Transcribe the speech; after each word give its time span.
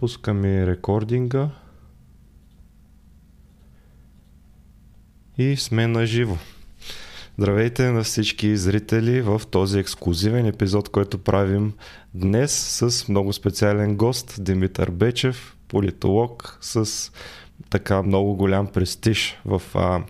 Пускаме 0.00 0.66
рекординга. 0.66 1.50
И 5.38 5.56
сме 5.56 5.86
на 5.86 6.06
живо. 6.06 6.36
Здравейте 7.38 7.90
на 7.90 8.02
всички 8.02 8.56
зрители 8.56 9.22
в 9.22 9.42
този 9.50 9.78
ексклюзивен 9.78 10.46
епизод, 10.46 10.88
който 10.88 11.18
правим 11.18 11.72
днес 12.14 12.52
с 12.52 13.08
много 13.08 13.32
специален 13.32 13.96
гост 13.96 14.44
Димитър 14.44 14.90
Бечев, 14.90 15.56
политолог 15.68 16.58
с 16.60 17.10
така 17.70 18.02
много 18.02 18.34
голям 18.34 18.66
престиж 18.66 19.38
в 19.44 19.62
а, 19.74 20.02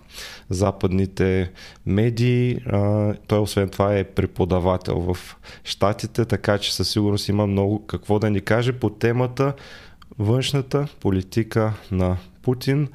западните 0.49 1.51
медии. 1.85 2.57
А, 2.65 3.13
той 3.27 3.39
освен 3.39 3.69
това 3.69 3.97
е 3.97 4.03
преподавател 4.03 4.99
в 4.99 5.37
Штатите, 5.63 6.25
така 6.25 6.57
че 6.57 6.75
със 6.75 6.89
сигурност 6.89 7.29
има 7.29 7.47
много 7.47 7.85
какво 7.85 8.19
да 8.19 8.29
ни 8.29 8.41
каже 8.41 8.73
по 8.73 8.89
темата 8.89 9.53
външната 10.19 10.87
политика 10.99 11.73
на 11.91 12.17
Путин. 12.41 12.87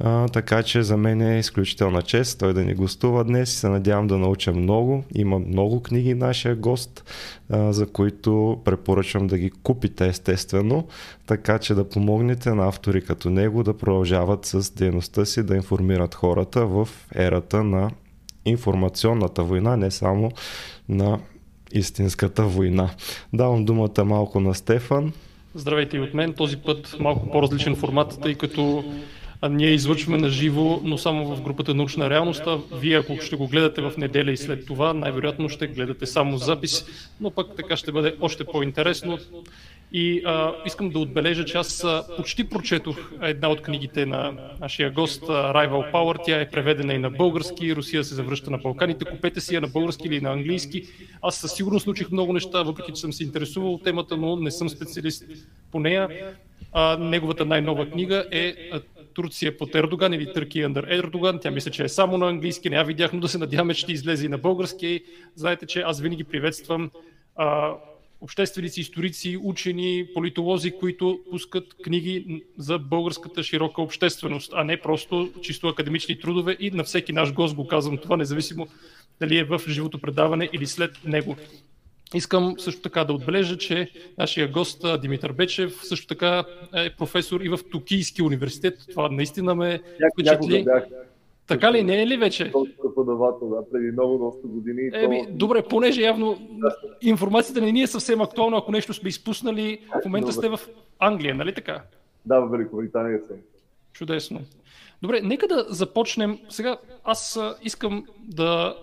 А, 0.00 0.28
така 0.28 0.62
че 0.62 0.82
за 0.82 0.96
мен 0.96 1.20
е 1.20 1.38
изключителна 1.38 2.02
чест 2.02 2.38
той 2.38 2.54
да 2.54 2.64
ни 2.64 2.74
гостува 2.74 3.24
днес 3.24 3.52
и 3.52 3.56
се 3.56 3.68
надявам 3.68 4.06
да 4.06 4.18
науча 4.18 4.52
много. 4.52 5.04
Има 5.14 5.38
много 5.38 5.82
книги 5.82 6.14
нашия 6.14 6.56
гост, 6.56 7.04
а, 7.50 7.72
за 7.72 7.86
които 7.86 8.60
препоръчвам 8.64 9.26
да 9.26 9.38
ги 9.38 9.50
купите 9.50 10.06
естествено, 10.06 10.86
така 11.26 11.58
че 11.58 11.74
да 11.74 11.88
помогнете 11.88 12.54
на 12.54 12.68
автори 12.68 13.04
като 13.04 13.30
него 13.30 13.62
да 13.62 13.78
продължават 13.78 14.46
с 14.46 14.74
дейността 14.74 15.24
си, 15.24 15.42
да 15.42 15.56
информират 15.56 16.14
хората 16.14 16.66
в 16.66 16.88
ерата 17.14 17.64
на 17.64 17.90
информационната 18.44 19.42
война, 19.42 19.76
не 19.76 19.90
само 19.90 20.30
на 20.88 21.18
истинската 21.72 22.42
война. 22.42 22.90
Давам 23.32 23.64
думата 23.64 24.04
малко 24.04 24.40
на 24.40 24.54
Стефан. 24.54 25.12
Здравейте 25.54 25.96
и 25.96 26.00
от 26.00 26.14
мен. 26.14 26.32
Този 26.32 26.56
път 26.56 26.96
малко 27.00 27.30
по-различен 27.30 27.76
формат, 27.76 28.18
тъй 28.22 28.34
като 28.34 28.84
ние 29.48 29.70
излъчваме 29.70 30.18
на 30.18 30.28
живо, 30.28 30.80
но 30.84 30.98
само 30.98 31.36
в 31.36 31.42
групата 31.42 31.74
Научна 31.74 32.10
реалност. 32.10 32.42
А 32.46 32.58
вие, 32.72 32.98
ако 32.98 33.20
ще 33.20 33.36
го 33.36 33.48
гледате 33.48 33.82
в 33.82 33.92
неделя 33.98 34.32
и 34.32 34.36
след 34.36 34.66
това, 34.66 34.94
най-вероятно 34.94 35.48
ще 35.48 35.66
гледате 35.66 36.06
само 36.06 36.38
запис, 36.38 36.86
но 37.20 37.30
пък 37.30 37.56
така 37.56 37.76
ще 37.76 37.92
бъде 37.92 38.16
още 38.20 38.44
по-интересно. 38.44 39.18
И 39.92 40.22
а, 40.24 40.52
искам 40.66 40.90
да 40.90 40.98
отбележа, 40.98 41.44
че 41.44 41.58
аз 41.58 41.86
почти 42.16 42.48
прочетох 42.48 42.96
една 43.22 43.48
от 43.48 43.62
книгите 43.62 44.06
на 44.06 44.32
нашия 44.60 44.90
гост, 44.90 45.22
Rival 45.22 45.92
Power. 45.92 46.18
Тя 46.24 46.40
е 46.40 46.50
преведена 46.50 46.94
и 46.94 46.98
на 46.98 47.10
български. 47.10 47.76
Русия 47.76 48.04
се 48.04 48.14
завръща 48.14 48.50
на 48.50 48.58
Балканите. 48.58 49.04
Купете 49.04 49.40
си 49.40 49.54
я 49.54 49.60
на 49.60 49.68
български 49.68 50.08
или 50.08 50.20
на 50.20 50.32
английски. 50.32 50.82
Аз 51.22 51.36
със 51.36 51.52
сигурност 51.52 51.86
научих 51.86 52.10
много 52.10 52.32
неща, 52.32 52.62
въпреки 52.62 52.92
че 52.92 53.00
съм 53.00 53.12
се 53.12 53.24
интересувал 53.24 53.74
от 53.74 53.84
темата, 53.84 54.16
но 54.16 54.36
не 54.36 54.50
съм 54.50 54.68
специалист 54.68 55.24
по 55.72 55.80
нея. 55.80 56.08
А, 56.72 56.96
неговата 56.96 57.44
най-нова 57.44 57.90
книга 57.90 58.24
е 58.30 58.54
Турция 59.14 59.56
под 59.58 59.74
Ердоган 59.74 60.12
или 60.12 60.32
Търки 60.32 60.58
under 60.58 60.98
Ердоган. 60.98 61.38
Тя 61.42 61.50
мисля, 61.50 61.70
че 61.70 61.84
е 61.84 61.88
само 61.88 62.18
на 62.18 62.28
английски. 62.28 62.70
Не 62.70 62.76
я 62.76 62.84
видях, 62.84 63.12
но 63.12 63.20
да 63.20 63.28
се 63.28 63.38
надяваме, 63.38 63.74
че 63.74 63.80
ще 63.80 63.92
излезе 63.92 64.26
и 64.26 64.28
на 64.28 64.38
български. 64.38 65.04
Знаете, 65.34 65.66
че 65.66 65.80
аз 65.80 66.00
винаги 66.00 66.24
приветствам 66.24 66.90
а, 67.36 67.74
общественици, 68.20 68.80
историци, 68.80 69.38
учени, 69.42 70.06
политолози, 70.14 70.70
които 70.70 71.20
пускат 71.30 71.74
книги 71.82 72.42
за 72.58 72.78
българската 72.78 73.42
широка 73.42 73.82
общественост, 73.82 74.52
а 74.54 74.64
не 74.64 74.80
просто 74.80 75.30
чисто 75.42 75.68
академични 75.68 76.20
трудове 76.20 76.56
и 76.60 76.70
на 76.70 76.84
всеки 76.84 77.12
наш 77.12 77.32
гост 77.32 77.54
го 77.54 77.66
казвам 77.66 77.98
това, 77.98 78.16
независимо 78.16 78.68
дали 79.20 79.38
е 79.38 79.44
в 79.44 79.60
живото 79.68 79.98
предаване 79.98 80.50
или 80.52 80.66
след 80.66 81.04
него. 81.04 81.36
Искам 82.14 82.54
също 82.58 82.82
така 82.82 83.04
да 83.04 83.12
отбележа, 83.12 83.58
че 83.58 83.90
нашия 84.18 84.48
гост 84.48 84.84
Димитър 85.00 85.32
Бечев 85.32 85.80
също 85.82 86.06
така 86.06 86.44
е 86.74 86.90
професор 86.90 87.40
и 87.40 87.48
в 87.48 87.58
Токийски 87.72 88.22
университет. 88.22 88.74
Това 88.90 89.08
наистина 89.08 89.54
ме 89.54 89.80
впечатли. 90.12 90.66
Така 91.46 91.72
ли, 91.72 91.82
не 91.82 92.02
е 92.02 92.06
ли 92.06 92.16
вече? 92.16 92.52
Преподавател, 92.82 93.48
да, 93.48 93.70
преди 93.72 93.92
много, 93.92 94.18
доста 94.18 94.48
години. 94.48 94.90
Еми, 94.92 95.24
то... 95.26 95.32
добре, 95.32 95.62
понеже 95.62 96.02
явно 96.02 96.38
информацията 97.02 97.60
не 97.60 97.72
ни 97.72 97.82
е 97.82 97.86
съвсем 97.86 98.20
актуална, 98.20 98.56
ако 98.58 98.72
нещо 98.72 98.94
сме 98.94 99.08
изпуснали, 99.08 99.78
в 100.02 100.04
момента 100.04 100.32
добре. 100.32 100.32
сте 100.32 100.48
в 100.48 100.60
Англия, 100.98 101.34
нали 101.34 101.54
така? 101.54 101.82
Да, 102.26 102.40
в 102.40 102.50
Великобритания 102.50 103.20
съм. 103.26 103.36
Чудесно. 103.92 104.40
Добре, 105.02 105.20
нека 105.20 105.48
да 105.48 105.66
започнем. 105.68 106.38
Сега 106.48 106.76
аз 107.04 107.40
искам 107.62 108.06
да 108.18 108.76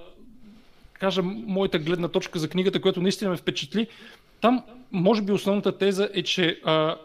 кажа 1.02 1.22
моята 1.24 1.80
гледна 1.80 2.08
точка 2.08 2.40
за 2.40 2.50
книгата, 2.50 2.82
която 2.82 3.02
наистина 3.02 3.32
ме 3.32 3.38
впечатли. 3.38 3.88
Там, 4.42 4.64
може 4.92 5.22
би, 5.22 5.32
основната 5.32 5.78
теза 5.78 6.10
е, 6.14 6.24
че 6.24 6.60
а, 6.66 6.96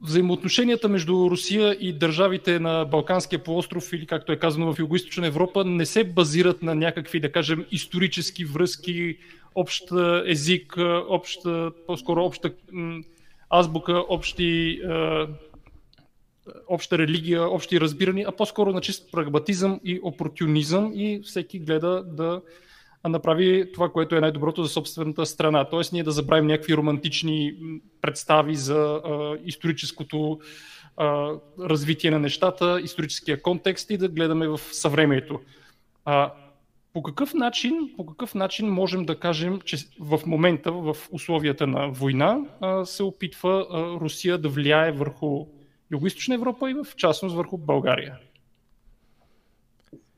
взаимоотношенията 0.00 0.88
между 0.88 1.30
Русия 1.30 1.76
и 1.80 1.92
държавите 1.92 2.58
на 2.60 2.84
Балканския 2.84 3.44
полуостров 3.44 3.92
или 3.92 4.06
както 4.06 4.32
е 4.32 4.38
казано 4.38 4.72
в 4.72 4.78
Юго-Источна 4.78 5.26
Европа 5.26 5.64
не 5.64 5.86
се 5.86 6.04
базират 6.04 6.62
на 6.62 6.74
някакви, 6.74 7.20
да 7.20 7.32
кажем, 7.32 7.64
исторически 7.70 8.44
връзки, 8.44 9.16
общ 9.54 9.84
език, 10.26 10.76
обща, 11.08 11.72
по-скоро 11.86 12.24
обща 12.24 12.52
азбука, 13.50 14.04
общи 14.08 14.80
обща 16.68 16.98
религия, 16.98 17.42
общи 17.42 17.80
разбирания, 17.80 18.28
а 18.28 18.32
по-скоро 18.32 18.72
на 18.72 18.80
чист 18.80 19.12
прагматизъм 19.12 19.80
и 19.84 20.00
опортунизъм 20.02 20.92
и 20.94 21.20
всеки 21.24 21.58
гледа 21.58 22.04
да 22.06 22.42
направи 23.08 23.72
това, 23.72 23.88
което 23.88 24.16
е 24.16 24.20
най-доброто 24.20 24.62
за 24.62 24.68
собствената 24.68 25.26
страна. 25.26 25.64
Тоест 25.64 25.92
ние 25.92 26.02
да 26.02 26.10
забравим 26.10 26.46
някакви 26.46 26.76
романтични 26.76 27.54
представи 28.00 28.54
за 28.54 29.00
а, 29.04 29.36
историческото 29.44 30.40
а, 30.96 31.30
развитие 31.60 32.10
на 32.10 32.18
нещата, 32.18 32.80
историческия 32.84 33.42
контекст 33.42 33.90
и 33.90 33.96
да 33.96 34.08
гледаме 34.08 34.48
в 34.48 34.60
съвремието. 34.72 35.40
А, 36.04 36.32
по 36.92 37.02
какъв 37.02 37.34
начин, 37.34 37.90
по 37.96 38.06
какъв 38.06 38.34
начин 38.34 38.68
можем 38.68 39.04
да 39.04 39.18
кажем, 39.18 39.60
че 39.64 39.76
в 40.00 40.20
момента, 40.26 40.72
в 40.72 40.96
условията 41.10 41.66
на 41.66 41.88
война, 41.88 42.38
се 42.84 43.02
опитва 43.02 43.66
Русия 44.00 44.38
да 44.38 44.48
влияе 44.48 44.92
върху 44.92 45.46
Юго-Источна 45.90 46.34
Европа 46.34 46.70
и 46.70 46.74
в 46.74 46.86
частност 46.96 47.36
върху 47.36 47.58
България? 47.58 48.18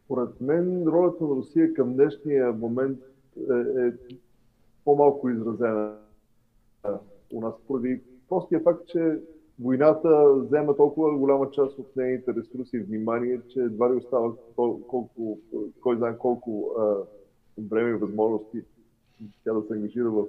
Според 0.04 0.40
мен 0.40 0.84
ролята 0.86 1.24
на 1.24 1.30
Русия 1.30 1.74
към 1.74 1.94
днешния 1.94 2.52
момент 2.52 2.98
е, 3.50 3.86
е 3.86 3.92
по-малко 4.84 5.30
изразена 5.30 5.96
у 7.32 7.40
нас, 7.40 7.54
поради 7.66 8.00
простия 8.28 8.60
факт, 8.60 8.88
че 8.88 9.18
войната 9.60 10.34
взема 10.34 10.76
толкова 10.76 11.18
голяма 11.18 11.50
част 11.50 11.78
от 11.78 11.96
нейните 11.96 12.34
ресурси 12.34 12.76
и 12.76 12.80
внимание, 12.80 13.40
че 13.48 13.60
едва 13.60 13.90
ли 13.90 13.96
остава 13.96 14.32
колко, 14.56 15.38
кой 15.80 15.96
знае 15.96 16.18
колко 16.18 16.70
време 17.58 17.90
и 17.90 17.94
възможности 17.94 18.62
тя 19.44 19.52
да 19.52 19.62
се 19.62 19.74
ангажира 19.74 20.10
в 20.10 20.26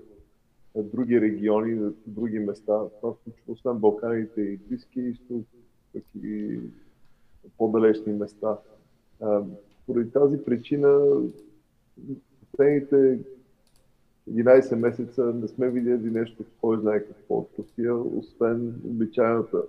други 0.83 1.21
региони, 1.21 1.73
в 1.73 1.93
други 2.07 2.39
места. 2.39 2.79
Това 3.01 3.13
включва 3.13 3.53
освен 3.53 3.77
Балканите 3.77 4.41
и 4.41 4.57
Близкия 4.57 5.09
изток, 5.09 5.45
и 6.23 6.59
по-далечни 7.57 8.13
места. 8.13 8.57
Поради 9.87 10.11
тази 10.11 10.43
причина 10.43 10.99
последните 12.39 13.19
11 14.31 14.75
месеца 14.75 15.33
не 15.33 15.47
сме 15.47 15.69
видели 15.69 16.11
нещо, 16.11 16.43
кой 16.61 16.79
знае 16.79 17.03
какво 17.03 17.35
от 17.35 17.49
Русия, 17.59 17.95
освен 17.95 18.81
обичайната 18.85 19.63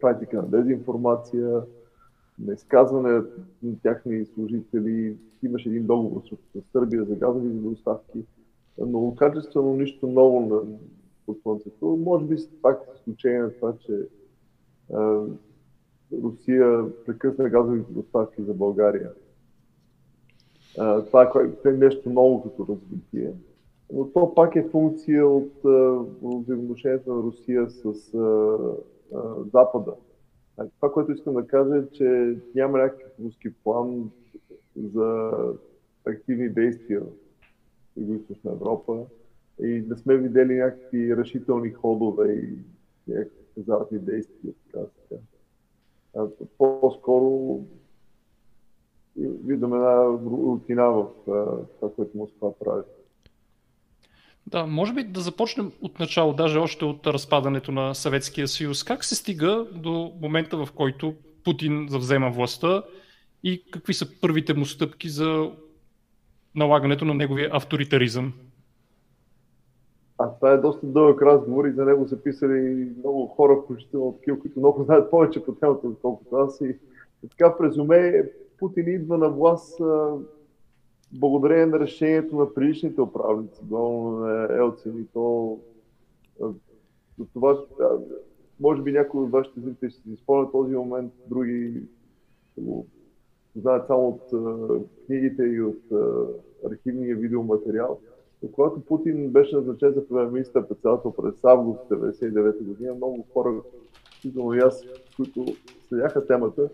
практика 0.00 0.36
на 0.36 0.48
дезинформация, 0.48 1.62
на 2.38 2.54
изказване 2.54 3.22
на 3.62 3.78
тяхни 3.82 4.26
служители. 4.26 5.16
Имаше 5.42 5.68
един 5.68 5.86
договор 5.86 6.22
с 6.54 6.60
Сърбия 6.72 7.04
за 7.04 7.14
газови 7.14 7.48
доставки 7.48 8.24
много 8.78 9.16
качествено, 9.16 9.76
нищо 9.76 10.06
ново 10.06 10.40
на 10.40 10.78
под 11.26 11.42
слънцето. 11.42 11.86
Може 11.86 12.24
би 12.24 12.36
пак 12.62 12.82
с 12.84 12.98
изключение 12.98 13.38
на 13.38 13.52
това, 13.52 13.74
че 13.78 13.92
а, 14.92 15.22
Русия 16.22 16.84
прекъсна 17.06 17.48
газовите 17.48 17.92
доставки 17.92 18.42
за 18.42 18.54
България. 18.54 19.10
А, 20.78 21.04
това 21.04 21.32
е 21.66 21.70
нещо 21.70 22.10
ново 22.10 22.42
като 22.42 22.72
развитие. 22.72 23.32
Но 23.92 24.08
то 24.12 24.34
пак 24.34 24.56
е 24.56 24.68
функция 24.70 25.28
от 25.28 25.52
взаимоотношението 26.22 27.14
на 27.14 27.22
Русия 27.22 27.70
с 27.70 28.14
а, 28.14 28.58
а, 29.14 29.44
Запада. 29.52 29.94
А, 30.56 30.66
това, 30.76 30.92
което 30.92 31.12
искам 31.12 31.34
да 31.34 31.46
кажа 31.46 31.76
е, 31.76 31.88
че 31.92 32.36
няма 32.54 32.78
някакъв 32.78 33.12
руски 33.24 33.54
план 33.54 34.10
за 34.76 35.30
активни 36.06 36.48
действия 36.48 37.02
Юго-Источна 37.98 38.52
Европа 38.52 39.04
и 39.62 39.84
не 39.88 39.96
сме 39.96 40.16
видели 40.16 40.54
някакви 40.54 41.16
решителни 41.16 41.70
ходове 41.70 42.32
и 42.32 42.58
някакви 43.08 43.38
хазартни 43.54 43.98
действия, 43.98 44.54
така 44.72 44.84
така. 45.08 45.20
По-скоро 46.58 47.60
виждаме 49.16 49.76
една 49.76 50.04
рутина 50.06 50.84
в 50.84 51.06
това, 51.80 51.92
което 51.96 52.18
Москва 52.18 52.58
прави. 52.64 52.82
Да, 54.46 54.66
може 54.66 54.92
би 54.92 55.04
да 55.04 55.20
започнем 55.20 55.72
от 55.82 55.98
начало, 55.98 56.34
даже 56.34 56.58
още 56.58 56.84
от 56.84 57.06
разпадането 57.06 57.72
на 57.72 57.94
Съветския 57.94 58.48
съюз. 58.48 58.84
Как 58.84 59.04
се 59.04 59.14
стига 59.14 59.66
до 59.74 60.12
момента, 60.22 60.66
в 60.66 60.72
който 60.72 61.14
Путин 61.44 61.86
завзема 61.90 62.30
властта 62.30 62.82
и 63.44 63.64
какви 63.70 63.94
са 63.94 64.20
първите 64.20 64.54
му 64.54 64.66
стъпки 64.66 65.08
за 65.08 65.52
налагането 66.54 67.04
на 67.04 67.14
неговия 67.14 67.50
авторитаризъм? 67.52 68.32
А 70.18 70.28
това 70.28 70.52
е 70.52 70.56
доста 70.56 70.86
дълъг 70.86 71.22
разговор 71.22 71.64
и 71.64 71.72
за 71.72 71.84
него 71.84 72.08
са 72.08 72.22
писали 72.22 72.92
много 72.98 73.26
хора, 73.26 73.60
включително 73.64 74.12
такива, 74.12 74.40
които 74.40 74.58
много 74.58 74.82
знаят 74.82 75.10
повече 75.10 75.44
по 75.44 75.54
темата, 75.54 75.86
отколкото 75.86 76.36
аз. 76.36 76.60
И, 76.60 76.76
така 77.30 77.48
в 77.50 77.60
резюме, 77.62 78.30
Путин 78.58 78.88
идва 78.88 79.18
на 79.18 79.28
власт 79.28 79.80
благодарение 81.12 81.66
на 81.66 81.80
решението 81.80 82.36
на 82.36 82.54
приличните 82.54 83.00
управници, 83.00 83.60
на 83.70 84.48
Елцин 84.50 85.00
и 85.00 85.06
то 85.12 85.58
за 87.18 87.26
това, 87.32 87.58
може 88.60 88.82
би 88.82 88.92
някои 88.92 89.20
от 89.20 89.30
вашите 89.30 89.60
зрители 89.60 89.90
ще 89.90 90.02
си 90.02 90.16
спомнят 90.22 90.52
този 90.52 90.74
момент, 90.74 91.12
други 91.26 91.82
знаят 93.56 93.86
само 93.86 94.08
от 94.08 94.32
а, 94.32 94.68
книгите 95.06 95.42
и 95.42 95.62
от 95.62 95.92
а, 95.92 96.26
архивния 96.66 97.16
видеоматериал. 97.16 98.00
Но 98.42 98.48
когато 98.52 98.80
Путин 98.80 99.30
беше 99.30 99.56
назначен 99.56 99.92
за 99.92 100.08
премьер 100.08 100.26
министър 100.26 100.68
председател 100.68 101.12
през 101.12 101.44
август 101.44 101.88
1999 101.90 102.62
година, 102.62 102.94
много 102.94 103.26
хора, 103.32 103.62
включително 104.06 104.54
и 104.54 104.58
аз, 104.58 104.82
които 105.16 105.46
следяха 105.88 106.26
темата, 106.26 106.68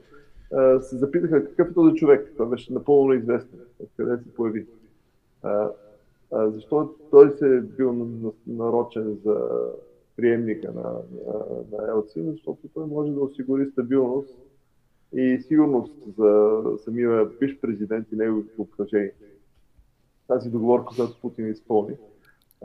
се 0.80 0.96
запитаха 0.96 1.44
какъв 1.44 1.70
е 1.70 1.74
този 1.74 1.94
човек. 1.94 2.32
Това 2.32 2.46
беше 2.46 2.72
напълно 2.72 3.08
неизвестно, 3.08 3.58
откъде 3.78 4.22
се 4.22 4.34
появи. 4.34 4.66
Защо 6.32 6.94
той 7.10 7.30
се 7.30 7.56
е 7.56 7.60
бил 7.60 8.08
нарочен 8.46 9.18
за 9.24 9.48
приемника 10.16 10.72
на, 10.72 10.82
на, 10.82 11.44
на 11.72 11.90
Елцин? 11.90 12.32
Защото 12.32 12.68
той 12.74 12.86
може 12.86 13.12
да 13.12 13.20
осигури 13.20 13.66
стабилност 13.66 14.38
и 15.12 15.40
сигурност 15.48 16.14
за 16.18 16.62
самия 16.84 17.24
биш 17.40 17.60
президент 17.60 18.12
и 18.12 18.16
неговото 18.16 18.62
обкръжение 18.62 19.12
тази 20.28 20.50
договорка, 20.50 20.94
която 20.96 21.20
Путин 21.20 21.50
изпълни. 21.50 21.94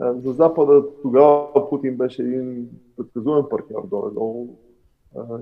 За 0.00 0.32
Запада 0.32 0.84
тогава 1.02 1.68
Путин 1.70 1.96
беше 1.96 2.22
един 2.22 2.70
предсказуем 2.96 3.44
партньор 3.50 3.82
горе-долу. 3.86 4.56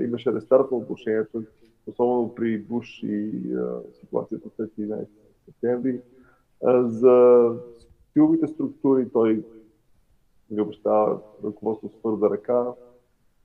Имаше 0.01 0.33
рестарт 0.33 0.71
на 0.71 0.77
отношението, 0.77 1.43
особено 1.87 2.35
при 2.35 2.59
Буш 2.59 3.03
и 3.03 3.31
ситуацията 4.01 4.49
след 4.56 4.71
11 4.71 5.06
септември. 5.45 6.01
За 6.85 7.49
силовите 8.12 8.47
структури 8.47 9.09
той 9.12 9.45
ги 10.53 10.61
обещава 10.61 11.21
ръководство 11.45 11.89
с 11.89 11.99
твърда 11.99 12.31
ръка, 12.31 12.67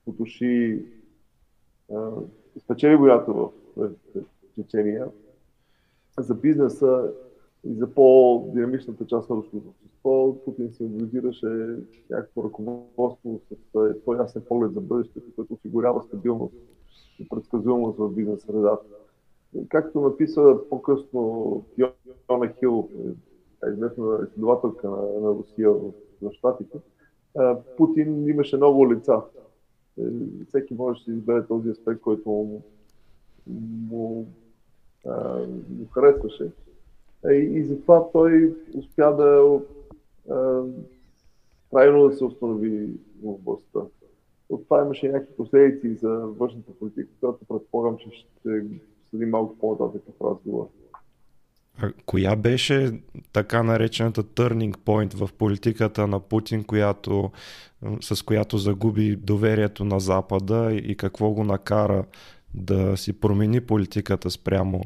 потуши, 0.04 0.84
спечели 2.58 2.96
войната 2.96 3.32
в 3.32 3.90
Чечения. 4.54 5.06
За 6.18 6.34
бизнеса 6.34 7.12
и 7.64 7.74
за 7.74 7.94
по-динамичната 7.94 9.06
част 9.06 9.30
на 9.30 9.36
руското 9.36 9.68
общество. 9.68 10.36
Путин 10.44 10.72
символизираше 10.72 11.76
някакво 12.10 12.44
ръководство 12.44 13.40
с 13.50 13.94
по-ясен 14.04 14.42
поглед 14.48 14.72
за 14.72 14.80
бъдещето, 14.80 15.34
което 15.36 15.54
осигурява 15.54 16.02
стабилност 16.02 16.54
и 17.18 17.28
предсказуемост 17.28 17.98
в 17.98 18.08
бизнес 18.08 18.42
средата. 18.42 18.86
Както 19.68 20.00
написа 20.00 20.58
по-късно 20.70 21.64
Фиона 21.74 22.52
Хил, 22.58 22.88
е, 23.64 23.70
известна 23.72 24.18
изследователка 24.28 24.90
на, 24.90 24.96
на 24.96 25.28
Русия 25.28 25.70
в, 25.70 25.92
в 26.22 26.32
Штатите, 26.32 26.78
Путин 27.76 28.28
имаше 28.28 28.56
много 28.56 28.92
лица. 28.92 29.22
Е, 30.00 30.44
всеки 30.48 30.74
може 30.74 30.98
да 30.98 31.04
си 31.04 31.10
избере 31.10 31.46
този 31.46 31.68
аспект, 31.68 32.00
който 32.00 32.28
му, 32.28 32.62
му, 33.46 34.26
му 35.70 35.86
харесваше. 35.94 36.52
И, 37.30 37.34
и 37.34 37.64
затова 37.64 38.10
той 38.12 38.56
успя 38.74 39.16
да 39.16 39.60
а, 40.34 40.62
трайно 41.70 42.08
да 42.08 42.16
се 42.16 42.24
установи 42.24 42.88
в 43.22 43.28
областта. 43.28 43.80
От 44.48 44.64
това 44.64 44.82
имаше 44.82 45.08
някакви 45.08 45.36
последици 45.36 45.94
за 45.94 46.08
външната 46.10 46.72
политика, 46.72 47.08
която 47.20 47.44
предполагам, 47.48 47.96
че 47.98 48.10
ще 48.10 48.64
следим 49.10 49.30
малко 49.30 49.58
по-нататък 49.58 50.02
в 50.18 50.24
разговор. 50.24 50.68
Коя 52.06 52.36
беше 52.36 53.00
така 53.32 53.62
наречената 53.62 54.22
turning 54.22 54.76
point 54.76 55.14
в 55.14 55.32
политиката 55.32 56.06
на 56.06 56.20
Путин, 56.20 56.64
която, 56.64 57.30
с 58.00 58.24
която 58.24 58.58
загуби 58.58 59.16
доверието 59.16 59.84
на 59.84 60.00
Запада 60.00 60.80
и 60.84 60.96
какво 60.96 61.30
го 61.30 61.44
накара 61.44 62.04
да 62.54 62.96
си 62.96 63.12
промени 63.12 63.60
политиката 63.60 64.30
спрямо 64.30 64.80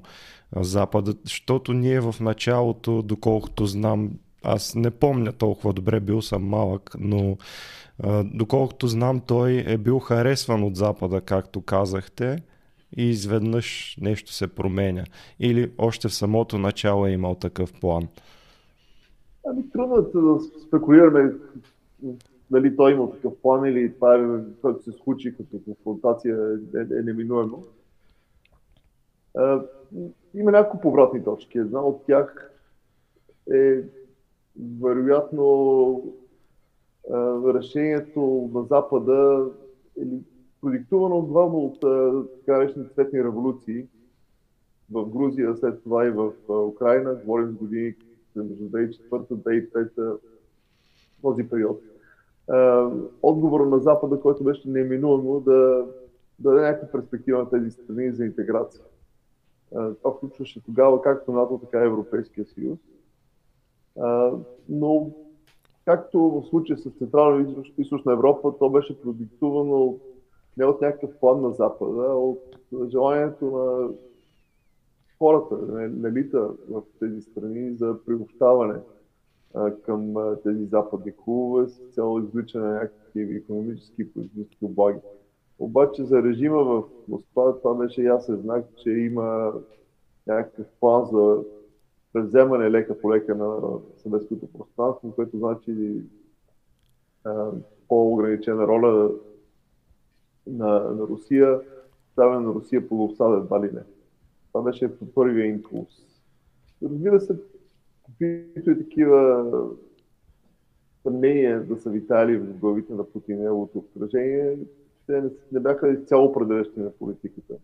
Запада, 0.57 1.15
защото 1.25 1.73
ние 1.73 2.01
в 2.01 2.15
началото, 2.21 3.03
доколкото 3.03 3.67
знам, 3.67 4.11
аз 4.43 4.75
не 4.75 4.91
помня 4.91 5.33
толкова 5.33 5.73
добре, 5.73 6.01
бил 6.01 6.23
съм 6.23 6.45
малък, 6.45 6.91
но 6.99 7.37
доколкото 8.25 8.87
знам, 8.87 9.21
той 9.21 9.65
е 9.67 9.79
бил 9.79 9.99
харесван 9.99 10.65
от 10.65 10.77
Запада, 10.77 11.21
както 11.21 11.61
казахте, 11.61 12.39
и 12.97 13.11
изведнъж 13.11 13.97
нещо 14.01 14.33
се 14.33 14.55
променя. 14.55 15.05
Или 15.41 15.73
още 15.79 16.09
в 16.09 16.15
самото 16.15 16.59
начало 16.59 17.07
е 17.07 17.11
имал 17.11 17.35
такъв 17.35 17.73
план. 17.81 18.09
Ами 19.47 19.71
трудно 19.71 19.97
е 19.97 20.03
да 20.03 20.41
спекулираме 20.67 21.33
дали 22.51 22.77
той 22.77 22.93
има 22.93 23.11
такъв 23.11 23.33
план 23.43 23.67
или 23.67 23.95
това, 23.95 24.17
е, 24.17 24.21
което 24.61 24.83
се 24.83 24.93
случи 24.93 25.37
като 25.37 25.61
конфронтация 25.65 26.37
е, 26.75 26.79
е, 26.79 26.99
е 26.99 27.03
неминуемо 27.03 27.65
има 30.35 30.51
няколко 30.51 30.81
повратни 30.81 31.25
точки. 31.25 31.59
Една 31.59 31.81
от 31.81 32.07
тях 32.07 32.53
е 33.53 33.83
вероятно 34.81 36.15
решението 37.55 38.51
на 38.55 38.63
Запада 38.63 39.49
или 39.97 40.21
продиктувано 40.65 41.23
главно 41.23 41.59
от 41.59 41.81
така 42.41 42.59
наречените 42.59 42.95
цветни 42.95 43.25
революции 43.25 43.87
в 44.93 45.07
Грузия, 45.07 45.57
след 45.57 45.83
това 45.83 46.07
и 46.07 46.11
в 46.11 46.33
Украина, 46.49 47.15
говорим 47.15 47.51
с 47.51 47.55
години 47.55 47.95
между 48.37 48.65
2004-2005 48.65 50.19
този 51.23 51.49
период. 51.49 51.83
Отговор 53.23 53.67
на 53.67 53.79
Запада, 53.79 54.21
който 54.21 54.45
беше 54.45 54.69
неминуемо 54.69 55.41
да, 55.41 55.87
да 56.39 56.51
даде 56.51 56.61
някаква 56.61 57.01
перспектива 57.01 57.39
на 57.39 57.51
тези 57.51 57.71
страни 57.71 58.13
за 58.13 58.25
интеграция. 58.25 58.85
Това 59.71 60.15
включваше 60.17 60.65
тогава 60.65 61.03
както 61.03 61.33
НАТО, 61.33 61.61
така 61.63 61.83
и 61.83 61.87
Европейския 61.87 62.47
съюз. 62.47 62.79
Но 64.69 65.11
както 65.85 66.21
в 66.21 66.43
случая 66.51 66.79
с 66.79 66.91
Централна 66.91 67.43
и 67.79 67.83
Източна 67.83 68.13
Европа, 68.13 68.55
то 68.59 68.71
беше 68.71 69.03
продиктувано 69.03 69.99
не 70.57 70.65
от 70.65 70.81
някакъв 70.81 71.11
план 71.21 71.41
на 71.41 71.53
Запада, 71.53 72.07
а 72.11 72.15
от 72.15 72.43
желанието 72.89 73.45
на 73.45 73.89
хората, 75.19 75.57
на 75.73 76.09
елита 76.09 76.51
в 76.69 76.83
тези 77.01 77.23
страни 77.23 77.77
за 77.77 77.97
приобщаване 78.07 78.81
към 79.83 80.15
тези 80.43 80.65
западни 80.65 81.13
клубове 81.17 81.67
с 81.67 81.79
цяло 81.95 82.19
извличане 82.19 82.65
на 82.65 82.75
някакви 82.75 83.37
економически 83.37 84.03
и 84.03 84.13
политически 84.13 84.65
облаги. 84.65 84.99
Обаче 85.59 86.05
за 86.05 86.23
режима 86.23 86.65
в 86.65 86.85
Москва 87.09 87.59
това 87.59 87.75
беше 87.75 88.03
ясен 88.03 88.37
знак, 88.37 88.65
че 88.77 88.91
има 88.91 89.53
някакъв 90.27 90.67
план 90.81 91.07
за 91.13 91.43
превземане 92.13 92.71
лека 92.71 93.01
по 93.01 93.11
лека 93.11 93.35
на 93.35 93.61
съветското 93.97 94.47
пространство, 94.53 95.13
което 95.15 95.39
значи 95.39 96.03
по-ограничена 97.89 98.67
роля 98.67 99.11
на, 100.47 100.81
на 100.81 101.07
Русия, 101.07 101.61
ставане 102.13 102.47
на 102.47 102.55
Русия 102.55 102.89
по 102.89 103.05
обсада 103.05 103.37
едва 103.37 103.67
ли 103.67 103.71
не. 103.73 103.83
Това 104.53 104.65
беше 104.65 104.91
първия 105.15 105.47
импулс. 105.47 106.07
Разбира 106.83 107.21
се, 107.21 107.37
каквито 108.07 108.71
и 108.71 108.79
такива 108.79 109.45
съмнения 111.03 111.65
да 111.65 111.81
са 111.81 111.91
витали 111.91 112.37
в 112.37 112.59
главите 112.59 112.93
на 112.93 113.05
Путин 113.05 113.39
и 113.39 113.41
неговото 113.43 113.79
обкръжение, 113.79 114.59
те 115.07 115.21
не, 115.21 115.31
не 115.53 115.61
бяха 115.61 115.93
изцяло 115.93 116.25
определящи 116.25 116.81
на 116.81 116.91
политиката. 116.91 117.55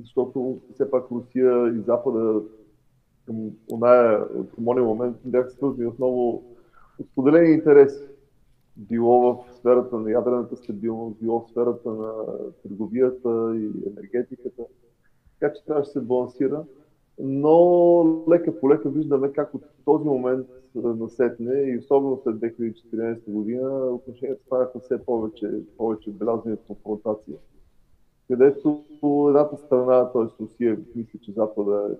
Защото 0.00 0.60
все 0.74 0.90
пак 0.90 1.10
Русия 1.10 1.68
и 1.68 1.80
Запада 1.80 2.42
към, 3.26 3.50
оная, 3.72 4.28
към 4.54 4.64
момент 4.64 5.16
бяха 5.24 5.50
свързани 5.50 5.86
отново 5.86 6.44
от 6.98 7.06
споделени 7.12 7.54
интереси. 7.54 8.04
Било 8.78 9.34
в 9.34 9.54
сферата 9.54 9.96
на 9.96 10.10
ядрената 10.10 10.56
стабилност, 10.56 11.18
било 11.20 11.40
в 11.40 11.50
сферата 11.50 11.90
на 11.90 12.12
търговията 12.62 13.52
и 13.56 13.70
енергетиката. 13.90 14.62
Така 15.40 15.54
че 15.54 15.64
трябваше 15.64 15.88
да 15.88 15.92
се 15.92 16.00
балансира. 16.00 16.64
но 17.18 18.24
лека 18.30 18.60
по 18.60 18.70
лека 18.70 18.90
виждаме 18.90 19.32
как 19.32 19.54
от 19.54 19.64
този 19.84 20.04
момент 20.04 20.46
насетне 20.74 21.60
и 21.60 21.78
особено 21.78 22.20
след 22.22 22.36
2014 22.36 23.30
година 23.30 23.70
отношенията 23.70 24.42
станаха 24.46 24.80
все 24.80 25.04
повече, 25.04 25.50
повече 25.76 26.10
белязани 26.10 26.54
от 26.54 26.60
конфронтация. 26.66 27.36
Където 28.28 28.84
едната 29.02 29.56
страна, 29.56 30.12
т.е. 30.12 30.42
Русия, 30.42 30.78
мисля, 30.94 31.18
че 31.22 31.32
Запада 31.32 31.96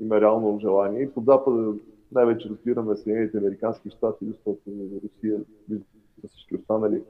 има 0.00 0.20
реално 0.20 0.58
желание 0.60 1.02
и 1.02 1.10
по 1.10 1.20
Запада 1.20 1.74
най-вече 2.12 2.48
разбираме 2.48 2.96
Съединените 2.96 3.38
Американски 3.38 3.90
щати, 3.90 4.24
защото 4.26 4.60
Русия, 5.04 5.40
за 6.22 6.28
всички 6.28 6.56
останали, 6.56 7.02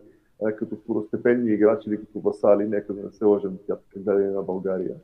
като 0.59 0.77
второстепенни 0.77 1.53
играчи 1.53 1.89
или 1.89 2.01
като 2.01 2.21
васали, 2.21 2.69
нека 2.69 2.93
да 2.93 3.03
не 3.03 3.13
се 3.13 3.25
лъжем, 3.25 3.59
тя 3.67 3.77
така 3.77 4.13
на 4.13 4.43
България 4.43 4.97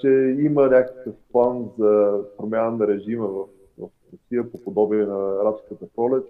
че 0.00 0.36
има 0.38 0.62
някакъв 0.62 1.14
план 1.32 1.70
за 1.78 2.20
промяна 2.36 2.76
на 2.76 2.86
режима 2.86 3.26
в, 3.28 3.44
в 3.78 3.88
Русия 4.12 4.50
по 4.52 4.64
подобие 4.64 5.06
на 5.06 5.40
арабската 5.42 5.86
пролет 5.96 6.24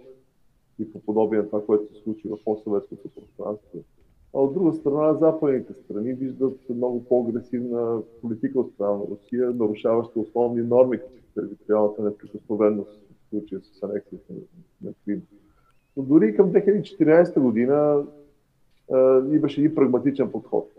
и 0.78 0.92
по 0.92 1.00
подобие 1.00 1.38
на 1.38 1.46
това, 1.46 1.66
което 1.66 1.94
се 1.94 2.02
случи 2.02 2.28
в 2.28 2.44
постсъветското 2.44 3.08
пространство. 3.08 3.78
А 4.34 4.40
от 4.40 4.54
друга 4.54 4.72
страна, 4.72 5.14
западните 5.14 5.72
страни 5.84 6.12
виждат 6.12 6.58
много 6.68 7.04
по-агресивна 7.04 8.02
политика 8.20 8.60
от 8.60 8.72
страна 8.72 8.92
на 8.92 9.04
Русия, 9.10 9.50
нарушаваща 9.50 10.20
основни 10.20 10.62
норми, 10.62 10.98
като 10.98 11.14
териториалната 11.34 12.02
неприкосновеност 12.02 12.90
в 12.90 13.28
случая 13.28 13.60
с 13.60 13.82
анексията 13.82 14.32
на 14.82 14.92
Крим. 15.04 15.22
Но 16.00 16.06
дори 16.06 16.36
към 16.36 16.52
2014 16.52 17.40
година 17.40 18.04
а, 18.92 19.22
имаше 19.32 19.62
и 19.62 19.74
прагматичен 19.74 20.32
подход. 20.32 20.70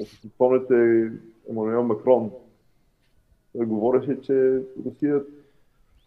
Ако 0.00 0.08
си 0.08 0.28
спомняте, 0.28 1.10
Емануел 1.50 1.82
Макрон 1.82 2.30
говореше, 3.54 4.20
че 4.20 4.62
Русия 4.86 5.22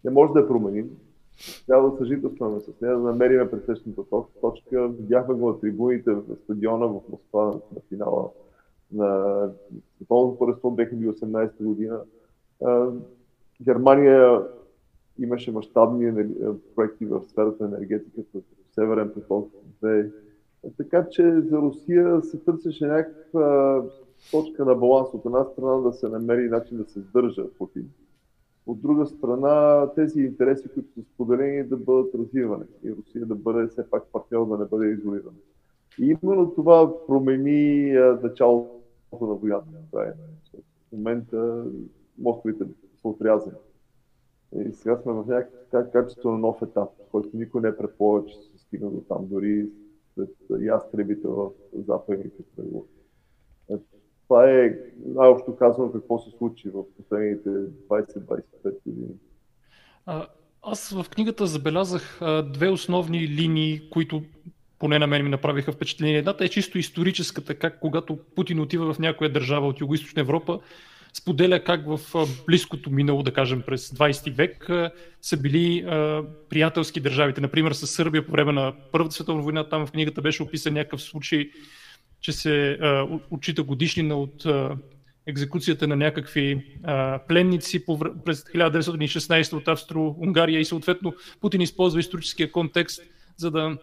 не 0.05 0.11
може 0.11 0.33
да 0.33 0.39
я 0.39 0.47
променим. 0.47 0.89
Трябва 1.67 1.91
да 1.91 1.97
съжителстваме 1.97 2.59
с 2.59 2.81
нея, 2.81 2.97
да 2.97 3.03
намерим 3.03 3.49
пресечната 3.51 4.01
точка. 4.41 4.87
Видяхме 4.87 5.33
го 5.33 5.47
на 5.47 5.59
трибуните 5.59 6.09
на 6.09 6.21
стадиона 6.43 6.87
в 6.87 7.01
Москва 7.09 7.45
на 7.45 7.81
финала 7.89 8.29
на 8.91 9.49
Световното 9.95 10.39
първенство 10.39 10.75
2018 10.75 11.63
година. 11.63 12.01
Германия 13.61 14.43
имаше 15.19 15.51
мащабни 15.51 16.27
проекти 16.75 17.05
в 17.05 17.23
сферата 17.23 17.63
на 17.63 17.77
енергетиката, 17.77 18.39
Северен 18.75 19.11
поток 19.13 19.51
2, 19.83 20.11
така 20.77 21.09
че 21.09 21.41
за 21.41 21.57
Русия 21.57 22.21
се 22.21 22.37
търсеше 22.37 22.85
някаква 22.85 23.83
точка 24.31 24.65
на 24.65 24.75
баланс. 24.75 25.09
От 25.13 25.25
една 25.25 25.43
страна 25.43 25.75
да 25.75 25.93
се 25.93 26.09
намери 26.09 26.49
начин 26.49 26.77
да 26.77 26.85
се 26.85 26.99
сдържа 26.99 27.49
Путин. 27.57 27.89
От 28.67 28.81
друга 28.81 29.05
страна 29.05 29.87
тези 29.95 30.21
интереси, 30.21 30.69
които 30.73 30.93
са 30.93 31.01
споделени, 31.01 31.63
да 31.63 31.77
бъдат 31.77 32.15
развивани 32.15 32.63
и 32.83 32.91
Русия 32.91 33.25
да 33.25 33.35
бъде 33.35 33.67
все 33.67 33.89
пак 33.89 34.03
партньор, 34.11 34.47
да 34.47 34.57
не 34.57 34.65
бъде 34.65 34.87
изолирана. 34.87 35.37
И 35.99 36.17
именно 36.23 36.51
това 36.55 37.05
промени 37.07 37.91
началото 38.23 38.81
на 39.21 39.33
войната 39.33 39.65
в 39.93 40.13
В 40.89 40.91
момента 40.91 41.65
мостовете 42.17 42.63
са 43.01 43.07
отрязани. 43.07 43.57
И 44.55 44.73
сега 44.73 44.97
сме 44.97 45.13
в 45.13 45.25
някакъв 45.27 45.91
качество 45.91 46.31
на 46.31 46.37
нов 46.37 46.61
етап, 46.61 46.89
който 47.11 47.29
никой 47.33 47.61
не 47.61 47.67
е 47.67 47.77
предполага, 47.77 48.25
че 48.27 48.35
се 48.35 48.57
стигна 48.57 48.91
до 48.91 49.01
там. 49.01 49.27
Дори 49.27 49.65
след 50.13 50.29
ястребите 50.61 51.27
в 51.27 51.49
западните 51.73 52.43
преговори. 52.55 52.87
Е, 53.69 53.75
това 54.27 54.51
е 54.51 54.79
най-общо 55.05 55.55
казано 55.55 55.91
какво 55.91 56.19
се 56.19 56.31
случи 56.31 56.69
в 56.69 56.83
последните 56.97 57.49
20-25 57.49 58.43
години. 58.85 59.15
Аз 60.63 60.89
в 60.89 61.09
книгата 61.09 61.47
забелязах 61.47 62.19
две 62.53 62.69
основни 62.69 63.27
линии, 63.27 63.89
които 63.89 64.21
поне 64.79 64.99
на 64.99 65.07
мен 65.07 65.23
ми 65.23 65.29
направиха 65.29 65.71
впечатление. 65.71 66.17
Едната 66.17 66.45
е 66.45 66.49
чисто 66.49 66.77
историческата, 66.77 67.55
как 67.55 67.79
когато 67.79 68.17
Путин 68.35 68.59
отива 68.59 68.93
в 68.93 68.99
някоя 68.99 69.33
държава 69.33 69.67
от 69.67 69.79
Юго-Источна 69.79 70.19
Европа, 70.19 70.59
споделя 71.13 71.63
как 71.63 71.85
в 71.85 71.99
близкото 72.47 72.91
минало, 72.91 73.23
да 73.23 73.33
кажем 73.33 73.61
през 73.61 73.89
20 73.89 74.31
век, 74.33 74.69
са 75.21 75.37
били 75.37 75.85
приятелски 76.49 76.99
държавите. 76.99 77.41
Например, 77.41 77.71
с 77.71 77.87
Сърбия 77.87 78.25
по 78.25 78.31
време 78.31 78.51
на 78.51 78.73
Първата 78.91 79.15
световна 79.15 79.41
война, 79.41 79.69
там 79.69 79.87
в 79.87 79.91
книгата 79.91 80.21
беше 80.21 80.43
описан 80.43 80.73
някакъв 80.73 81.01
случай, 81.01 81.49
че 82.21 82.31
се 82.31 82.79
отчита 83.31 83.63
годишнина 83.63 84.15
от 84.15 84.45
екзекуцията 85.25 85.87
на 85.87 85.95
някакви 85.95 86.77
а, 86.83 87.19
пленници 87.27 87.85
по, 87.85 87.99
през 88.25 88.43
1916 88.43 89.53
от 89.53 89.67
Австро-Унгария 89.67 90.59
и 90.59 90.65
съответно 90.65 91.13
Путин 91.41 91.61
използва 91.61 91.99
историческия 91.99 92.51
контекст, 92.51 93.03
за 93.37 93.51
да 93.51 93.77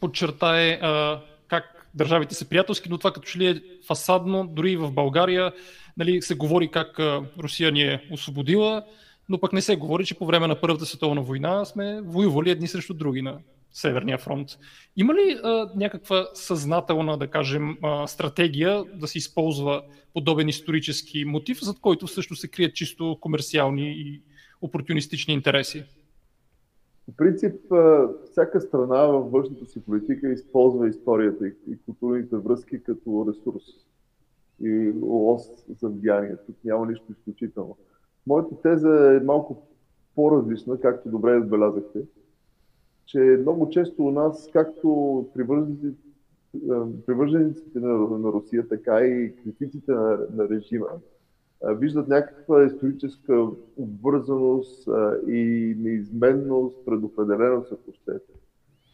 подчертае 0.00 0.78
а, 0.82 1.20
как 1.48 1.83
държавите 1.94 2.34
са 2.34 2.48
приятелски, 2.48 2.88
но 2.88 2.98
това 2.98 3.12
като 3.12 3.26
че 3.28 3.38
ли 3.38 3.46
е 3.46 3.62
фасадно, 3.86 4.46
дори 4.46 4.72
и 4.72 4.76
в 4.76 4.92
България 4.92 5.52
нали, 5.96 6.22
се 6.22 6.34
говори 6.34 6.68
как 6.70 6.98
Русия 7.38 7.72
ни 7.72 7.82
е 7.82 8.08
освободила, 8.10 8.84
но 9.28 9.40
пък 9.40 9.52
не 9.52 9.62
се 9.62 9.76
говори, 9.76 10.06
че 10.06 10.14
по 10.14 10.26
време 10.26 10.46
на 10.46 10.60
Първата 10.60 10.86
световна 10.86 11.22
война 11.22 11.64
сме 11.64 12.00
воювали 12.04 12.50
едни 12.50 12.68
срещу 12.68 12.94
други 12.94 13.22
на 13.22 13.38
Северния 13.72 14.18
фронт. 14.18 14.48
Има 14.96 15.14
ли 15.14 15.38
а, 15.42 15.70
някаква 15.76 16.26
съзнателна, 16.34 17.18
да 17.18 17.26
кажем, 17.26 17.76
а, 17.82 18.06
стратегия 18.06 18.84
да 18.94 19.08
се 19.08 19.18
използва 19.18 19.82
подобен 20.12 20.48
исторически 20.48 21.24
мотив, 21.24 21.58
зад 21.62 21.80
който 21.80 22.06
също 22.06 22.36
се 22.36 22.48
крият 22.48 22.74
чисто 22.74 23.18
комерциални 23.20 23.94
и 23.96 24.22
опортунистични 24.62 25.34
интереси? 25.34 25.84
В 27.12 27.16
принцип, 27.16 27.54
всяка 28.30 28.60
страна 28.60 29.06
във 29.06 29.30
външната 29.30 29.66
си 29.66 29.84
политика 29.84 30.28
използва 30.28 30.88
историята 30.88 31.46
и 31.46 31.78
културните 31.86 32.36
връзки 32.36 32.82
като 32.82 33.26
ресурс 33.28 33.62
и 34.62 34.92
лост 35.02 35.64
за 35.80 35.88
влияние. 35.88 36.36
Тук 36.46 36.56
няма 36.64 36.86
нищо 36.86 37.12
изключително. 37.12 37.76
Моята 38.26 38.60
теза 38.60 39.16
е 39.16 39.24
малко 39.24 39.66
по-различна, 40.14 40.80
както 40.80 41.08
добре 41.08 41.36
отбелязахте, 41.36 42.00
че 43.06 43.18
много 43.18 43.68
често 43.68 44.06
у 44.06 44.10
нас, 44.10 44.48
както 44.52 45.28
привържениците, 47.06 47.80
на, 47.80 48.32
Русия, 48.32 48.68
така 48.68 49.00
и 49.00 49.36
критиците 49.36 49.92
на 50.32 50.48
режима, 50.50 50.86
виждат 51.68 52.08
някаква 52.08 52.64
историческа 52.64 53.46
обвързаност 53.76 54.88
и 55.26 55.74
неизменност, 55.78 56.84
предопределеност, 56.86 57.72
ако 57.72 57.92
щете. 57.92 58.32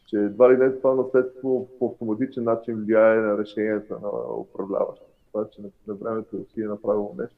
Че 0.07 0.17
едва 0.17 0.53
ли 0.53 0.57
не 0.57 0.73
това 0.73 0.95
наследство 0.95 1.69
по 1.79 1.87
автоматичен 1.87 2.45
начин 2.45 2.75
влияе 2.75 3.17
на 3.17 3.39
решенията 3.39 3.99
на 4.03 4.39
управляващите 4.41 5.11
това, 5.33 5.49
че 5.51 5.63
на 5.87 5.95
времето 5.95 6.39
Русия 6.39 6.65
е 6.65 6.69
направило 6.69 7.15
нещо. 7.19 7.37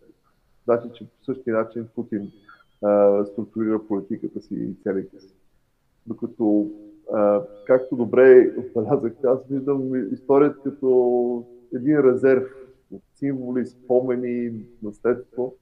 Значи, 0.65 0.89
че 0.95 1.05
по 1.05 1.25
същия 1.25 1.57
начин 1.57 1.89
Путин 1.95 2.33
структурира 3.33 3.87
политиката 3.89 4.41
си 4.41 4.55
и 4.55 4.77
целите 4.83 5.21
си. 5.21 5.35
Докато, 6.07 6.71
както 7.67 7.97
добре 7.97 8.55
отбелязах, 8.59 9.13
аз 9.25 9.39
виждам 9.51 10.13
историята 10.13 10.59
като 10.63 11.45
един 11.75 12.01
резерв 12.01 12.45
символи, 13.23 13.67
спомени, 13.67 14.65
наследство, 14.83 15.55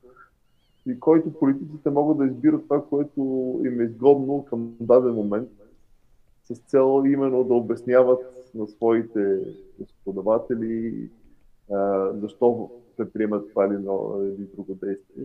и 0.86 1.00
който 1.00 1.32
политиците 1.32 1.90
могат 1.90 2.18
да 2.18 2.26
избират 2.26 2.62
това, 2.62 2.84
което 2.84 3.20
им 3.64 3.80
е 3.80 3.84
изгодно 3.84 4.44
към 4.44 4.76
даден 4.80 5.14
момент, 5.14 5.50
с 6.44 6.58
цел 6.58 7.02
именно 7.06 7.44
да 7.44 7.54
обясняват 7.54 8.50
на 8.54 8.66
своите 8.66 9.40
господаватели 9.78 11.08
защо 12.14 12.70
предприемат 12.96 13.48
това 13.50 13.66
или, 13.66 13.74
или 13.74 14.46
друго 14.54 14.74
действие. 14.74 15.24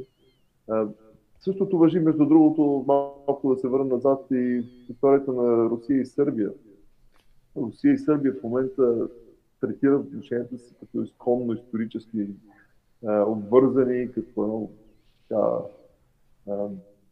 Същото 1.39 1.77
въжи, 1.77 1.99
между 1.99 2.25
другото, 2.25 2.85
малко 2.87 3.53
да 3.53 3.59
се 3.59 3.67
върна 3.67 3.85
назад 3.85 4.25
и 4.31 4.63
историята 4.89 5.33
на 5.33 5.69
Русия 5.69 6.01
и 6.01 6.05
Сърбия. 6.05 6.51
Русия 7.57 7.93
и 7.93 7.97
Сърбия 7.97 8.33
в 8.33 8.43
момента 8.43 9.07
третират 9.67 10.05
отношенията 10.05 10.57
си 10.57 10.75
като 10.79 11.01
изконно 11.01 11.53
исторически 11.53 12.27
обвързани, 13.07 14.11
като 14.11 14.43
едно 14.43 14.69
така, 15.29 15.51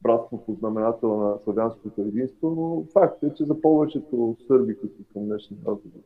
братство 0.04 0.46
по 0.46 0.54
знаменател 0.54 1.18
на 1.18 1.38
славянското 1.44 2.02
единство, 2.02 2.50
но 2.50 2.86
факт 2.94 3.24
е, 3.24 3.34
че 3.34 3.46
за 3.46 3.62
повечето 3.62 4.38
сърби, 4.48 4.78
които 4.78 5.04
към 5.14 5.26
днешния 5.26 5.60
разговор 5.68 6.02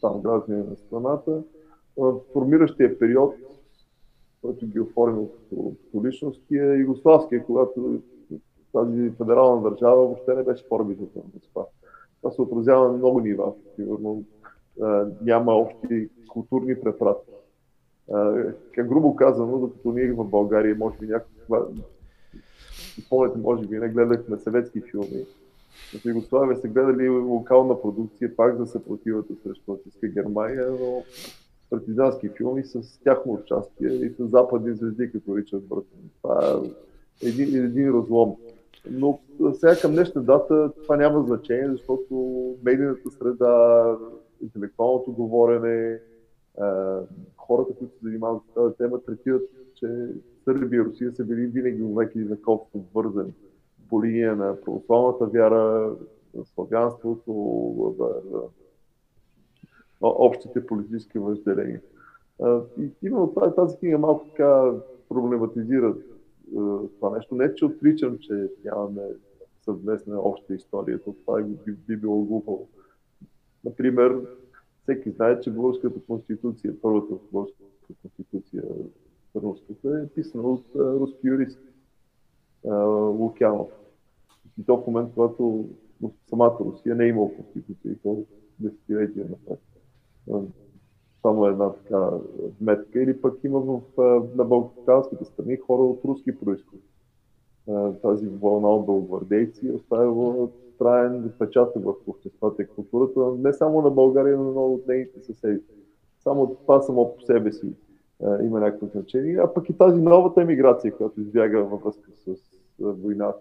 там 0.00 0.20
граждани 0.20 0.62
на 0.62 0.76
страната, 0.76 1.42
формиращия 2.32 2.98
период, 2.98 3.34
който 4.42 4.66
ги 4.66 4.80
оформил 4.80 5.28
като, 5.28 5.72
като 5.92 6.06
е 6.50 6.78
югославския, 6.78 7.44
когато 7.44 8.00
тази 8.72 9.10
федерална 9.10 9.70
държава 9.70 9.96
въобще 9.96 10.34
не 10.34 10.42
беше 10.42 10.68
по-арбитрата 10.68 11.18
на 11.18 11.24
Москва. 11.34 11.66
Това 12.20 12.30
се 12.30 12.42
отразява 12.42 12.88
на 12.88 12.98
много 12.98 13.20
нива. 13.20 13.52
Примерно, 13.76 14.24
няма 15.22 15.52
общи 15.52 16.08
културни 16.28 16.80
препратки. 16.80 17.32
как 18.74 18.88
грубо 18.88 19.16
казано, 19.16 19.58
докато 19.58 19.92
ние 19.92 20.12
в 20.12 20.24
България, 20.24 20.76
може 20.78 20.98
би 20.98 21.06
някаква, 21.06 21.66
спомняте, 23.06 23.38
може 23.38 23.66
би, 23.66 23.78
не 23.78 23.88
гледахме 23.88 24.38
съветски 24.38 24.80
филми, 24.80 25.24
в 25.94 26.04
Югославия 26.04 26.56
са 26.56 26.68
гледали 26.68 27.08
локална 27.08 27.82
продукция 27.82 28.36
пак 28.36 28.56
за 28.56 28.66
съпротивата 28.66 29.34
срещу 29.42 29.72
нацистска 29.72 30.08
Германия, 30.08 30.70
но 30.80 31.04
партизански 31.70 32.28
филми 32.28 32.64
с 32.64 33.00
тяхно 33.04 33.32
участие 33.32 33.88
и 33.88 34.10
с 34.10 34.26
западни 34.26 34.74
звезди, 34.74 35.12
като 35.12 35.36
Ричард 35.36 35.62
Бъртън. 35.62 36.00
Това 36.22 36.60
е 37.22 37.26
един, 37.28 37.64
един 37.64 37.94
разлом. 37.94 38.36
Но 38.90 39.18
сега 39.52 39.76
към 39.80 39.92
днешна 39.92 40.22
дата 40.22 40.72
това 40.82 40.96
няма 40.96 41.24
значение, 41.26 41.70
защото 41.70 42.14
медийната 42.64 43.10
среда, 43.10 43.96
интелектуалното 44.42 45.12
говорене, 45.12 46.00
хората, 47.36 47.74
които 47.78 47.94
се 47.94 48.02
занимават 48.02 48.42
с 48.42 48.54
тази 48.54 48.74
тема, 48.74 49.02
третират, 49.02 49.42
че 49.74 50.08
Сърбия 50.44 50.80
и 50.80 50.84
Русия 50.84 51.12
са 51.12 51.24
били 51.24 51.46
винаги 51.46 51.82
веки 51.82 52.24
знакомство 52.24 52.84
вързани 52.94 53.32
по 53.88 54.04
линия 54.04 54.36
на 54.36 54.60
православната 54.60 55.26
вяра, 55.26 55.92
на 56.34 56.44
славянството, 56.44 57.32
общите 60.00 60.66
политически 60.66 61.18
въжделения. 61.18 61.80
И 62.78 62.90
именно 63.02 63.34
тази 63.56 63.76
книга 63.76 63.98
малко 63.98 64.28
така 64.28 64.72
проблематизира 65.08 65.94
това 66.98 67.16
нещо. 67.16 67.34
Не, 67.34 67.54
че 67.54 67.64
отричам, 67.64 68.18
че 68.18 68.50
нямаме 68.64 69.02
съвместна 69.64 70.20
обща 70.20 70.54
история, 70.54 71.00
то 71.04 71.12
това 71.12 71.42
би, 71.42 71.72
би 71.72 71.96
било 71.96 72.24
глупаво. 72.24 72.68
Например, 73.64 74.22
всеки 74.82 75.10
знае, 75.10 75.40
че 75.40 75.50
българската 75.50 76.00
конституция, 76.06 76.80
първата 76.82 77.14
българска 77.32 77.64
конституция, 78.02 78.62
руската, 79.36 80.00
е 80.00 80.14
писана 80.14 80.48
от 80.48 80.64
руски 80.76 81.26
юрист 81.26 81.60
Лукянов. 83.18 83.68
И 84.60 84.64
то 84.64 84.76
в 84.76 84.86
момент, 84.86 85.10
когато 85.14 85.68
самата 86.28 86.56
Русия 86.60 86.94
не 86.94 87.04
е 87.04 87.08
имало 87.08 87.36
конституция 87.36 87.92
и 87.92 87.96
то 87.96 88.24
десетилетия 88.60 89.26
напред. 89.30 89.60
Само 91.22 91.46
една 91.46 91.72
така 91.72 92.10
метка. 92.60 93.02
Или 93.02 93.20
пък 93.20 93.44
има 93.44 93.60
в, 93.60 93.80
на 94.36 94.44
балканските 94.44 95.24
страни 95.24 95.56
хора 95.56 95.82
от 95.82 96.04
руски 96.04 96.38
происход. 96.38 96.80
Тази 98.02 98.26
вълна 98.26 98.68
от 98.68 98.86
бългвардейци 98.86 99.70
оставила 99.70 100.48
траен 100.78 101.24
отпечатък 101.24 101.84
в 101.84 101.94
обществата 102.06 102.62
и 102.62 102.66
културата, 102.66 103.20
не 103.38 103.52
само 103.52 103.82
на 103.82 103.90
България, 103.90 104.36
но 104.36 104.66
от 104.66 104.86
нейните 104.88 105.20
съседи. 105.20 105.60
Само 106.20 106.56
това 106.62 106.82
само 106.82 107.14
по 107.16 107.22
себе 107.22 107.52
си 107.52 107.72
има 108.42 108.60
някакво 108.60 108.86
значение. 108.86 109.36
А 109.36 109.54
пък 109.54 109.68
и 109.68 109.78
тази 109.78 110.00
новата 110.00 110.42
емиграция, 110.42 110.96
която 110.96 111.20
избяга 111.20 111.64
във 111.64 111.82
връзка 111.82 112.10
с 112.16 112.36
войната, 112.78 113.38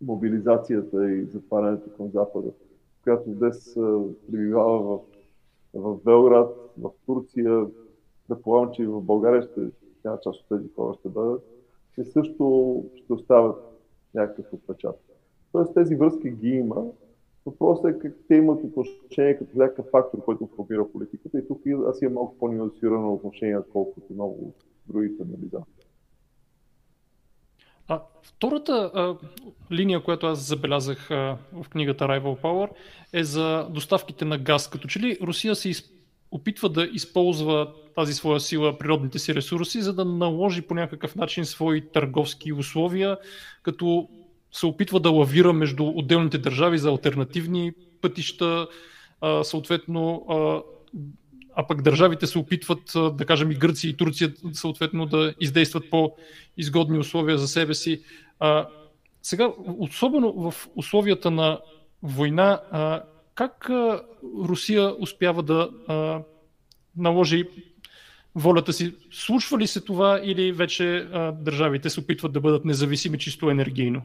мобилизацията 0.00 1.10
и 1.10 1.24
затварянето 1.24 1.96
към 1.96 2.10
Запада, 2.10 2.50
която 3.02 3.30
днес 3.30 3.74
пребивава 4.30 4.78
в, 4.80 5.00
в 5.74 5.98
Белград, 6.04 6.72
в 6.78 6.90
Турция, 7.06 7.66
предполагам, 8.28 8.72
че 8.72 8.82
и 8.82 8.86
в 8.86 9.00
България 9.00 9.42
ще, 9.42 9.60
една 10.04 10.20
част 10.20 10.40
от 10.40 10.46
тези 10.48 10.74
хора 10.74 10.94
ще 10.94 11.08
бъдат, 11.08 11.42
и 11.98 12.04
също 12.04 12.84
ще 12.96 13.12
оставят 13.12 13.56
някакъв 14.14 14.52
отпечатък. 14.52 15.13
Тоест 15.54 15.74
тези 15.74 15.94
връзки 15.94 16.30
ги 16.30 16.48
има. 16.48 16.76
Въпросът 17.46 17.84
е 17.84 17.98
как 17.98 18.12
те 18.28 18.34
имат 18.34 18.64
отношение 18.64 19.38
като 19.38 19.58
някакъв 19.58 19.86
фактор, 19.90 20.24
който 20.24 20.48
формира 20.56 20.92
политиката. 20.92 21.38
И 21.38 21.46
тук 21.46 21.60
аз 21.88 22.02
имам 22.02 22.14
малко 22.14 22.38
по-нюансирано 22.38 23.14
отношение, 23.14 23.58
отколкото 23.58 24.12
много 24.12 24.34
от 24.48 24.54
другите 24.88 25.22
анализатори. 25.22 25.86
А, 27.88 28.00
втората 28.22 28.90
а, 28.94 29.16
линия, 29.72 30.02
която 30.02 30.26
аз 30.26 30.48
забелязах 30.48 31.10
а, 31.10 31.38
в 31.62 31.68
книгата 31.68 32.04
Rival 32.04 32.42
Power 32.42 32.70
е 33.12 33.24
за 33.24 33.68
доставките 33.70 34.24
на 34.24 34.38
газ. 34.38 34.70
Като 34.70 34.88
че 34.88 35.00
ли 35.00 35.18
Русия 35.22 35.54
се 35.54 35.68
из... 35.68 35.90
опитва 36.30 36.68
да 36.68 36.88
използва 36.92 37.74
тази 37.94 38.14
своя 38.14 38.40
сила, 38.40 38.78
природните 38.78 39.18
си 39.18 39.34
ресурси, 39.34 39.80
за 39.80 39.94
да 39.94 40.04
наложи 40.04 40.62
по 40.62 40.74
някакъв 40.74 41.16
начин 41.16 41.44
свои 41.44 41.88
търговски 41.88 42.52
условия, 42.52 43.18
като 43.62 44.08
се 44.54 44.66
опитва 44.66 45.00
да 45.00 45.10
лавира 45.10 45.52
между 45.52 45.86
отделните 45.86 46.38
държави 46.38 46.78
за 46.78 46.90
альтернативни 46.90 47.72
пътища, 48.00 48.66
а, 49.20 49.44
съответно 49.44 50.26
а, 50.28 50.62
а 51.56 51.66
пък 51.66 51.82
държавите 51.82 52.26
се 52.26 52.38
опитват, 52.38 52.92
да 52.94 53.24
кажем 53.26 53.50
и 53.50 53.54
Гърция 53.54 53.90
и 53.90 53.96
Турция, 53.96 54.32
съответно 54.52 55.06
да 55.06 55.34
издействат 55.40 55.90
по-изгодни 55.90 56.98
условия 56.98 57.38
за 57.38 57.48
себе 57.48 57.74
си. 57.74 58.02
А, 58.40 58.68
сега, 59.22 59.52
особено 59.78 60.32
в 60.32 60.68
условията 60.76 61.30
на 61.30 61.60
война, 62.02 62.60
а, 62.70 63.02
как 63.34 63.70
а, 63.70 64.02
Русия 64.44 64.94
успява 64.98 65.42
да 65.42 65.70
а, 65.88 66.20
наложи 66.96 67.44
волята 68.34 68.72
си? 68.72 68.94
Случва 69.10 69.58
ли 69.58 69.66
се 69.66 69.80
това 69.80 70.20
или 70.24 70.52
вече 70.52 70.96
а, 70.96 71.32
държавите 71.32 71.90
се 71.90 72.00
опитват 72.00 72.32
да 72.32 72.40
бъдат 72.40 72.64
независими 72.64 73.18
чисто 73.18 73.50
енергийно? 73.50 74.02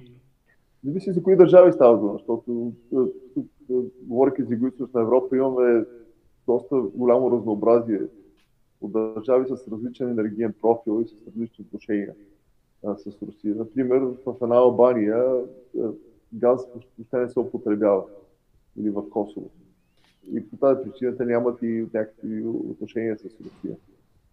Зависи 0.83 1.11
за 1.11 1.23
кои 1.23 1.35
държави 1.35 1.73
става 1.73 1.97
дума, 1.97 2.13
защото 2.13 2.73
тук, 3.33 3.45
говоряки 4.01 4.43
за 4.43 4.55
Юго-Источна 4.55 5.01
Европа, 5.01 5.37
имаме 5.37 5.85
доста 6.47 6.81
голямо 6.95 7.31
разнообразие 7.31 8.01
от 8.81 8.91
държави 8.91 9.45
с 9.47 9.67
различен 9.71 10.09
енергиен 10.09 10.53
профил 10.61 11.01
и 11.01 11.07
с 11.07 11.27
различни 11.27 11.65
отношения 11.65 12.15
а, 12.85 12.95
с 12.97 13.21
Русия. 13.21 13.55
Например, 13.55 13.99
в 14.25 14.35
една 14.41 14.55
Албания 14.55 15.45
газ 16.33 16.67
въобще 16.97 17.17
не 17.17 17.29
се 17.29 17.39
употребява 17.39 18.03
или 18.77 18.89
в 18.89 19.09
Косово. 19.09 19.49
И 20.33 20.49
по 20.49 20.57
тази 20.57 20.83
причина 20.83 21.17
те 21.17 21.25
нямат 21.25 21.61
и 21.61 21.87
някакви 21.93 22.43
отношения 22.45 23.17
с 23.17 23.23
Русия. 23.23 23.77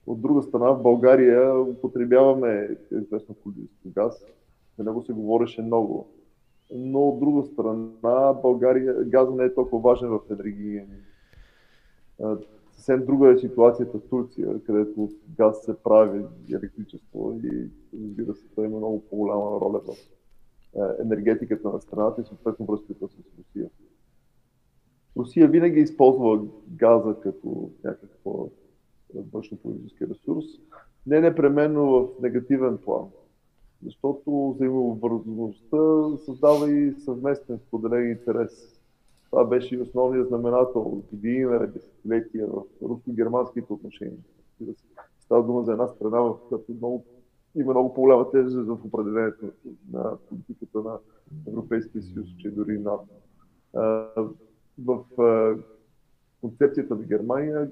От 0.06 0.20
друга 0.20 0.42
страна, 0.42 0.70
в 0.70 0.82
България 0.82 1.60
употребяваме 1.60 2.76
известно 2.92 3.34
количество 3.34 3.90
газ. 3.94 4.24
За 4.78 4.84
него 4.84 5.02
се 5.02 5.12
говореше 5.12 5.62
много. 5.62 6.08
Но 6.74 7.08
от 7.08 7.20
друга 7.20 7.42
страна, 7.42 8.32
България, 8.42 8.94
газа 9.04 9.32
не 9.32 9.44
е 9.44 9.54
толкова 9.54 9.90
важен 9.90 10.08
в 10.08 10.20
енергийния 10.30 10.86
Съвсем 12.72 13.04
друга 13.06 13.32
е 13.32 13.38
ситуацията 13.38 13.98
в 13.98 14.08
Турция, 14.08 14.62
където 14.66 15.08
газ 15.36 15.62
се 15.64 15.76
прави 15.82 16.24
електричество 16.52 17.40
и 17.44 17.70
разбира 17.94 18.34
се, 18.34 18.48
той 18.54 18.66
има 18.66 18.76
много 18.76 19.04
по-голяма 19.10 19.60
роля 19.60 19.80
в 19.80 19.96
енергетиката 21.00 21.68
на 21.68 21.80
страната 21.80 22.20
и 22.20 22.24
съответно 22.24 22.66
връзката 22.66 23.08
с 23.08 23.18
Русия. 23.38 23.70
Русия 25.16 25.48
винаги 25.48 25.80
е 25.80 25.82
използва 25.82 26.46
газа 26.68 27.16
като 27.22 27.70
някакво 27.84 28.48
външно-политически 29.14 30.06
ресурс, 30.06 30.44
не 31.06 31.20
непременно 31.20 31.86
в 31.86 32.08
негативен 32.22 32.78
план, 32.78 33.08
защото 33.86 34.52
взаимовързаността 34.54 35.78
създава 36.24 36.70
и 36.70 36.92
съвместен 36.92 37.58
споделен 37.58 38.10
интерес 38.10 38.76
това 39.30 39.44
беше 39.44 39.74
и 39.74 39.80
основният 39.80 40.28
знаменател 40.28 40.80
от 40.82 41.04
години 41.12 41.44
на 41.44 41.66
десетилетия 41.66 42.46
в 42.46 42.62
руско-германските 42.82 43.72
отношения. 43.72 44.18
Става 45.20 45.42
дума 45.42 45.62
за 45.62 45.72
една 45.72 45.88
страна, 45.88 46.20
в 46.20 46.38
която 46.48 46.72
много, 46.72 47.04
има 47.56 47.72
много 47.72 47.94
по-голяма 47.94 48.30
тежест 48.30 48.66
в 48.66 48.78
определението 48.84 49.46
на 49.92 50.16
политиката 50.28 50.78
на 50.78 50.98
Европейския 51.48 52.02
съюз, 52.02 52.26
че 52.38 52.50
дори 52.50 52.78
на 52.78 52.92
в 54.84 55.04
концепцията 56.40 56.94
на 56.94 57.02
Германия 57.02 57.70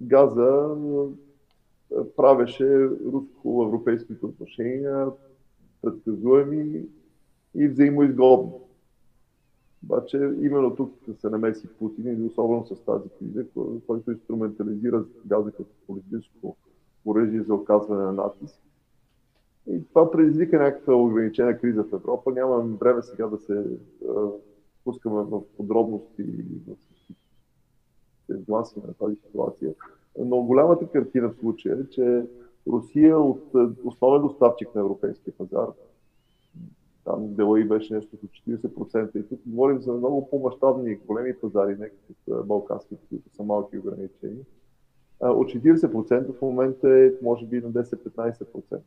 газа 0.00 0.76
правеше 2.16 2.88
руско-европейските 3.12 4.26
отношения 4.26 5.06
предсказуеми 5.82 6.82
и 7.54 7.68
взаимоизгодни. 7.68 8.52
Обаче 9.84 10.16
именно 10.16 10.76
тук 10.76 10.94
се 11.20 11.30
намеси 11.30 11.68
Путин 11.78 12.22
и 12.22 12.26
особено 12.26 12.66
с 12.66 12.84
тази 12.84 13.08
криза, 13.18 13.44
който 13.86 14.10
инструментализира 14.10 15.04
газа 15.26 15.50
като 15.50 15.70
политическо 15.86 16.56
оръжие 17.06 17.42
за 17.42 17.54
оказване 17.54 18.02
на 18.02 18.12
натиск. 18.12 18.60
И 19.66 19.88
това 19.88 20.10
предизвика 20.10 20.58
някаква 20.58 20.94
ограничена 20.94 21.58
криза 21.58 21.84
в 21.84 21.92
Европа. 21.92 22.32
Нямам 22.32 22.76
време 22.76 23.02
сега 23.02 23.26
да 23.26 23.38
се 23.38 23.64
пускаме 24.84 25.22
в 25.22 25.42
подробности 25.56 26.22
и 26.22 26.44
в 26.68 26.76
се 28.26 28.80
на 28.86 28.94
тази 28.94 29.16
ситуация. 29.16 29.74
Но 30.18 30.42
голямата 30.42 30.86
картина 30.86 31.28
в 31.28 31.36
случая 31.40 31.78
е, 31.80 31.86
че 31.90 32.26
Русия 32.66 33.18
от 33.18 33.44
основен 33.84 34.22
доставчик 34.22 34.74
на 34.74 34.80
европейския 34.80 35.34
пазар 35.34 35.66
там 37.10 37.34
дела 37.34 37.60
и 37.60 37.64
беше 37.64 37.94
нещо 37.94 38.16
до 38.22 38.28
40%. 38.28 39.16
И 39.16 39.28
тук 39.28 39.40
говорим 39.46 39.80
за 39.80 39.92
много 39.92 40.30
по-масштабни 40.30 40.96
големи 40.96 41.34
пазари, 41.34 41.76
не 41.76 41.88
като 41.88 42.44
балканските, 42.44 43.02
които 43.08 43.36
са 43.36 43.42
малки 43.42 43.76
и 43.76 43.78
ограничени. 43.78 44.44
от 45.20 45.48
40% 45.48 46.32
в 46.32 46.42
момента 46.42 46.90
е 46.90 47.12
може 47.22 47.46
би 47.46 47.60
на 47.60 47.72
10-15%. 47.72 48.80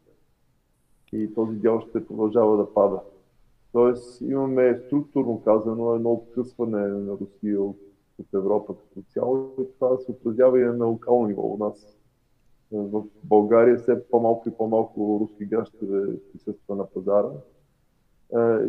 И 1.13 1.33
този 1.33 1.59
дял 1.59 1.81
ще 1.81 2.07
продължава 2.07 2.57
да 2.57 2.73
пада. 2.73 2.99
Тоест 3.71 4.21
имаме 4.21 4.81
структурно 4.85 5.41
казано 5.45 5.95
едно 5.95 6.11
откъсване 6.11 6.87
на 6.87 7.11
Русия 7.11 7.61
от, 7.61 7.79
от 8.19 8.33
Европа 8.33 8.75
като 8.75 9.05
цяло 9.09 9.49
и 9.61 9.65
това 9.79 9.97
се 9.97 10.11
отразява 10.11 10.61
и 10.61 10.63
на 10.63 10.85
локално 10.85 11.27
ниво 11.27 11.41
у 11.41 11.57
нас. 11.57 11.97
В 12.73 13.03
България 13.23 13.77
все 13.77 14.07
по-малко 14.09 14.49
и 14.49 14.51
по-малко 14.51 15.19
руски 15.21 15.45
граждани 15.45 16.17
присъства 16.31 16.75
на 16.75 16.85
пазара. 16.85 17.29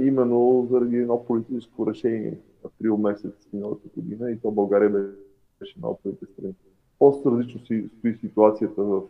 именно 0.00 0.68
заради 0.70 0.96
едно 0.96 1.24
политическо 1.24 1.86
решение 1.86 2.38
април 2.64 2.96
месец 2.96 3.48
миналата 3.52 3.88
година 3.96 4.30
и 4.30 4.38
то 4.38 4.50
България 4.50 4.90
беше 5.60 5.80
на 5.80 5.88
от 5.88 5.98
страни. 6.32 6.54
По-различно 6.98 7.60
си 7.60 7.88
стои 7.98 8.14
ситуацията 8.14 8.82
в 8.82 9.02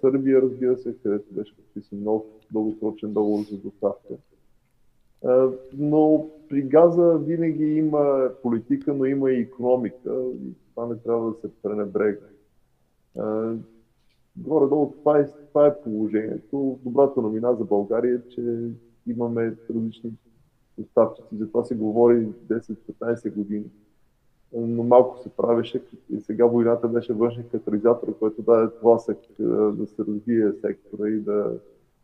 Сърбия, 0.00 0.42
разбира 0.42 0.78
се, 0.78 0.96
където 1.02 1.34
беше 1.34 1.56
подписан 1.56 2.02
нов 2.02 2.22
дългосрочен 2.52 3.12
договор 3.12 3.44
за 3.50 3.56
доставка. 3.56 4.14
Но 5.78 6.30
при 6.48 6.62
газа 6.62 7.18
винаги 7.18 7.64
има 7.64 8.30
политика, 8.42 8.94
но 8.94 9.04
има 9.04 9.30
и 9.30 9.40
економика 9.40 10.24
и 10.44 10.52
това 10.70 10.86
не 10.86 10.96
трябва 10.96 11.30
да 11.30 11.36
се 11.40 11.54
пренебрегне. 11.62 12.28
Горе-долу 14.36 14.92
това 14.98 15.18
е, 15.18 15.26
това 15.26 15.66
е 15.66 15.80
положението. 15.80 16.78
Добрата 16.84 17.22
новина 17.22 17.54
за 17.54 17.64
България 17.64 18.14
е, 18.14 18.28
че 18.28 18.70
имаме 19.06 19.56
различни 19.70 20.12
доставчици. 20.78 21.36
За 21.36 21.46
това 21.48 21.64
се 21.64 21.74
говори 21.74 22.28
10-15 22.48 23.34
години 23.34 23.64
но 24.52 24.82
малко 24.82 25.18
се 25.22 25.28
правеше 25.28 25.82
и 26.10 26.20
сега 26.20 26.46
войната 26.46 26.88
беше 26.88 27.12
външен 27.12 27.48
катализатор, 27.48 28.18
който 28.18 28.42
даде 28.42 28.74
тласък 28.80 29.18
да 29.38 29.86
се 29.86 30.04
развие 30.04 30.52
сектора 30.60 31.08
и 31.08 31.20
да 31.20 31.58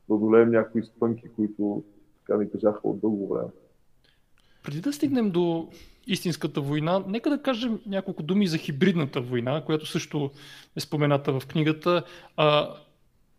преодолеем 0.08 0.50
някои 0.50 0.84
спънки, 0.84 1.28
които 1.36 1.82
така 2.26 2.38
ни 2.38 2.50
тежаха 2.50 2.88
от 2.88 3.00
дълго 3.00 3.28
време. 3.28 3.48
Преди 4.68 4.80
да 4.80 4.92
стигнем 4.92 5.30
до 5.30 5.68
истинската 6.06 6.60
война, 6.60 7.04
нека 7.08 7.30
да 7.30 7.42
кажем 7.42 7.80
няколко 7.86 8.22
думи 8.22 8.46
за 8.46 8.58
хибридната 8.58 9.20
война, 9.20 9.62
която 9.66 9.86
също 9.86 10.30
е 10.76 10.80
спомената 10.80 11.40
в 11.40 11.46
книгата. 11.46 12.04
А, 12.36 12.74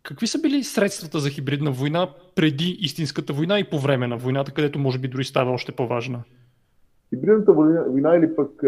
какви 0.03 0.27
са 0.27 0.41
били 0.41 0.63
средствата 0.63 1.19
за 1.19 1.29
хибридна 1.29 1.71
война 1.71 2.09
преди 2.35 2.77
истинската 2.79 3.33
война 3.33 3.59
и 3.59 3.69
по 3.69 3.79
време 3.79 4.07
на 4.07 4.17
войната, 4.17 4.51
където 4.51 4.79
може 4.79 4.99
би 4.99 5.07
дори 5.07 5.23
става 5.23 5.51
още 5.51 5.71
по-важна? 5.71 6.23
Хибридната 7.09 7.53
война, 7.53 7.83
война 7.83 8.15
или 8.15 8.35
пък 8.35 8.63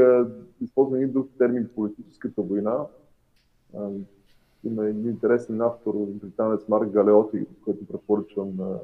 използвам 0.62 0.96
един 0.96 1.12
друг 1.12 1.30
термин 1.38 1.70
политическата 1.76 2.42
война. 2.42 2.78
Има 4.64 4.86
един 4.86 5.10
интересен 5.10 5.62
автор, 5.62 5.94
британец 6.08 6.68
Марк 6.70 6.90
Галеоти, 6.90 7.46
който 7.66 7.86
препоръчвам 7.86 8.56
на 8.58 8.80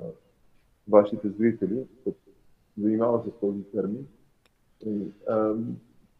вашите 0.87 1.29
зрители, 1.29 1.83
който 2.03 2.26
занимава 2.77 3.23
с 3.23 3.39
този 3.39 3.63
термин. 3.63 4.07
А, 5.27 5.53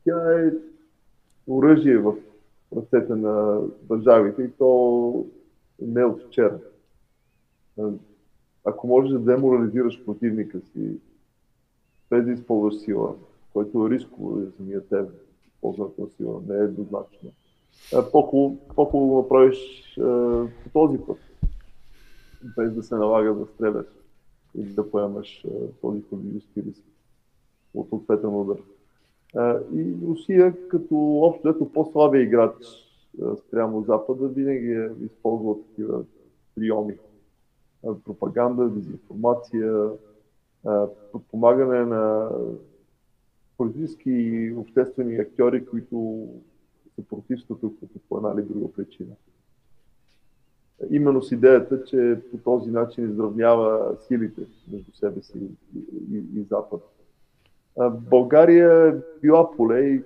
тя 0.04 0.42
е 0.42 0.52
оръжие 1.48 1.98
в 1.98 2.16
ръцете 2.76 3.16
на 3.16 3.62
държавите 3.84 4.42
и 4.42 4.52
то 4.52 5.26
не 5.82 6.06
от 6.06 6.24
вчера. 6.28 6.60
Ако 8.66 8.88
можеш 8.88 9.12
да 9.12 9.20
деморализираш 9.20 10.06
противника 10.06 10.62
си 10.62 11.00
без 12.10 12.26
да 12.26 12.32
използваш 12.32 12.78
сила, 12.78 13.16
който 13.54 13.88
е 13.88 13.90
рисково 13.90 14.40
за 14.40 14.52
самия 14.52 14.88
теб, 14.88 15.10
ползването 15.62 16.02
на 16.02 16.08
сила, 16.10 16.42
не 16.48 16.56
е 16.56 16.64
еднозначно. 16.64 17.32
По-хубаво, 18.12 18.58
по-хубаво 18.76 19.22
направиш 19.22 19.58
по 20.64 20.70
този 20.74 20.98
път, 20.98 21.18
без 22.58 22.74
да 22.74 22.84
се 22.84 22.96
налага 22.96 23.34
да 23.34 23.46
стреляш 23.46 23.86
и 24.56 24.64
да 24.64 24.92
поемаш 24.92 25.46
този 25.82 26.02
политически 26.02 26.64
риск 26.64 26.84
от 27.74 27.88
ответен 27.92 28.36
удар. 28.36 28.58
И 29.74 29.96
Русия, 30.08 30.68
като 30.68 30.96
общо 31.22 31.50
ето 31.50 31.72
по-слабия 31.72 32.24
играч 32.24 32.54
спрямо 33.48 33.84
Запада, 33.84 34.28
винаги 34.28 34.72
е 34.72 34.90
използвал 35.06 35.64
такива 35.70 36.04
приеми. 36.56 36.98
Пропаганда, 38.06 38.70
дезинформация, 38.70 39.90
подпомагане 41.12 41.86
на 41.86 42.30
политически 43.58 44.12
и 44.12 44.54
обществени 44.54 45.16
актьори, 45.16 45.66
които 45.66 46.28
са 46.96 47.02
против 47.02 47.42
статуквото 47.42 48.00
по 48.10 48.18
една 48.18 48.34
или 48.38 48.48
друга 48.48 48.72
причина. 48.72 49.16
Именно 50.90 51.22
с 51.22 51.32
идеята, 51.32 51.84
че 51.84 52.22
по 52.32 52.38
този 52.38 52.72
начин 52.72 53.12
изравнява 53.12 53.96
силите 54.08 54.42
между 54.72 54.92
себе 54.94 55.22
си 55.22 55.40
и, 55.76 55.80
и, 56.12 56.40
и 56.40 56.44
Запад. 56.44 56.82
България 57.92 58.88
е 58.88 59.20
била 59.22 59.52
поле 59.52 59.80
и 59.80 60.04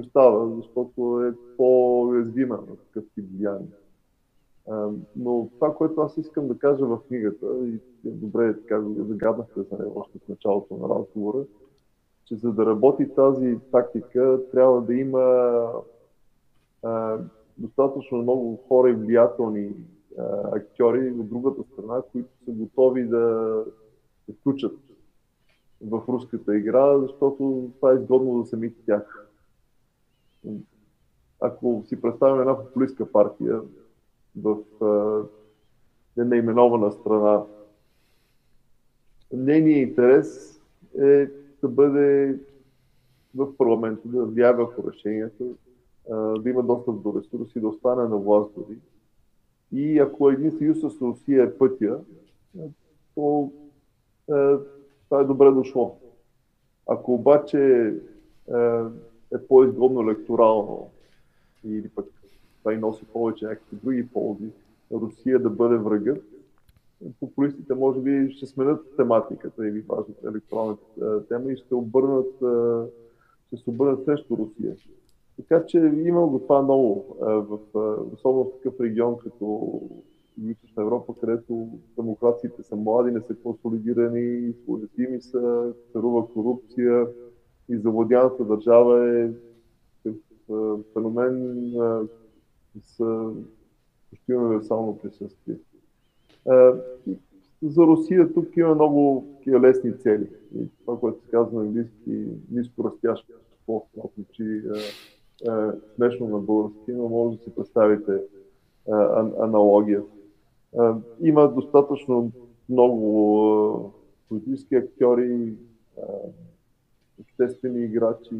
остава, 0.00 0.56
защото 0.56 1.22
е 1.22 1.56
по-уязвима 1.56 2.54
на 2.54 2.76
такъв 2.76 3.04
тип 3.14 3.24
влияние. 3.36 3.68
Но 5.16 5.48
това, 5.54 5.74
което 5.74 6.00
аз 6.00 6.16
искам 6.16 6.48
да 6.48 6.58
кажа 6.58 6.86
в 6.86 6.98
книгата, 7.08 7.46
и 7.64 7.74
е 8.08 8.10
добре 8.10 8.60
така 8.60 8.82
загаднахте 8.98 9.60
за 9.62 9.78
него 9.78 10.00
още 10.00 10.18
в 10.18 10.28
началото 10.28 10.76
на 10.76 10.94
разговора, 10.94 11.44
че 12.24 12.36
за 12.36 12.52
да 12.52 12.66
работи 12.66 13.08
тази 13.14 13.58
тактика, 13.72 14.40
трябва 14.52 14.82
да 14.82 14.94
има 14.94 15.66
достатъчно 17.58 18.22
много 18.22 18.58
хора 18.68 18.90
и 18.90 18.94
влиятелни 18.94 19.72
актьори 20.52 21.10
от 21.10 21.28
другата 21.28 21.62
страна, 21.72 22.02
които 22.12 22.28
са 22.44 22.50
готови 22.50 23.04
да 23.04 23.64
се 24.26 24.32
включат 24.32 24.78
в 25.80 26.02
руската 26.08 26.56
игра, 26.56 26.98
защото 26.98 27.70
това 27.76 27.92
е 27.92 27.94
изгодно 27.94 28.42
за 28.42 28.48
самите 28.48 28.84
тях. 28.86 29.28
Ако 31.40 31.82
си 31.86 32.00
представим 32.00 32.40
една 32.40 32.58
популистка 32.58 33.12
партия 33.12 33.60
в 34.42 34.56
ненаименована 36.16 36.92
страна, 36.92 37.44
нейният 39.32 39.88
интерес 39.88 40.60
е 40.98 41.30
да 41.62 41.68
бъде 41.68 42.38
в 43.34 43.56
парламента, 43.56 44.08
да 44.08 44.24
влияе 44.24 44.52
върху 44.52 44.90
решението, 44.90 45.56
да 46.10 46.50
има 46.50 46.62
достъп 46.62 47.02
до 47.02 47.14
ресурси, 47.18 47.60
да 47.60 47.68
остане 47.68 48.02
на 48.02 48.16
власт 48.16 48.50
дори. 48.56 48.78
И 49.72 49.98
ако 49.98 50.30
един 50.30 50.52
съюз 50.58 50.80
с 50.80 51.00
Русия 51.00 51.44
е 51.44 51.58
пътя, 51.58 52.00
то 53.14 53.52
това 55.08 55.20
е 55.20 55.24
добре 55.24 55.50
дошло. 55.50 55.98
Ако 56.86 57.14
обаче 57.14 57.92
е 59.34 59.38
по-изгодно 59.48 60.00
електорално 60.00 60.90
или 61.64 61.88
пък 61.88 62.06
това 62.58 62.74
и 62.74 62.78
носи 62.78 63.04
повече 63.04 63.44
някакви 63.44 63.76
други 63.76 64.08
ползи, 64.08 64.50
Русия 64.92 65.38
да 65.38 65.50
бъде 65.50 65.76
врагът, 65.76 66.24
популистите 67.20 67.74
може 67.74 68.00
би 68.00 68.32
ще 68.32 68.46
сменят 68.46 68.96
тематиката 68.96 69.68
или 69.68 69.80
важната 69.80 70.28
електронната 70.28 71.26
тема 71.28 71.52
и 71.52 71.56
ще 71.56 71.74
обърнат, 71.74 72.34
ще 73.46 73.56
се 73.56 73.70
обърнат 73.70 74.04
срещу 74.04 74.36
Русия. 74.36 74.76
Така 75.36 75.66
че 75.66 75.78
има 75.78 76.26
го 76.26 76.38
това 76.38 76.62
много, 76.62 77.16
в, 77.20 77.58
особено 78.12 78.44
в 78.44 78.52
такъв 78.52 78.80
регион 78.80 79.16
като 79.18 79.80
Източна 80.44 80.82
Европа, 80.82 81.14
където 81.20 81.68
демокрациите 81.96 82.62
са 82.62 82.76
млади, 82.76 83.10
не 83.10 83.20
са 83.20 83.34
консолидирани, 83.34 84.54
уязвими 84.66 85.20
са, 85.20 85.72
царува 85.92 86.28
корупция 86.28 87.06
и 87.68 87.76
завладяната 87.76 88.44
държава 88.44 89.10
е 89.20 89.30
феномен 90.92 91.72
с 92.82 93.04
почти 94.10 94.34
универсално 94.34 94.98
присъствие. 94.98 95.56
За 97.62 97.82
Русия 97.82 98.32
тук 98.32 98.56
има 98.56 98.74
много 98.74 99.24
лесни 99.48 99.98
цели. 99.98 100.28
И 100.54 100.66
това, 100.80 101.00
което 101.00 101.20
се 101.24 101.30
казва 101.30 101.60
на 101.60 101.66
английски, 101.66 102.26
ниско 102.50 102.84
растящ 102.84 103.26
спорт, 103.62 103.84
това 103.94 104.08
звучи 105.44 105.80
смешно 105.94 106.28
на 106.28 106.38
български, 106.38 106.92
но 106.92 107.08
може 107.08 107.36
да 107.36 107.44
си 107.44 107.54
представите 107.54 108.22
аналогия. 109.40 110.02
Има 111.20 111.54
достатъчно 111.54 112.32
много 112.68 113.92
политически 114.28 114.74
актьори, 114.74 115.54
обществени 117.20 117.84
играчи, 117.84 118.34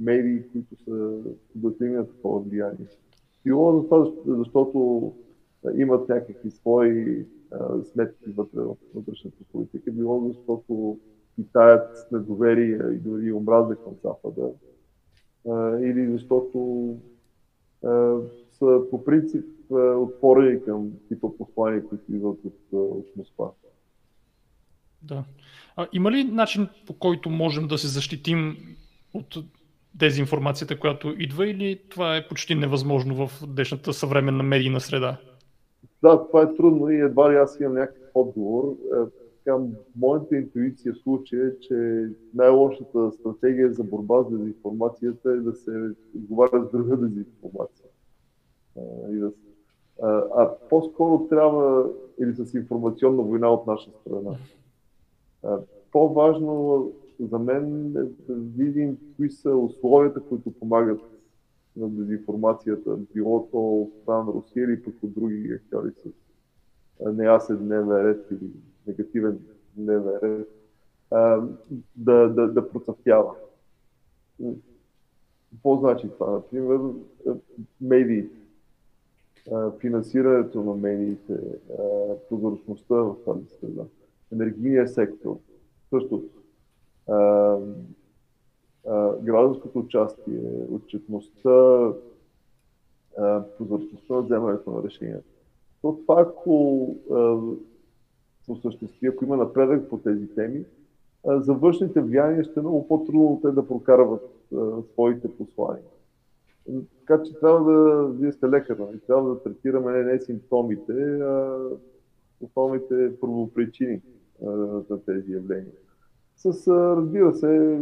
медии, 0.00 0.42
които 0.52 0.84
са 0.84 1.18
да 1.54 1.86
на 1.86 2.06
такова 2.06 2.40
влияние. 2.40 2.86
Било 3.44 3.76
за 3.76 3.84
това, 3.84 4.12
защото 4.26 5.12
имат 5.76 6.08
някакви 6.08 6.50
свои 6.50 7.26
а, 7.50 7.84
сметки 7.84 8.30
вътре 8.30 8.60
в 8.60 8.76
вътрешната 8.94 9.36
политика, 9.52 9.90
било 9.90 10.28
защото 10.28 10.98
питаят 11.36 12.08
недоверие 12.12 12.80
и 12.92 12.98
дори 12.98 13.32
омраза 13.32 13.76
към 13.76 13.92
Запада, 14.04 14.50
а, 15.48 15.78
или 15.78 16.12
защото 16.12 16.88
а, 17.84 18.16
са 18.52 18.80
по 18.90 19.04
принцип 19.04 19.44
отворени 19.70 20.64
към 20.64 20.90
типа 21.08 21.28
послания, 21.38 21.88
които 21.88 22.12
идват 22.12 22.38
от, 22.44 22.58
от 22.72 23.06
Москва. 23.16 23.50
Да. 25.02 25.24
А, 25.76 25.86
има 25.92 26.12
ли 26.12 26.24
начин 26.24 26.68
по 26.86 26.92
който 26.92 27.30
можем 27.30 27.68
да 27.68 27.78
се 27.78 27.88
защитим 27.88 28.56
от 29.14 29.38
дезинформацията, 29.94 30.78
която 30.78 31.14
идва 31.18 31.46
или 31.46 31.80
това 31.88 32.16
е 32.16 32.28
почти 32.28 32.54
невъзможно 32.54 33.26
в 33.26 33.46
днешната 33.46 33.92
съвременна 33.92 34.42
медийна 34.42 34.80
среда? 34.80 35.16
Да, 36.02 36.26
това 36.26 36.42
е 36.42 36.56
трудно 36.56 36.90
и 36.90 37.00
едва 37.00 37.32
ли 37.32 37.36
аз 37.36 37.60
имам 37.60 37.74
някакъв 37.74 38.10
отговор. 38.14 38.76
Така, 39.48 39.62
моята 39.96 40.36
интуиция 40.36 40.94
в 40.94 40.98
случая 40.98 41.46
е, 41.46 41.58
че 41.60 42.08
най-лошата 42.34 43.12
стратегия 43.12 43.72
за 43.72 43.84
борба 43.84 44.22
с 44.22 44.30
дезинформацията 44.30 45.30
е 45.30 45.36
да 45.36 45.54
се 45.54 45.90
отговаря 46.16 46.64
с 46.64 46.70
друга 46.70 46.96
дезинформация. 46.96 47.86
А, 50.02 50.08
а 50.36 50.54
по-скоро 50.70 51.26
трябва 51.28 51.90
или 52.20 52.34
с 52.34 52.54
информационна 52.54 53.22
война 53.22 53.48
от 53.48 53.66
наша 53.66 53.90
страна. 54.00 54.36
А, 55.42 55.58
по-важно 55.92 56.92
за 57.20 57.38
мен 57.38 57.86
е 57.86 58.32
да 58.32 58.34
видим 58.34 58.98
кои 59.16 59.30
са 59.30 59.56
условията, 59.56 60.20
които 60.20 60.50
помагат 60.50 61.00
на 61.76 61.88
дезинформацията, 61.88 62.96
било 63.14 63.48
то 63.52 63.82
от 63.82 63.92
страна 64.02 64.24
на 64.24 64.32
Русия 64.32 64.64
или 64.64 64.82
пък 64.82 64.94
от 65.02 65.12
други 65.12 65.52
актьори 65.52 65.90
с 65.92 66.08
неясен 67.12 67.56
дневен 67.56 68.06
ред 68.06 68.26
или 68.30 68.50
негативен 68.88 69.38
дневен 69.76 70.18
ред, 70.22 70.48
да, 71.96 72.28
да, 72.28 72.48
да 72.48 72.70
процъфтява. 72.70 73.34
Какво 75.50 75.76
значи 75.76 76.08
това? 76.08 76.30
Например, 76.30 76.80
медиите, 77.80 78.36
финансирането 79.80 80.62
на 80.62 80.74
медиите, 80.74 81.40
прозрачността 82.28 82.94
в 82.94 83.16
тази 83.24 83.46
среда, 83.60 83.84
енергийния 84.32 84.88
сектор, 84.88 85.38
същото 85.90 86.28
гражданското 89.22 89.78
участие, 89.78 90.66
отчетността, 90.72 91.92
прозрачността 93.58 94.14
на 94.14 94.22
вземането 94.22 94.70
на 94.70 94.82
решенията. 94.82 95.28
То 95.82 95.96
това, 95.96 96.20
ако 96.20 96.96
осъществи, 98.52 99.06
ако 99.06 99.24
има 99.24 99.36
напредък 99.36 99.88
по 99.88 99.98
тези 99.98 100.26
теми, 100.34 100.64
за 101.26 101.54
външните 101.54 102.00
влияния 102.00 102.44
ще 102.44 102.60
е 102.60 102.62
много 102.62 102.88
по-трудно 102.88 103.40
те 103.42 103.50
да 103.50 103.66
прокарват 103.66 104.30
своите 104.92 105.36
послания. 105.36 105.84
Така 107.00 107.22
че 107.22 107.40
трябва 107.40 107.72
да, 107.72 108.08
вие 108.08 108.32
сте 108.32 108.48
лекар, 108.48 108.76
нали? 108.78 109.00
трябва 109.06 109.34
да 109.34 109.42
третираме 109.42 110.02
не, 110.02 110.20
симптомите, 110.20 110.92
а 111.20 111.58
основните 112.40 113.20
първопричини 113.20 114.00
за 114.88 115.00
тези 115.06 115.32
явления. 115.32 115.72
С, 116.36 116.68
разбира 116.68 117.34
се, 117.34 117.80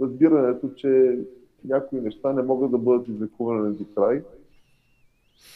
разбирането, 0.00 0.70
че 0.76 1.18
някои 1.64 2.00
неща 2.00 2.32
не 2.32 2.42
могат 2.42 2.70
да 2.70 2.78
бъдат 2.78 3.08
излекувани 3.08 3.76
до 3.76 3.84
край, 3.94 4.22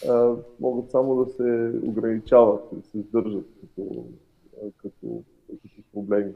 а, 0.08 0.34
могат 0.60 0.90
само 0.90 1.24
да 1.24 1.30
се 1.30 1.72
ограничават, 1.82 2.62
да 2.72 2.82
се 2.82 3.00
сдържат 3.00 3.46
като, 3.60 4.04
като, 4.76 5.22
като 5.48 5.82
проблеми. 5.92 6.32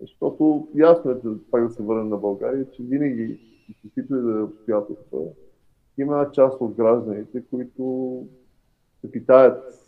Защото 0.00 0.68
ясно 0.74 1.10
е, 1.10 1.16
пак 1.50 1.68
да 1.68 1.74
се 1.74 1.82
върнем 1.82 2.08
на 2.08 2.16
България, 2.16 2.70
че 2.70 2.82
винаги, 2.82 3.40
каквито 3.82 4.16
и 4.16 4.22
да 4.22 4.38
е 4.38 4.42
обстоятелства, 4.42 5.18
има 5.98 6.30
част 6.32 6.60
от 6.60 6.74
гражданите, 6.74 7.44
които 7.50 8.24
се 9.00 9.12
питаят 9.12 9.86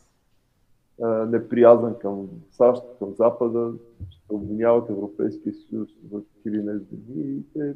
неприязан 1.28 1.98
към 1.98 2.28
САЩ, 2.50 2.82
към 2.98 3.14
Запада, 3.14 3.72
ще 4.10 4.34
обвиняват 4.34 4.90
Европейския 4.90 5.54
съюз 5.54 5.88
за 6.12 6.22
или 6.46 6.62
не 6.62 6.80
и 7.16 7.42
те 7.54 7.74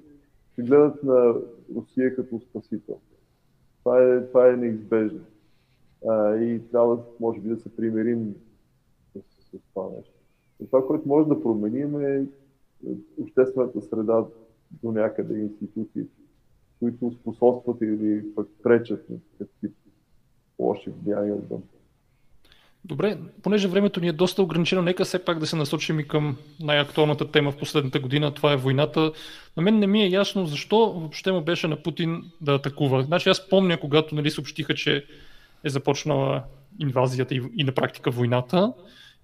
гледат 0.59 1.03
на 1.03 1.35
Русия 1.77 2.16
като 2.16 2.40
спасител. 2.40 3.01
Това 3.85 4.03
е, 4.03 4.27
това 4.27 4.49
е 4.49 4.57
неизбежно. 4.57 5.21
А, 6.09 6.37
и 6.37 6.61
трябва, 6.71 6.99
може 7.21 7.40
би, 7.40 7.49
да 7.49 7.57
се 7.57 7.77
примирим 7.77 8.35
с, 9.12 9.21
с 9.23 9.61
това 9.75 9.88
нещо. 9.97 10.12
И 10.62 10.66
това, 10.66 10.87
което 10.87 11.09
може 11.09 11.29
да 11.29 11.42
променим 11.42 12.01
е 12.01 12.27
обществената 13.18 13.81
среда 13.81 14.25
до 14.83 14.92
някъде 14.92 15.38
институциите, 15.38 16.11
които 16.79 17.12
способстват 17.12 17.81
или 17.81 18.35
пък 18.35 18.49
пречат 18.62 19.11
на 19.11 19.16
такъв 19.38 19.73
лоши 20.59 20.90
влияния 20.90 21.35
отвън. 21.35 21.62
Добре, 22.85 23.18
понеже 23.42 23.68
времето 23.68 24.01
ни 24.01 24.09
е 24.09 24.12
доста 24.12 24.42
ограничено, 24.42 24.83
нека 24.83 25.05
все 25.05 25.25
пак 25.25 25.38
да 25.38 25.47
се 25.47 25.57
насочим 25.57 26.01
и 26.01 26.09
към 26.09 26.37
най-актуалната 26.61 27.31
тема 27.31 27.51
в 27.51 27.57
последната 27.57 28.01
година. 28.01 28.35
Това 28.35 28.53
е 28.53 28.57
войната. 28.57 29.12
На 29.57 29.62
мен 29.62 29.79
не 29.79 29.87
ми 29.87 30.03
е 30.03 30.09
ясно 30.09 30.47
защо 30.47 30.92
въобще 30.92 31.33
му 31.33 31.40
беше 31.40 31.68
на 31.68 31.83
Путин 31.83 32.25
да 32.40 32.55
атакува. 32.55 33.03
Значи 33.03 33.29
аз 33.29 33.49
помня, 33.49 33.77
когато 33.77 34.14
нали, 34.14 34.31
съобщиха, 34.31 34.75
че 34.75 35.05
е 35.64 35.68
започнала 35.68 36.42
инвазията 36.81 37.35
и, 37.35 37.42
и 37.57 37.64
на 37.64 37.73
практика 37.73 38.11
войната. 38.11 38.73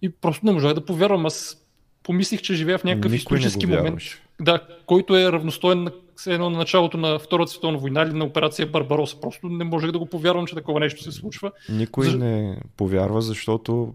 И 0.02 0.08
просто 0.08 0.46
не 0.46 0.52
можах 0.52 0.74
да 0.74 0.84
повярвам. 0.84 1.26
Аз 1.26 1.64
помислих, 2.02 2.42
че 2.42 2.54
живея 2.54 2.78
в 2.78 2.84
някакъв 2.84 3.12
Никой 3.12 3.16
исторически 3.16 3.66
момент, 3.66 4.00
да, 4.40 4.60
който 4.86 5.16
е 5.16 5.32
равностоен 5.32 5.84
на 5.84 5.92
едно 6.26 6.50
на 6.50 6.58
началото 6.58 6.96
на 6.96 7.18
Втората 7.18 7.50
световна 7.50 7.78
война 7.78 8.02
или 8.02 8.12
на 8.12 8.24
операция 8.24 8.66
Барбарос. 8.66 9.20
Просто 9.20 9.48
не 9.48 9.64
можех 9.64 9.90
да 9.90 9.98
го 9.98 10.06
повярвам, 10.06 10.46
че 10.46 10.54
такова 10.54 10.80
нещо 10.80 11.02
се 11.02 11.12
случва. 11.12 11.52
Никой 11.70 12.06
За... 12.06 12.18
не 12.18 12.60
повярва, 12.76 13.22
защото 13.22 13.94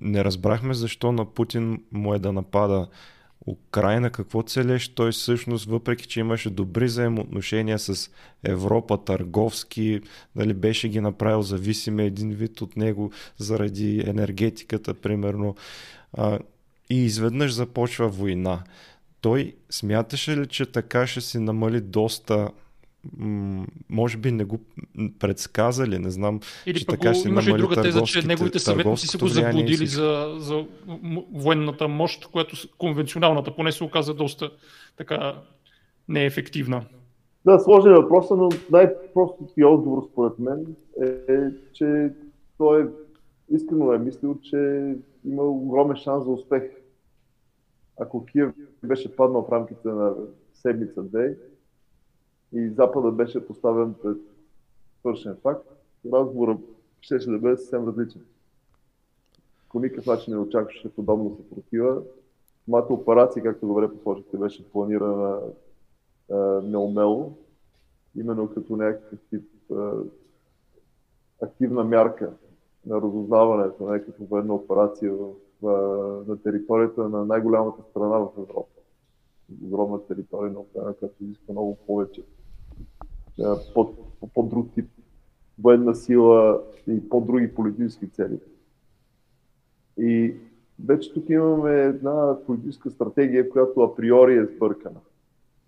не 0.00 0.24
разбрахме 0.24 0.74
защо 0.74 1.12
на 1.12 1.24
Путин 1.24 1.82
му 1.92 2.14
е 2.14 2.18
да 2.18 2.32
напада 2.32 2.88
Украина, 3.46 4.10
какво 4.10 4.42
целеш 4.42 4.88
той 4.88 5.12
всъщност, 5.12 5.66
въпреки 5.66 6.06
че 6.06 6.20
имаше 6.20 6.50
добри 6.50 6.84
взаимоотношения 6.84 7.78
с 7.78 8.10
Европа, 8.44 9.04
търговски, 9.04 10.00
нали, 10.36 10.54
беше 10.54 10.88
ги 10.88 11.00
направил 11.00 11.42
зависими 11.42 12.04
един 12.04 12.30
вид 12.30 12.60
от 12.60 12.76
него 12.76 13.12
заради 13.36 14.04
енергетиката, 14.06 14.94
примерно. 14.94 15.54
А, 16.12 16.38
и 16.90 17.04
изведнъж 17.04 17.52
започва 17.52 18.08
война. 18.08 18.62
Той 19.20 19.54
смяташе 19.70 20.36
ли, 20.36 20.46
че 20.46 20.72
така 20.72 21.06
ще 21.06 21.20
си 21.20 21.38
намали 21.38 21.80
доста 21.80 22.50
може 23.88 24.16
би 24.16 24.32
не 24.32 24.44
го 24.44 24.60
предсказали, 25.18 25.98
не 25.98 26.10
знам, 26.10 26.40
Или 26.66 26.78
че 26.78 26.86
така 26.86 27.14
ще 27.14 27.28
имаше 27.28 27.50
намали 27.50 27.62
друга 27.62 27.82
теза, 27.82 28.02
че 28.02 28.26
неговите 28.26 28.58
съветници 28.58 29.06
са 29.06 29.18
го 29.18 29.28
заблудили 29.28 29.86
за, 29.86 30.34
за 30.38 30.66
военната 31.32 31.88
мощ, 31.88 32.26
която 32.26 32.56
конвенционалната 32.78 33.56
поне 33.56 33.72
се 33.72 33.84
оказа 33.84 34.14
доста 34.14 34.50
така 34.96 35.34
неефективна. 36.08 36.84
Да, 37.44 37.58
сложен 37.58 37.92
е 37.92 37.96
въпроса, 37.96 38.36
но 38.36 38.48
най-простият 38.70 39.54
ти 39.54 39.64
отговор 39.64 40.08
според 40.12 40.38
мен 40.38 40.76
е, 41.02 41.38
че 41.72 42.10
той 42.58 42.82
е 42.82 42.86
искрено 43.50 43.92
е 43.92 43.98
мислил, 43.98 44.38
че 44.42 44.92
има 45.24 45.42
огромен 45.42 45.96
шанс 45.96 46.24
за 46.24 46.30
успех. 46.30 46.62
Ако 48.00 48.24
Киев 48.24 48.54
беше 48.84 49.16
паднал 49.16 49.42
в 49.42 49.52
рамките 49.52 49.88
на 49.88 50.14
седмица-две 50.54 51.36
и 52.52 52.68
Запада 52.68 53.10
беше 53.10 53.46
поставен 53.46 53.94
пред 54.02 54.18
свършен 55.00 55.36
факт, 55.42 55.68
разговорът 56.12 56.60
ще, 57.00 57.18
да 57.18 57.38
бъде 57.38 57.56
съвсем 57.56 57.88
различен. 57.88 58.24
По 59.68 59.80
никакъв 59.80 60.06
начин 60.06 60.34
не 60.34 60.40
очакваше 60.40 60.94
подобно 60.94 61.36
съпротива. 61.36 62.02
Самата 62.64 62.86
операция, 62.90 63.42
както 63.42 63.66
добре 63.66 63.88
посочихте, 63.90 64.36
беше 64.36 64.70
планирана 64.70 65.40
а, 66.30 66.36
неумело, 66.62 67.38
именно 68.16 68.54
като 68.54 68.76
някакъв 68.76 69.18
тип 69.30 69.50
а, 69.72 69.92
активна 71.42 71.84
мярка 71.84 72.32
на 72.86 72.96
разузнаването, 72.96 73.90
не 73.90 74.04
като 74.04 74.24
военна 74.24 74.54
операция 74.54 75.12
в, 75.12 75.32
на 75.62 76.42
територията 76.42 77.08
на 77.08 77.24
най-голямата 77.24 77.82
страна 77.90 78.18
в 78.18 78.28
Европа. 78.38 78.80
Огромна 79.64 80.06
територия 80.06 80.52
на 80.52 80.60
Украина, 80.60 80.94
която 80.94 81.24
изисква 81.24 81.52
много 81.52 81.78
повече. 81.86 82.22
Под, 83.74 83.98
по-друг 84.34 84.74
тип 84.74 84.90
военна 85.62 85.94
сила 85.94 86.62
и 86.86 87.08
по-други 87.08 87.54
политически 87.54 88.10
цели. 88.10 88.38
И 89.98 90.34
вече 90.84 91.14
тук 91.14 91.28
имаме 91.28 91.82
една 91.82 92.36
политическа 92.46 92.90
стратегия, 92.90 93.50
която 93.50 93.80
априори 93.80 94.36
е 94.36 94.46
сбъркана. 94.46 95.00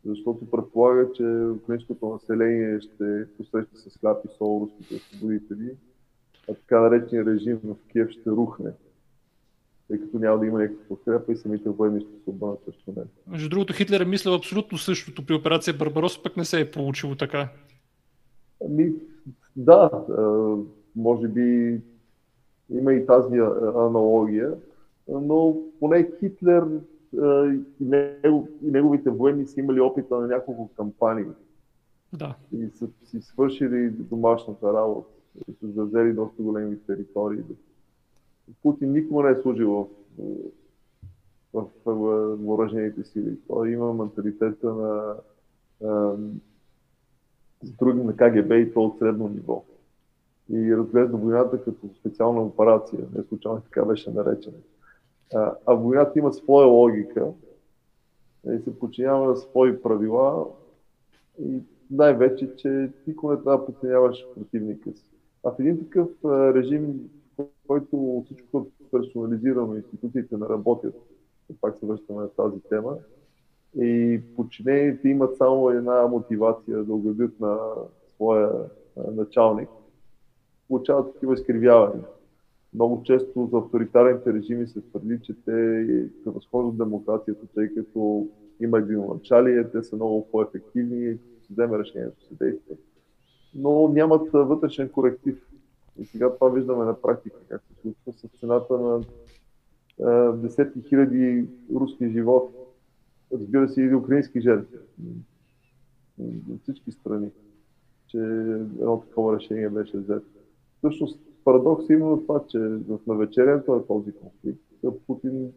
Защото 0.04 0.50
предполага, 0.50 1.12
че 1.12 1.46
украинското 1.62 2.08
население 2.08 2.80
ще 2.80 3.26
посреща 3.36 3.76
с 3.76 3.98
хляб 3.98 4.24
и 4.24 4.28
сол 4.38 4.60
руските 4.62 4.94
освободители 4.94 5.76
а 6.50 6.54
така 6.54 6.80
наречен 6.80 7.22
режим 7.22 7.60
в 7.64 7.76
Киев 7.92 8.10
ще 8.10 8.30
рухне, 8.30 8.70
тъй 9.90 10.00
като 10.00 10.18
няма 10.18 10.38
да 10.38 10.46
има 10.46 10.58
някаква 10.58 10.84
подкрепа 10.88 11.32
и 11.32 11.36
самите 11.36 11.70
военни 11.70 12.00
ще 12.00 12.10
се 12.24 12.30
обърнат 12.30 12.64
срещу 12.64 12.92
него. 12.96 13.08
Между 13.26 13.48
другото, 13.48 13.72
Хитлер 13.72 14.00
е 14.00 14.04
мислил 14.04 14.34
абсолютно 14.34 14.78
същото 14.78 15.26
при 15.26 15.34
операция 15.34 15.74
Барбарос, 15.74 16.22
пък 16.22 16.36
не 16.36 16.44
се 16.44 16.60
е 16.60 16.70
получило 16.70 17.14
така. 17.14 17.48
Ами, 18.64 18.92
Да, 19.56 19.90
може 20.96 21.28
би 21.28 21.80
има 22.70 22.94
и 22.94 23.06
тази 23.06 23.38
аналогия, 23.76 24.54
но 25.08 25.56
поне 25.80 26.10
Хитлер 26.20 26.64
и, 27.12 27.60
неговите 28.62 29.10
военни 29.10 29.46
са 29.46 29.60
имали 29.60 29.80
опита 29.80 30.20
на 30.20 30.26
няколко 30.26 30.70
кампании. 30.76 31.24
Да. 32.12 32.34
И 32.52 32.68
са 32.74 32.88
си 33.04 33.20
свършили 33.20 33.90
домашната 33.90 34.72
работа. 34.72 35.08
И 35.48 35.52
са 35.60 35.72
завзели 35.72 36.12
доста 36.12 36.42
големи 36.42 36.78
територии. 36.86 37.40
Путин 38.62 38.92
никога 38.92 39.22
не 39.22 39.30
е 39.30 39.42
служил 39.42 39.88
в, 41.54 41.64
в, 41.84 41.94
въоръжените 42.36 43.04
сили. 43.04 43.36
Той 43.48 43.70
има 43.70 43.92
менталитета 43.94 44.74
на, 44.74 45.16
други 47.78 48.02
на 48.02 48.16
КГБ 48.16 48.52
и 48.52 48.72
то 48.72 48.84
от 48.84 48.98
средно 48.98 49.28
ниво. 49.28 49.64
И 50.52 50.76
разглежда 50.76 51.16
войната 51.16 51.64
като 51.64 51.88
специална 52.00 52.42
операция. 52.42 53.00
Не 53.16 53.22
случайно 53.22 53.60
така 53.60 53.84
беше 53.84 54.10
наречена. 54.10 54.56
А, 55.34 55.54
а 55.66 55.74
войната 55.74 56.18
има 56.18 56.32
своя 56.32 56.66
логика 56.66 57.32
и 58.46 58.58
се 58.58 58.78
подчинява 58.78 59.28
на 59.28 59.36
свои 59.36 59.82
правила 59.82 60.46
и 61.38 61.58
най-вече, 61.90 62.56
че 62.56 62.90
никога 63.06 63.34
не 63.34 63.42
трябва 63.42 63.58
да 63.58 63.66
подценяваш 63.66 64.26
противника 64.34 64.92
си. 64.92 65.10
А 65.44 65.50
в 65.50 65.60
един 65.60 65.78
такъв 65.84 66.08
режим, 66.24 67.10
който 67.66 68.22
всичко 68.26 68.66
персонализирано, 68.90 69.76
институциите 69.76 70.36
не 70.36 70.48
работят, 70.48 70.94
пак 71.60 71.78
се 71.78 71.86
връщаме 71.86 72.22
на 72.22 72.28
тази 72.28 72.60
тема, 72.60 72.96
и 73.80 74.20
подчинените 74.36 75.08
имат 75.08 75.36
само 75.36 75.70
една 75.70 76.06
мотивация 76.06 76.84
да 76.84 76.94
угодят 76.94 77.40
на 77.40 77.58
своя 78.14 78.50
началник, 79.12 79.68
получават 80.68 81.12
такива 81.12 81.34
изкривявания. 81.34 82.04
Много 82.74 83.02
често 83.02 83.48
за 83.52 83.58
авторитарните 83.58 84.32
режими 84.32 84.66
се 84.66 84.80
твърди, 84.80 85.18
че 85.22 85.34
те 85.44 85.86
превъзхождат 86.24 86.78
демокрацията, 86.78 87.46
тъй 87.54 87.74
като 87.74 88.28
има 88.60 88.78
единоначалие, 88.78 89.70
те 89.70 89.82
са 89.82 89.96
много 89.96 90.28
по-ефективни, 90.30 91.18
се 91.42 91.52
вземе 91.52 91.78
решението, 91.78 92.24
се 92.24 92.34
действа. 92.34 92.76
Но 93.54 93.88
нямат 93.88 94.30
вътрешен 94.32 94.88
коректив. 94.88 95.46
И 96.00 96.04
сега 96.04 96.34
това 96.34 96.48
виждаме 96.48 96.84
на 96.84 97.00
практика, 97.00 97.36
как 97.48 97.62
се 97.62 97.80
случва 97.82 98.12
с 98.12 98.40
цената 98.40 98.78
на 98.78 99.02
десетки 100.32 100.82
хиляди 100.88 101.48
руски 101.74 102.10
животи. 102.10 102.54
Разбира 103.32 103.68
се, 103.68 103.82
и 103.82 103.94
украински 103.94 104.40
жертви. 104.40 104.78
От 106.50 106.62
всички 106.62 106.92
страни, 106.92 107.30
че 108.06 108.18
едно 108.18 109.00
такова 109.00 109.36
решение 109.36 109.68
беше 109.68 109.98
взето. 109.98 110.26
Всъщност 110.78 111.20
парадокс 111.44 111.90
е 111.90 111.92
именно 111.92 112.22
това, 112.22 112.44
че 112.48 112.58
в 112.58 112.98
навечерието 113.06 113.74
на 113.74 113.86
този 113.86 114.12
конфликт 114.12 114.60
Путин 115.06 115.52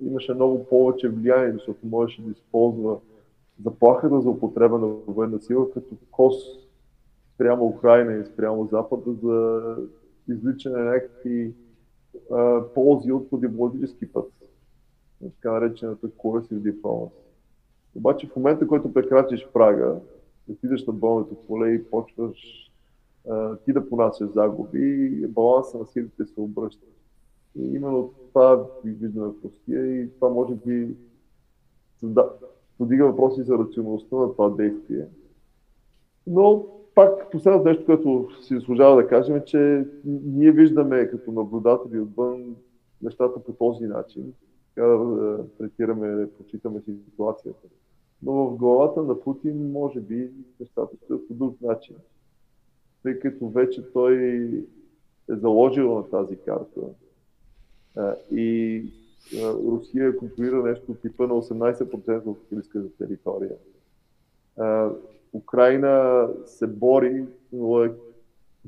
имаше 0.00 0.34
много 0.34 0.66
повече 0.66 1.08
влияние, 1.08 1.52
защото 1.52 1.86
можеше 1.86 2.22
да 2.22 2.30
използва 2.30 2.98
заплахата 3.64 4.20
за 4.20 4.30
употреба 4.30 4.78
на 4.78 4.86
военна 4.86 5.40
сила 5.40 5.70
като 5.70 5.96
кос 6.10 6.34
спрямо 7.40 7.66
Украина 7.66 8.14
и 8.14 8.24
спрямо 8.24 8.68
Запада 8.72 9.12
за 9.22 9.76
извличане 10.28 10.78
на 10.78 10.84
някакви 10.84 11.54
а, 12.32 12.62
ползи 12.74 13.12
от 13.12 13.28
дипломатически 13.32 14.12
път. 14.12 14.32
Така 15.36 15.52
наречената 15.52 16.08
coercive 16.08 16.58
дипломат. 16.58 17.12
Обаче 17.94 18.26
в 18.26 18.36
момента, 18.36 18.66
който 18.66 18.92
прекрачиш 18.92 19.48
прага, 19.52 19.96
отидеш 20.50 20.86
на 20.86 20.92
болното 20.92 21.34
поле 21.34 21.70
и 21.70 21.90
почваш 21.90 22.70
ти 23.64 23.72
да 23.72 23.88
понасяш 23.88 24.30
загуби, 24.30 25.26
баланса 25.28 25.78
на 25.78 25.86
силите 25.86 26.24
се 26.24 26.40
обръща. 26.40 26.86
И 27.58 27.74
именно 27.74 28.12
това 28.28 28.66
виждаме 28.84 29.26
в 29.26 29.44
Русия 29.44 30.02
и 30.02 30.10
това 30.14 30.28
може 30.28 30.54
би 30.54 30.96
да, 32.02 32.30
подига 32.78 33.06
въпроси 33.06 33.42
за 33.42 33.58
рационалността 33.58 34.16
на 34.16 34.32
това 34.32 34.50
действие. 34.50 35.06
Но 36.26 36.66
пак 37.00 37.30
последното 37.30 37.68
нещо, 37.68 37.84
което 37.84 38.28
си 38.42 38.54
заслужава 38.54 38.96
да 38.96 39.08
кажем 39.08 39.36
е, 39.36 39.44
че 39.44 39.84
ние 40.04 40.52
виждаме 40.52 41.08
като 41.08 41.32
наблюдатели 41.32 42.00
отвън 42.00 42.56
нещата 43.02 43.44
по 43.44 43.52
този 43.52 43.86
начин. 43.86 44.32
Така 44.74 44.86
да 44.86 45.44
третираме, 45.58 46.28
прочитаме 46.38 46.80
ситуацията. 46.80 47.68
Но 48.22 48.32
в 48.32 48.56
главата 48.56 49.02
на 49.02 49.20
Путин 49.20 49.72
може 49.72 50.00
би 50.00 50.30
нещата 50.60 50.96
стоят 50.96 51.28
по 51.28 51.34
друг 51.34 51.60
начин 51.60 51.96
тъй 53.02 53.18
като 53.18 53.48
вече 53.48 53.92
той 53.92 54.16
е 55.30 55.34
заложил 55.34 55.94
на 55.94 56.10
тази 56.10 56.36
карта. 56.36 56.80
И 58.32 58.84
Русия 59.42 60.16
контролира 60.16 60.62
нещо 60.62 60.94
типа 60.94 61.26
на 61.26 61.34
18% 61.34 62.26
от 62.26 62.38
за 62.74 62.90
територия. 62.98 63.56
Украина 65.32 66.28
се 66.46 66.66
бори, 66.66 67.26
но 67.52 67.84
е 67.84 67.94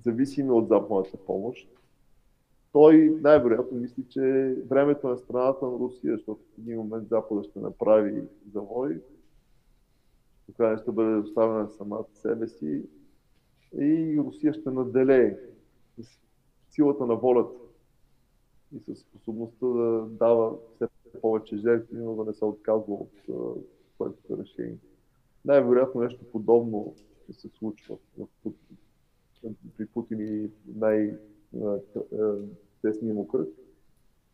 зависима 0.04 0.54
от 0.54 0.68
западната 0.68 1.16
помощ. 1.16 1.68
Той 2.72 3.18
най-вероятно 3.20 3.78
мисли, 3.78 4.04
че 4.08 4.56
времето 4.66 5.08
на 5.08 5.18
страната 5.18 5.66
на 5.66 5.78
Русия, 5.78 6.16
защото 6.16 6.40
в 6.54 6.58
един 6.58 6.76
момент 6.76 7.08
Запада 7.08 7.42
ще 7.44 7.60
направи 7.60 8.22
завой, 8.52 9.00
Украина 10.50 10.78
ще 10.78 10.92
бъде 10.92 11.16
оставена 11.16 11.68
сама 11.70 12.04
себе 12.14 12.48
си 12.48 12.82
и 13.80 14.18
Русия 14.18 14.54
ще 14.54 14.70
наделее 14.70 15.36
с 15.98 16.18
силата 16.70 17.06
на 17.06 17.16
волята 17.16 17.58
и 18.72 18.80
с 18.80 18.94
способността 18.94 19.66
да 19.66 20.06
дава 20.10 20.56
все 20.74 20.86
повече 21.20 21.56
жертви, 21.56 21.96
но 21.96 22.14
да 22.14 22.24
не 22.24 22.34
се 22.34 22.44
отказва 22.44 22.94
от 22.94 23.10
своето 23.94 24.38
решение. 24.38 24.78
Най-вероятно 25.44 26.00
нещо 26.00 26.24
подобно 26.32 26.94
ще 27.24 27.32
се 27.32 27.48
случва 27.48 27.96
при 29.76 29.86
Путин 29.86 30.20
и 30.20 30.50
най-тесния 30.76 31.14
му 33.14 33.28
кръг. 33.28 33.48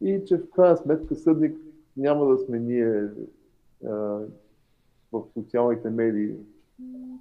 И 0.01 0.23
че 0.27 0.37
в 0.37 0.51
крайна 0.51 0.77
сметка 0.77 1.17
съдник 1.17 1.59
няма 1.97 2.27
да 2.27 2.39
сме 2.39 2.59
ние 2.59 3.09
в 5.13 5.25
социалните 5.35 5.91
медии 5.91 6.35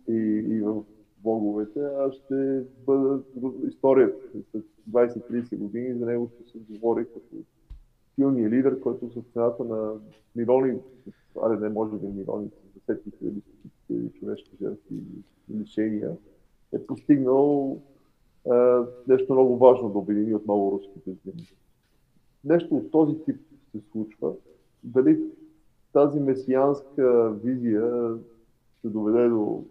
и, 0.10 0.13
и 0.47 0.62
в 0.62 0.84
блоговете, 1.17 1.80
а 1.80 2.12
ще 2.12 2.63
бъдат 2.86 3.26
историята. 3.67 4.17
След 4.52 4.65
20-30 4.91 5.58
години 5.58 6.00
за 6.00 6.06
него 6.06 6.30
ще 6.30 6.52
се 6.52 6.58
говори 6.69 7.06
като 7.06 7.36
силния 8.15 8.50
лидер, 8.50 8.80
който 8.80 9.12
с 9.12 9.34
цената 9.34 9.63
на 9.63 9.93
милиони, 10.36 10.78
аре 11.43 11.60
не 11.60 11.69
може 11.69 11.97
да 11.97 12.08
милиони, 12.08 12.50
десетки 12.88 13.12
хиляди 13.17 13.41
човешки 14.13 14.52
жертви 14.62 14.95
и 14.95 15.60
лишения, 15.60 16.17
е 16.73 16.86
постигнал 16.86 17.78
е, 18.45 18.52
нещо 19.08 19.34
много 19.34 19.58
важно 19.58 19.89
да 19.89 19.97
обедини 19.97 20.36
отново 20.36 20.71
руските 20.71 21.12
земи. 21.26 21.47
Нещо 22.45 22.76
от 22.76 22.91
този 22.91 23.19
тип 23.26 23.39
се 23.71 23.82
случва. 23.91 24.34
Дали 24.84 25.23
тази 25.93 26.19
месианска 26.19 27.32
визия 27.43 28.17
ще 28.78 28.89
доведе 28.89 29.30
до 29.30 29.63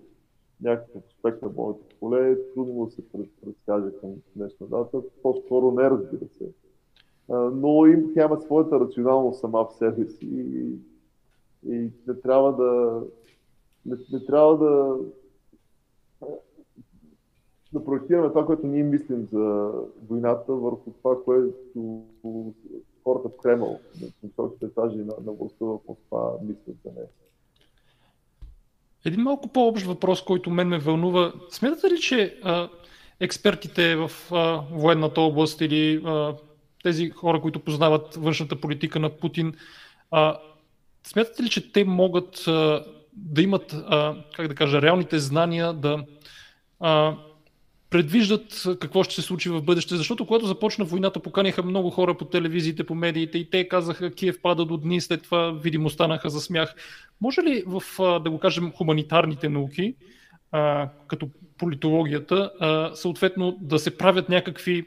някакъв 0.63 1.03
аспект 1.07 1.43
на 1.43 1.49
моето 1.57 1.97
поле, 2.01 2.39
трудно 2.55 2.85
да 2.85 2.91
се 2.91 3.03
предскаже 3.11 3.91
към 4.01 4.11
днешна 4.37 4.67
дата. 4.67 5.03
По-скоро 5.23 5.71
не, 5.71 5.91
разбира 5.91 6.29
се. 6.39 6.51
Но 7.53 7.87
им, 7.87 8.11
тя 8.15 8.25
има 8.25 8.41
своята 8.41 8.81
рационалност 8.81 9.41
сама 9.41 9.65
в 9.65 9.75
себе 9.75 10.07
си 10.07 10.27
и, 10.27 10.79
и 11.69 11.91
не 12.09 12.21
трябва 12.23 12.57
да 12.57 13.03
не, 13.87 13.97
не 14.13 14.25
трябва 14.27 14.59
да 14.59 14.97
да 17.73 17.85
проектираме 17.85 18.29
това, 18.29 18.47
което 18.47 18.67
ние 18.67 18.83
мислим 18.83 19.29
за 19.33 19.73
войната 20.09 20.53
върху 20.53 20.91
това, 20.91 21.25
което 21.25 22.03
хората 23.05 23.29
в 23.29 23.43
Кремъл, 23.43 23.81
на 24.01 24.09
високите 24.23 24.67
етажи 24.67 24.97
на, 24.97 25.15
на 25.25 25.33
властта 25.33 25.65
в 25.65 25.79
Москва 25.89 26.33
мислят 26.43 26.77
за 26.85 26.93
нея. 26.97 27.09
Един 29.05 29.23
малко 29.23 29.49
по-общ 29.49 29.87
въпрос, 29.87 30.25
който 30.25 30.51
мен 30.51 30.69
ме 30.69 30.79
вълнува. 30.79 31.33
Смятате 31.51 31.91
ли, 31.91 31.99
че 32.01 32.41
а, 32.43 32.69
експертите 33.21 33.97
в 33.97 34.11
а, 34.33 34.63
военната 34.73 35.21
област 35.21 35.61
или 35.61 36.03
а, 36.05 36.37
тези 36.83 37.11
хора, 37.11 37.41
които 37.41 37.61
познават 37.61 38.15
външната 38.15 38.61
политика 38.61 38.99
на 38.99 39.11
Путин, 39.11 39.55
а, 40.11 40.39
смятате 41.09 41.43
ли, 41.43 41.49
че 41.49 41.73
те 41.73 41.85
могат 41.85 42.49
а, 42.49 42.85
да 43.13 43.43
имат, 43.43 43.73
а, 43.73 44.17
как 44.37 44.49
да 44.49 44.55
кажа, 44.55 44.83
реалните 44.83 45.19
знания 45.19 45.73
да 45.73 46.05
а, 46.81 47.15
предвиждат 47.91 48.63
какво 48.81 49.05
ще 49.05 49.15
се 49.15 49.23
случи 49.23 49.49
в 49.49 49.63
бъдеще, 49.63 49.97
защото 49.97 50.27
когато 50.27 50.47
започна 50.47 50.85
войната, 50.85 51.21
поканиха 51.21 51.63
много 51.63 51.91
хора 51.91 52.17
по 52.17 52.25
телевизиите, 52.25 52.85
по 52.85 52.95
медиите 52.95 53.39
и 53.39 53.51
те 53.51 53.69
казаха 53.69 54.15
Киев 54.15 54.43
пада 54.43 54.65
до 54.65 54.77
дни, 54.77 55.01
след 55.01 55.23
това 55.23 55.53
видимо 55.53 55.91
станаха 55.91 56.31
за 56.31 56.41
смях. 56.41 56.75
Може 57.21 57.41
ли 57.41 57.65
в, 57.67 57.83
да 58.21 58.31
го 58.31 58.39
кажем, 58.39 58.73
хуманитарните 58.73 59.49
науки 59.49 59.95
а, 60.53 60.89
като 61.09 61.29
политологията, 61.59 62.51
а, 62.61 62.95
съответно 62.95 63.59
да 63.61 63.79
се 63.79 63.97
правят 63.97 64.29
някакви 64.29 64.87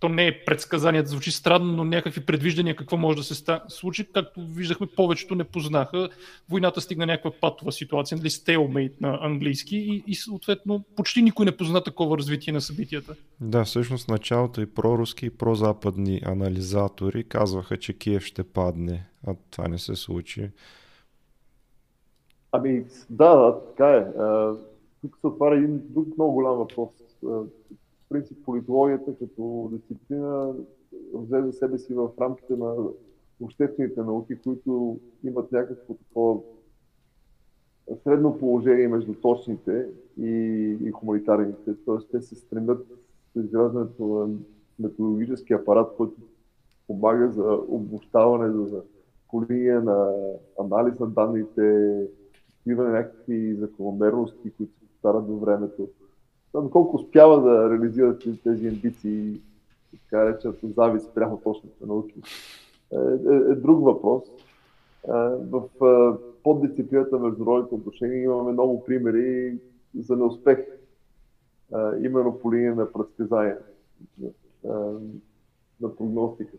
то 0.00 0.08
не 0.08 0.26
е 0.26 0.44
предсказание, 0.44 1.02
да 1.02 1.08
звучи 1.08 1.32
странно, 1.32 1.72
но 1.72 1.84
някакви 1.84 2.20
предвиждания 2.26 2.76
какво 2.76 2.96
може 2.96 3.18
да 3.18 3.22
се 3.24 3.44
случи. 3.68 4.12
Както 4.12 4.46
виждахме, 4.46 4.86
повечето 4.96 5.34
не 5.34 5.44
познаха. 5.44 6.08
Войната 6.50 6.80
стигна 6.80 7.06
някаква 7.06 7.30
патова 7.40 7.72
ситуация, 7.72 8.18
нали, 8.18 8.30
стелмейт 8.30 9.00
на 9.00 9.18
английски 9.22 9.76
и, 9.76 10.04
и 10.06 10.14
съответно 10.14 10.84
почти 10.96 11.22
никой 11.22 11.44
не 11.44 11.56
позна 11.56 11.82
такова 11.82 12.18
развитие 12.18 12.52
на 12.52 12.60
събитията. 12.60 13.14
Да, 13.40 13.64
всъщност 13.64 14.08
началото 14.08 14.60
и 14.60 14.66
проруски 14.66 15.26
и 15.26 15.30
прозападни 15.30 16.20
анализатори 16.24 17.24
казваха, 17.24 17.76
че 17.76 17.92
Киев 17.92 18.24
ще 18.24 18.44
падне, 18.44 19.06
а 19.26 19.34
това 19.50 19.68
не 19.68 19.78
се 19.78 19.96
случи. 19.96 20.50
Ами 22.52 22.84
да, 23.10 23.36
да 23.36 23.60
така 23.68 23.88
е. 23.88 24.04
Тук 25.00 25.18
се 25.20 25.26
отваря 25.26 25.56
един 25.56 25.80
друг 25.88 26.08
много 26.16 26.32
голям 26.32 26.56
въпрос 26.56 26.90
принцип 28.10 28.44
политологията 28.44 29.18
като 29.18 29.70
дисциплина 29.72 30.54
взе 31.14 31.42
за 31.42 31.52
себе 31.52 31.78
си 31.78 31.94
в 31.94 32.10
рамките 32.20 32.56
на 32.56 32.74
обществените 33.40 34.02
науки, 34.02 34.38
които 34.44 35.00
имат 35.24 35.52
някакво 35.52 35.94
такова 35.94 36.40
средно 38.02 38.38
положение 38.38 38.88
между 38.88 39.14
точните 39.14 39.86
и, 40.18 40.30
и 40.82 40.90
хуманитарните. 40.90 41.74
Тоест 41.84 42.10
те 42.10 42.20
се 42.20 42.34
стремят 42.34 42.86
за 43.36 43.42
изграждането 43.42 44.04
на 44.04 44.38
методологически 44.78 45.52
апарат, 45.52 45.96
който 45.96 46.14
помага 46.86 47.30
за 47.30 47.58
обобщаване, 47.68 48.66
за 48.66 48.82
по 49.30 49.44
линия 49.50 49.82
на 49.82 50.12
анализ 50.60 50.98
на 50.98 51.06
данните, 51.06 51.96
откриване 52.60 52.88
на 52.88 52.96
някакви 52.96 53.54
закономерности, 53.54 54.50
които 54.56 54.72
се 54.72 54.86
повтарят 54.86 55.28
във 55.28 55.40
времето 55.40 55.88
доколко 56.54 56.96
успява 56.96 57.40
да 57.42 57.70
реализира 57.70 58.18
тези 58.44 58.68
амбиции, 58.68 59.40
така 59.92 60.26
речената 60.26 60.66
завист 60.66 61.10
прямо 61.14 61.40
точните 61.44 61.86
науки, 61.86 62.14
е, 62.92 62.96
е, 62.96 63.36
е 63.52 63.54
друг 63.54 63.84
въпрос. 63.84 64.22
Е, 65.08 65.12
в 65.50 65.62
е, 65.82 66.18
поддисциплината 66.42 67.18
международните 67.18 67.74
отношения 67.74 68.22
имаме 68.22 68.52
много 68.52 68.84
примери 68.84 69.58
за 69.98 70.16
неуспех, 70.16 70.58
е, 70.58 70.66
именно 72.04 72.38
по 72.38 72.52
линия 72.52 72.74
на 72.74 72.92
предсказания, 72.92 73.58
на 75.80 75.96
прогностика. 75.96 76.56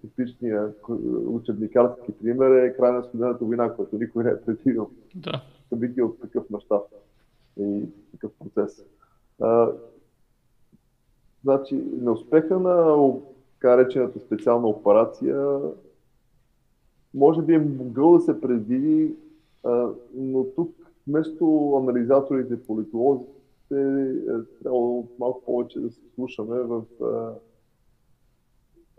Типичният 0.00 0.80
учебникарски 1.26 2.12
пример 2.12 2.50
е 2.50 2.76
край 2.76 2.92
на 2.92 3.02
студената 3.02 3.44
война, 3.44 3.74
който 3.74 3.98
никой 3.98 4.24
не 4.24 4.30
е 4.30 4.40
предвидил. 4.40 4.90
Да. 5.14 5.42
Събитие 5.68 6.02
от 6.02 6.20
такъв 6.20 6.50
мащаб 6.50 6.82
и 7.60 7.82
такъв 8.12 8.32
процес. 8.38 8.84
А, 9.40 9.72
значи, 11.44 11.74
неуспеха 11.74 12.58
на 12.58 13.12
така 13.54 13.78
речената 13.78 14.20
специална 14.20 14.66
операция 14.66 15.60
може 17.14 17.42
би 17.42 17.54
е 17.54 17.58
могъл 17.58 18.12
да 18.12 18.20
се 18.20 18.40
предвиди, 18.40 19.14
а, 19.64 19.88
но 20.14 20.44
тук 20.44 20.76
вместо 21.06 21.74
анализаторите, 21.76 22.62
политолозите, 22.62 23.34
е 23.70 24.62
трябвало 24.62 25.06
малко 25.18 25.44
повече 25.44 25.80
да 25.80 25.90
се 25.90 26.00
слушаме 26.14 26.60
в 26.60 26.82
а, 27.02 27.32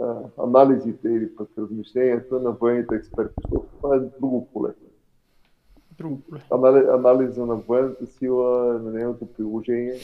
а, 0.05 0.21
анализите 0.37 1.09
или 1.09 1.35
пък 1.35 1.49
размишленията 1.57 2.39
на 2.39 2.51
военните 2.51 2.95
експерти, 2.95 3.33
защото 3.43 3.67
това 3.77 3.95
е 3.95 3.99
друго 3.99 4.47
поле. 4.53 4.69
Друго 5.97 6.21
поле. 6.29 6.39
Анали, 6.51 6.85
анализа 6.89 7.45
на 7.45 7.55
военната 7.55 8.07
сила, 8.07 8.79
на 8.83 8.91
нейното 8.91 9.25
приложение 9.25 9.95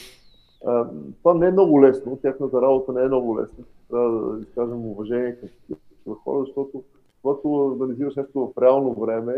това 1.18 1.34
не 1.34 1.48
е 1.48 1.52
много 1.52 1.82
лесно, 1.82 2.20
тяхната 2.22 2.62
работа 2.62 2.94
не 2.94 3.02
е 3.04 3.08
много 3.08 3.40
лесна. 3.40 3.64
Трябва 3.90 4.12
да 4.12 4.42
изкажем 4.42 4.86
уважение 4.86 5.36
към 5.36 5.50
такива 5.50 6.16
хора, 6.16 6.46
защото 6.46 6.84
когато 7.22 7.78
анализираш 7.80 8.16
нещо 8.16 8.52
в 8.56 8.62
реално 8.62 8.94
време, 8.94 9.34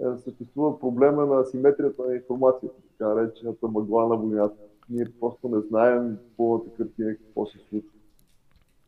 е, 0.00 0.18
съществува 0.24 0.80
проблема 0.80 1.26
на 1.26 1.40
асиметрията 1.40 2.02
на 2.02 2.14
информацията, 2.14 2.74
така 2.90 3.20
речената 3.20 3.68
мъгла 3.68 4.08
на 4.08 4.16
войната. 4.16 4.56
Ние 4.90 5.06
просто 5.20 5.48
не 5.48 5.60
знаем 5.60 6.18
пълната 6.36 6.70
картина 6.76 7.16
какво 7.16 7.46
се 7.46 7.58
случва 7.58 7.90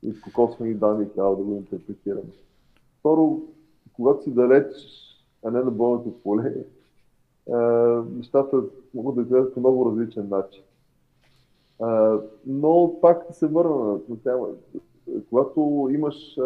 и 0.02 0.12
с 0.12 0.32
косвени 0.32 0.74
данни 0.74 1.12
трябва 1.12 1.36
да 1.36 1.42
го 1.42 1.52
интерпретираме. 1.52 2.32
Второ, 2.98 3.42
когато 3.92 4.22
си 4.22 4.30
далеч, 4.30 4.66
а 5.44 5.50
не 5.50 5.58
на 5.62 5.70
бойното 5.70 6.12
поле, 6.22 6.54
нещата 8.16 8.62
могат 8.94 9.14
да 9.14 9.22
изгледат 9.22 9.54
по 9.54 9.60
много 9.60 9.90
различен 9.90 10.28
начин 10.28 10.62
но 12.46 12.98
пак 13.00 13.26
се 13.32 13.46
върна 13.46 14.00
на 14.08 14.22
тема. 14.24 14.48
Когато 15.30 15.88
имаш 15.92 16.36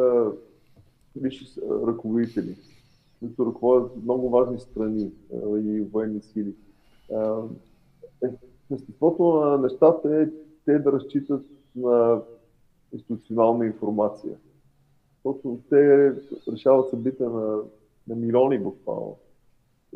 висши 1.16 1.60
ръководители, 1.86 2.56
които 3.18 3.46
ръководят 3.46 4.02
много 4.02 4.30
важни 4.30 4.60
страни 4.60 5.10
и 5.56 5.80
военни 5.80 6.20
сили, 6.20 6.54
естеството 8.70 9.32
на 9.32 9.58
нещата 9.58 10.22
е 10.22 10.28
те 10.64 10.78
да 10.78 10.92
разчитат 10.92 11.42
на 11.76 12.22
институционална 12.92 13.66
информация. 13.66 14.36
Защото 15.14 15.58
те 15.70 16.12
решават 16.52 16.90
събития 16.90 17.30
на, 17.30 17.58
на 18.08 18.16
милиони 18.16 18.58
буквално. 18.58 19.16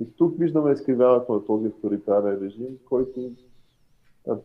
И 0.01 0.05
тук 0.16 0.39
виждаме 0.39 0.72
изкривяването 0.72 1.33
на 1.33 1.45
този 1.45 1.66
авторитарен 1.66 2.43
режим, 2.43 2.78
който 2.89 3.31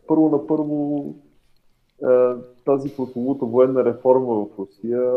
първо 0.06 0.28
на 0.28 0.46
първо 0.46 1.14
тази 2.64 2.96
прословута 2.96 3.46
военна 3.46 3.84
реформа 3.84 4.34
в 4.34 4.58
Русия 4.58 5.12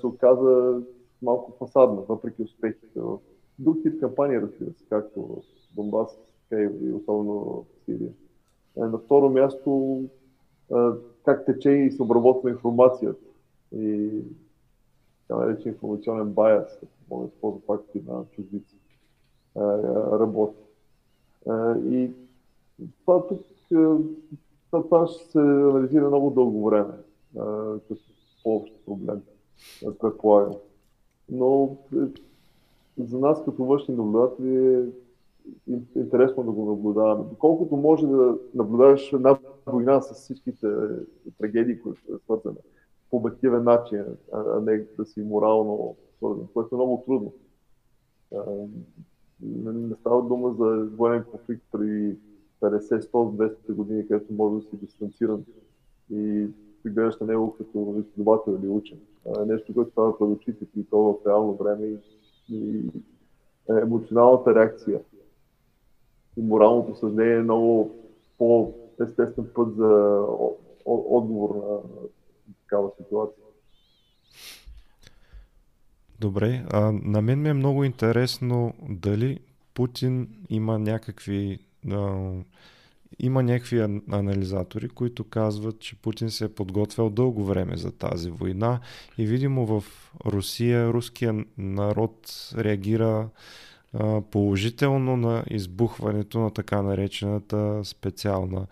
се 0.00 0.06
оказа 0.06 0.82
малко 1.22 1.52
фасадна, 1.58 2.00
въпреки 2.08 2.42
успехите 2.42 3.00
в 3.00 3.18
друг 3.58 3.82
тип 3.82 4.00
кампания, 4.00 4.40
разбира 4.40 4.72
се, 4.72 4.84
както 4.88 5.22
в 5.22 5.74
Донбас, 5.76 6.18
така 6.50 6.62
и 6.62 6.92
особено 6.92 7.34
в 7.34 7.84
Сирия. 7.84 8.10
На 8.76 8.98
второ 8.98 9.30
място, 9.30 10.02
как 11.24 11.46
тече 11.46 11.70
и 11.70 11.90
се 11.90 12.02
обработва 12.02 12.50
информацията 12.50 13.24
и 13.76 14.10
така 15.28 15.40
наречен 15.40 15.72
информационен 15.72 16.34
ако 16.82 16.86
мога 17.10 17.24
да 17.24 17.28
използвам 17.34 17.62
пак 17.66 17.80
на 18.06 18.24
чуждици, 18.30 18.76
работи. 20.12 20.62
И 21.90 22.10
това 23.00 23.26
тук 23.26 23.40
това 24.70 25.06
ще 25.06 25.30
се 25.30 25.38
анализира 25.38 26.08
много 26.08 26.30
дълго 26.30 26.64
време, 26.64 26.94
като 27.88 28.02
по-общ 28.42 28.74
проблем, 28.86 29.22
предполагам. 30.00 30.54
Но 31.28 31.76
е, 31.92 31.96
за 32.98 33.18
нас 33.18 33.44
като 33.44 33.64
външни 33.64 33.94
наблюдатели 33.94 34.74
е 35.70 35.78
интересно 35.96 36.42
да 36.42 36.50
го 36.50 36.64
наблюдаваме. 36.64 37.24
Доколкото 37.30 37.76
може 37.76 38.06
да 38.06 38.38
наблюдаваш 38.54 39.12
една 39.12 39.38
война 39.66 40.00
с 40.00 40.14
всичките 40.14 40.66
трагедии, 41.38 41.80
които 41.80 42.00
са 42.00 42.18
свързани 42.18 42.56
по 43.10 43.16
обективен 43.16 43.64
начин, 43.64 44.04
а 44.32 44.60
не 44.60 44.84
да 44.98 45.04
си 45.04 45.20
морално 45.22 45.96
свързан, 46.16 46.46
което 46.54 46.74
е 46.74 46.78
много 46.78 47.02
трудно. 47.06 47.32
Не 49.42 49.94
става 49.94 50.22
дума 50.22 50.54
за 50.58 50.88
военен 50.96 51.24
конфликт 51.30 51.62
при 51.72 52.16
50, 52.60 53.00
100, 53.00 53.54
200 53.68 53.74
години, 53.74 54.08
където 54.08 54.32
може 54.32 54.54
да 54.54 54.70
си 54.70 54.76
дистанциран 54.76 55.44
и 56.10 56.46
ти 56.82 56.88
гледаш 56.88 57.20
на 57.20 57.26
него 57.26 57.56
като 57.56 57.96
изследовател 58.00 58.58
или 58.60 58.68
учен. 58.68 58.98
нещо, 59.46 59.74
което 59.74 59.90
става 59.90 60.18
пред 60.18 60.28
очите 60.28 60.66
и 60.76 60.84
то 60.90 60.98
в 60.98 61.26
реално 61.26 61.56
време 61.56 61.86
и, 61.86 61.98
и 62.48 62.90
емоционалната 63.68 64.54
реакция 64.54 65.00
и 66.36 66.42
моралното 66.42 66.96
съжнение 66.96 67.36
е 67.36 67.42
много 67.42 67.94
по-естествен 68.38 69.46
път 69.54 69.76
за 69.76 70.22
отговор 70.86 71.54
на 71.54 71.78
такава 72.62 72.90
ситуация. 72.96 73.44
Добре, 76.20 76.64
а 76.72 76.92
на 76.92 77.22
мен 77.22 77.42
ми 77.42 77.48
е 77.48 77.54
много 77.54 77.84
интересно 77.84 78.72
дали 78.88 79.40
Путин 79.74 80.28
има 80.50 80.78
някакви 80.78 81.58
а, 81.92 82.32
има 83.18 83.42
някакви 83.42 84.00
анализатори, 84.12 84.88
които 84.88 85.24
казват, 85.24 85.80
че 85.80 85.96
Путин 85.96 86.30
се 86.30 86.44
е 86.44 86.54
подготвял 86.54 87.10
дълго 87.10 87.44
време 87.44 87.76
за 87.76 87.92
тази 87.92 88.30
война 88.30 88.80
и 89.18 89.26
видимо 89.26 89.66
в 89.66 89.84
Русия 90.26 90.92
руския 90.92 91.44
народ 91.58 92.50
реагира 92.58 93.28
а, 93.92 94.20
положително 94.20 95.16
на 95.16 95.44
избухването 95.50 96.38
на 96.38 96.50
така 96.50 96.82
наречената 96.82 97.80
специална 97.84 98.66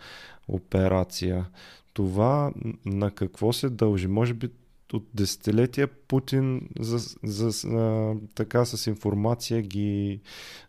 операция. 0.49 1.47
Това 1.93 2.53
на 2.87 3.11
какво 3.11 3.53
се 3.53 3.69
дължи? 3.69 4.09
Може 4.09 4.35
би 4.35 4.49
от 4.97 5.05
десетилетия 5.15 5.89
Путин 6.09 6.69
за, 6.81 7.17
за, 7.25 7.69
а, 7.69 8.15
така 8.35 8.65
с 8.65 8.87
информация 8.87 9.63
ги 9.63 10.21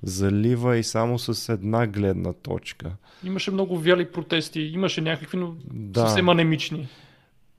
залива 0.03 0.77
и 0.77 0.83
само 0.83 1.19
с 1.19 1.53
една 1.53 1.87
гледна 1.87 2.33
точка. 2.33 2.91
Имаше 3.23 3.51
много 3.51 3.77
вяли 3.77 4.11
протести, 4.11 4.61
имаше 4.61 5.01
някакви, 5.01 5.37
но 5.37 5.55
да. 5.73 5.99
съвсем 5.99 6.29
анемични. 6.29 6.87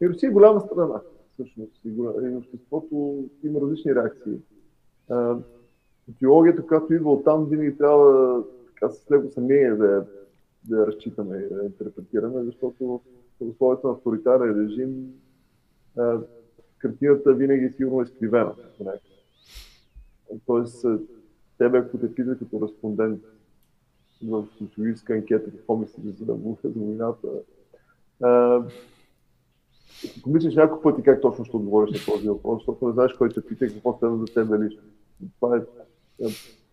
И 0.03 0.09
Русия 0.09 0.29
е 0.29 0.33
голяма 0.33 0.61
страна, 0.61 1.01
всъщност. 1.35 1.81
И 1.85 2.37
обществото 2.37 3.25
има 3.45 3.61
различни 3.61 3.95
реакции. 3.95 4.33
Теологията, 6.21 6.67
която 6.67 6.95
идва 6.95 7.13
от 7.13 7.25
там, 7.25 7.47
винаги 7.51 7.79
трябва 7.79 8.43
така 8.67 8.93
с 8.93 9.11
леко 9.11 9.31
съмнение 9.31 9.71
да, 9.71 10.07
да 10.65 10.81
я 10.81 10.87
разчитаме 10.87 11.37
и 11.37 11.55
да 11.55 11.65
интерпретираме, 11.65 12.45
защото 12.45 13.01
в 13.41 13.45
условията 13.45 13.87
на 13.87 13.93
авторитарен 13.93 14.67
режим 14.67 15.13
а, 15.99 16.19
картината 16.79 17.35
винаги 17.35 17.65
е 17.65 17.73
сигурно 17.73 18.03
изкривена. 18.03 18.55
Тоест, 20.47 20.87
тебе, 21.59 21.79
ако 21.79 21.99
те 21.99 22.15
пита 22.15 22.39
като 22.39 22.69
респондент 22.69 23.21
в 24.23 24.47
социологическа 24.59 25.13
анкета, 25.13 25.51
какво 25.51 25.77
мислиш 25.77 26.15
за, 26.15 26.25
за 26.25 26.35
войната, 26.77 27.29
а, 28.23 28.63
ако 30.19 30.31
мислиш 30.31 30.55
няколко 30.55 30.83
пъти 30.83 31.03
как 31.03 31.21
точно 31.21 31.45
ще 31.45 31.57
отговориш 31.57 31.93
на 31.93 32.15
този 32.15 32.29
въпрос, 32.29 32.59
защото 32.59 32.87
не 32.87 32.93
знаеш 32.93 33.13
кой 33.13 33.29
те 33.29 33.47
пита 33.47 33.69
какво 33.69 33.99
следва 33.99 34.19
за 34.19 34.25
теб 34.25 34.61
лично. 34.61 34.83
Това 35.41 35.57
е, 35.57 35.61
е 36.25 36.29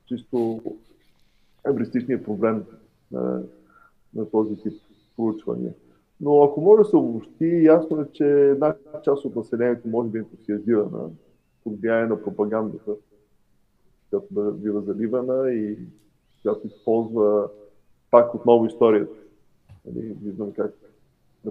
чисто 0.06 0.62
ебристичният 1.66 2.26
проблем 2.26 2.64
на, 3.12 3.44
на 4.16 4.30
този 4.32 4.56
тип 4.56 4.74
проучвания. 5.16 5.74
Но 6.22 6.44
ако 6.44 6.62
може 6.62 6.84
да 6.84 6.90
се 6.90 6.96
обобщи, 6.96 7.64
ясно 7.64 8.02
е, 8.02 8.06
че 8.14 8.26
една 8.26 8.76
част 9.04 9.26
от 9.26 9.36
населението 9.36 9.88
може 9.88 10.10
да 10.10 10.18
е 10.18 10.22
ентусиазирана 10.22 11.10
под 11.64 11.80
влияние 11.82 12.06
на 12.06 12.24
пропагандата, 12.24 12.92
която 14.10 14.52
бива 14.52 14.82
заливана 14.82 15.52
и 15.52 15.78
която 16.42 16.68
използва 16.68 17.50
пак 18.12 18.36
отново 18.36 18.66
историята. 18.66 19.16
Нали, 19.86 20.16
виждам 20.24 20.52
как 20.52 20.74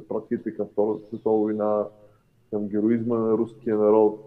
практиките 0.08 0.54
към 0.54 0.66
Втората 0.72 1.06
световна 1.08 1.38
война, 1.38 1.84
към 2.50 2.68
героизма 2.68 3.18
на 3.18 3.32
руския 3.32 3.76
народ. 3.76 4.20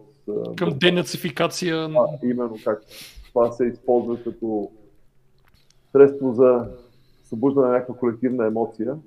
Към 0.57 0.69
денацификация. 0.79 1.75
А, 1.75 2.19
именно 2.23 2.57
как 2.63 2.83
това 3.27 3.51
се 3.51 3.65
използва 3.65 4.23
като 4.23 4.71
средство 5.91 6.33
за 6.33 6.67
събуждане 7.23 7.67
на 7.67 7.73
някаква 7.73 7.95
колективна 7.95 8.45
емоция. 8.45 8.97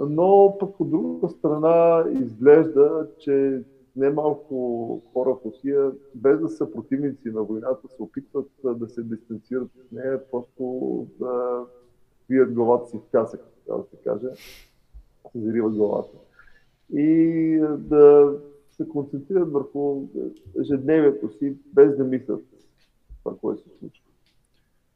Но 0.00 0.56
пък 0.60 0.80
от 0.80 0.90
друга 0.90 1.28
страна 1.28 2.04
изглежда, 2.10 3.08
че 3.18 3.62
немалко 3.96 5.00
хора 5.12 5.34
в 5.34 5.46
Русия, 5.46 5.92
без 6.14 6.40
да 6.40 6.48
са 6.48 6.70
противници 6.70 7.28
на 7.30 7.42
войната, 7.42 7.88
се 7.88 8.02
опитват 8.02 8.50
да 8.64 8.88
се 8.88 9.02
дистанцират 9.02 9.62
от 9.76 9.92
нея, 9.92 10.30
просто 10.30 11.06
да 11.20 11.64
вият 12.28 12.54
главата 12.54 12.90
си 12.90 12.98
в 12.98 13.10
касък, 13.12 13.40
така 13.66 13.78
да 13.78 13.84
се 13.84 13.96
каже, 13.96 14.26
се 15.32 15.40
зариват 15.40 15.74
главата. 15.74 16.18
И 16.92 17.58
да 17.78 18.34
се 18.70 18.88
концентрират 18.88 19.52
върху 19.52 20.02
ежедневието 20.60 21.38
си, 21.38 21.56
без 21.72 21.96
да 21.96 22.04
мислят 22.04 22.44
това, 23.22 23.36
което 23.36 23.62
се 23.62 23.78
случва. 23.78 24.03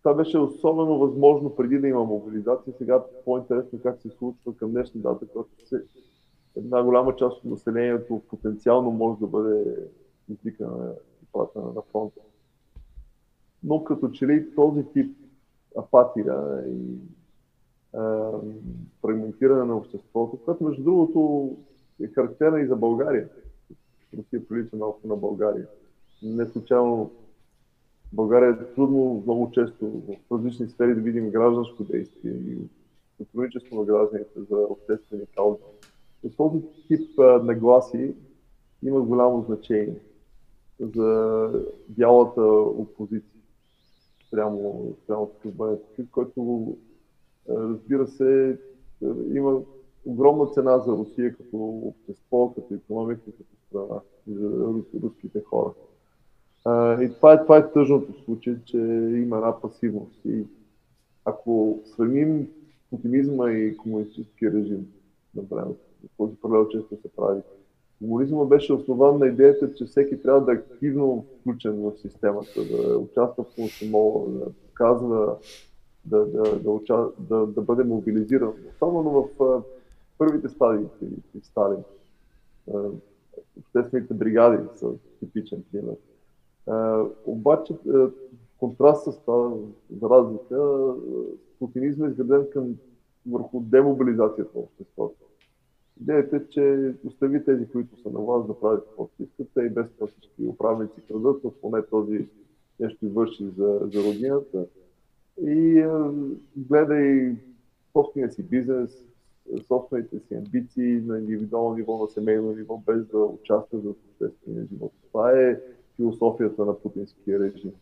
Това 0.02 0.14
беше 0.14 0.38
особено 0.38 0.98
възможно 0.98 1.56
преди 1.56 1.78
да 1.78 1.88
има 1.88 2.04
мобилизация. 2.04 2.74
Сега 2.78 3.04
по-интересно 3.24 3.80
как 3.82 4.00
се 4.00 4.08
случва 4.08 4.56
към 4.56 4.70
днешна 4.70 5.00
дата, 5.00 5.26
когато 5.26 5.50
се, 5.66 5.84
една 6.56 6.82
голяма 6.82 7.16
част 7.16 7.38
от 7.38 7.44
населението 7.44 8.22
потенциално 8.28 8.90
може 8.90 9.20
да 9.20 9.26
бъде 9.26 9.76
извикана 10.28 10.94
и 11.22 11.26
пратена 11.32 11.72
на 11.72 11.82
фронта. 11.82 12.20
Но 13.64 13.84
като 13.84 14.08
че 14.08 14.26
ли 14.26 14.54
този 14.54 14.84
тип 14.92 15.16
апатия 15.78 16.64
и 16.68 16.98
а, 17.94 18.30
фрагментиране 19.00 19.64
на 19.64 19.76
обществото, 19.76 20.38
което 20.44 20.64
между 20.64 20.82
другото 20.82 21.50
е 22.02 22.06
характерна 22.06 22.60
и 22.60 22.66
за 22.66 22.76
България. 22.76 23.28
Русия 24.18 24.48
прилича 24.48 24.76
малко 24.76 25.08
на 25.08 25.16
България. 25.16 25.66
Не 26.22 26.46
случайно 26.46 27.10
България 28.12 28.50
е 28.50 28.74
трудно 28.74 29.22
много 29.26 29.50
често 29.50 29.86
в 29.86 30.32
различни 30.32 30.68
сфери 30.68 30.94
да 30.94 31.00
видим 31.00 31.30
гражданско 31.30 31.84
действие 31.84 32.32
и 32.32 32.58
сътрудничество 33.18 33.76
на 33.76 33.84
гражданите 33.84 34.40
за 34.50 34.56
обществени 34.56 35.26
каузи. 35.36 35.62
И 36.24 36.30
този 36.36 36.62
тип 36.88 37.18
нагласи 37.42 38.14
има 38.82 39.00
голямо 39.00 39.42
значение 39.42 40.00
за 40.80 41.50
бялата 41.88 42.42
опозиция 42.52 43.40
спрямо, 44.28 44.94
спрямо 45.04 45.26
такъв 45.26 45.54
бъден 45.54 45.78
който 46.12 46.76
разбира 47.48 48.06
се 48.06 48.58
има 49.34 49.60
огромна 50.04 50.46
цена 50.46 50.78
за 50.78 50.92
Русия 50.92 51.36
като 51.36 51.56
общество, 51.84 52.54
като 52.54 52.74
економика, 52.74 53.20
като 53.24 53.56
страна 53.66 54.00
за 54.26 54.74
руските 55.02 55.42
хора. 55.42 55.70
А, 56.64 57.02
и 57.02 57.14
това 57.14 57.32
е, 57.32 57.42
това 57.42 57.58
е 57.58 57.72
тъжното 57.72 58.12
в 58.12 58.24
случай, 58.24 58.56
че 58.64 58.76
има 58.76 59.36
една 59.36 59.60
пасивност. 59.60 60.20
И 60.24 60.44
ако 61.24 61.80
сравним 61.96 62.48
оптимизма 62.92 63.50
и 63.50 63.76
комунистическия 63.76 64.52
режим 64.52 64.86
на 65.34 65.42
времето, 65.42 65.80
този 66.16 66.36
паралел 66.36 66.68
често 66.68 66.96
се 67.02 67.08
прави, 67.16 67.40
комунизма 67.98 68.44
беше 68.44 68.72
основан 68.72 69.18
на 69.18 69.26
идеята, 69.26 69.74
че 69.74 69.84
всеки 69.84 70.22
трябва 70.22 70.44
да 70.44 70.52
е 70.52 70.54
активно 70.54 71.26
включен 71.40 71.82
в 71.82 71.92
системата, 71.98 72.64
да 72.64 72.98
участва 72.98 73.44
в 73.44 73.54
комсомола, 73.54 74.28
да 74.28 74.46
показва, 74.68 75.36
да, 76.04 76.26
да, 76.26 76.58
да, 76.58 76.70
уча, 76.70 77.06
да, 77.18 77.46
да 77.46 77.62
бъде 77.62 77.84
мобилизиран. 77.84 78.52
Особено 78.74 79.10
в 79.10 79.62
първите 80.18 80.48
стадии 80.48 80.86
при 81.32 81.40
Сталин. 81.42 81.82
Обществените 83.58 84.14
бригади 84.14 84.64
са 84.76 84.88
типичен 85.20 85.64
пример 85.72 85.94
обаче, 87.26 87.76
в 87.84 88.10
контраст 88.58 89.04
с 89.04 89.18
това, 89.18 89.52
за 90.00 90.10
разлика, 90.10 90.94
путинизма 91.58 92.06
е 92.06 92.10
изграден 92.10 92.46
към 92.52 92.76
върху 93.30 93.60
демобилизацията 93.60 94.50
на 94.54 94.60
обществото. 94.60 95.14
Идеята 96.00 96.36
е, 96.36 96.46
че 96.48 96.94
остави 97.04 97.44
тези, 97.44 97.68
които 97.68 98.02
са 98.02 98.10
на 98.10 98.20
власт 98.20 98.46
да 98.46 98.60
правят 98.60 98.84
каквото 98.84 99.22
искат, 99.22 99.48
те 99.54 99.60
и 99.60 99.70
без 99.70 99.86
това 99.90 100.06
всички 100.06 100.46
управници 100.46 101.00
крадат, 101.08 101.44
но 101.44 101.50
поне 101.50 101.82
този 101.82 102.28
нещо 102.80 103.10
върши 103.10 103.44
за, 103.44 103.80
за 103.92 104.04
родината. 104.04 104.66
И 105.42 105.86
гледай 106.56 107.36
собствения 107.92 108.32
си 108.32 108.42
бизнес, 108.42 109.04
собствените 109.66 110.18
си 110.18 110.34
амбиции 110.34 111.00
на 111.06 111.18
индивидуално 111.18 111.76
ниво, 111.76 111.98
на 111.98 112.08
семейно 112.08 112.52
ниво, 112.52 112.82
без 112.86 113.06
да 113.06 113.18
участва 113.18 113.78
в 113.78 113.94
обществения 114.10 114.66
живот. 114.72 114.92
Това 115.12 115.40
е 115.40 115.60
философията 115.98 116.64
на 116.64 116.78
путинския 116.78 117.40
режим. 117.40 117.72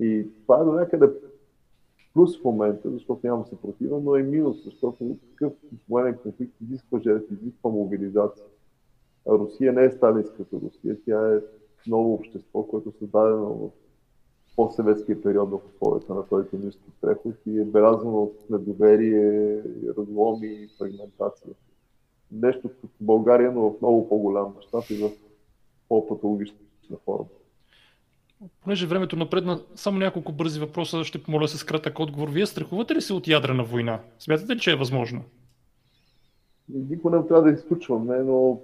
И 0.00 0.26
това 0.42 0.60
е 0.60 0.64
до 0.64 0.72
някъде 0.72 1.06
плюс 2.14 2.40
в 2.40 2.44
момента, 2.44 2.90
защото 2.90 3.26
няма 3.26 3.46
съпротива, 3.46 4.00
но 4.00 4.16
е 4.16 4.22
минус, 4.22 4.64
защото 4.64 5.16
такъв 5.30 5.52
военен 5.88 6.18
конфликт 6.22 6.60
изисква 6.60 7.00
жертви, 7.00 7.34
изисква 7.34 7.70
мобилизация. 7.70 8.44
А 9.28 9.32
Русия 9.32 9.72
не 9.72 9.84
е 9.84 9.90
сталинската 9.90 10.56
Русия, 10.56 10.96
тя 11.06 11.34
е 11.36 11.40
ново 11.86 12.14
общество, 12.14 12.62
което 12.62 12.88
е 12.88 12.98
създадено 12.98 13.46
в 13.46 13.70
по-съветския 14.56 15.22
период 15.22 15.50
в 15.50 15.60
условията 15.74 16.14
на 16.14 16.26
този 16.26 16.46
економически 16.46 16.90
преход 17.00 17.34
и 17.46 17.60
е 17.60 17.64
белязвано 17.64 18.22
от 18.22 18.50
недоверие, 18.50 19.62
разломи 19.98 20.46
и 20.46 20.68
фрагментация. 20.78 21.54
Нещо 22.32 22.68
като 22.68 22.88
България, 23.00 23.52
но 23.52 23.70
в 23.70 23.80
много 23.80 24.08
по-голям 24.08 24.54
мащаб 24.56 24.90
и 24.90 24.96
в 24.96 25.10
по-патологична 25.88 26.56
на 26.90 26.96
форума. 27.04 27.28
Понеже 28.60 28.86
времето 28.86 29.16
напредна, 29.16 29.60
само 29.74 29.98
няколко 29.98 30.32
бързи 30.32 30.60
въпроса 30.60 31.04
ще 31.04 31.22
помоля 31.22 31.48
с 31.48 31.64
кратък 31.64 32.00
отговор. 32.00 32.28
Вие 32.28 32.46
страхувате 32.46 32.94
ли 32.94 33.00
се 33.00 33.12
от 33.12 33.28
ядрена 33.28 33.64
война? 33.64 34.00
Смятате 34.18 34.56
ли, 34.56 34.60
че 34.60 34.72
е 34.72 34.76
възможно? 34.76 35.22
Никой 36.68 37.12
не 37.12 37.26
трябва 37.26 37.42
да 37.42 37.50
изключваме, 37.50 38.18
но 38.18 38.60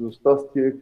за 0.00 0.12
щастие, 0.12 0.74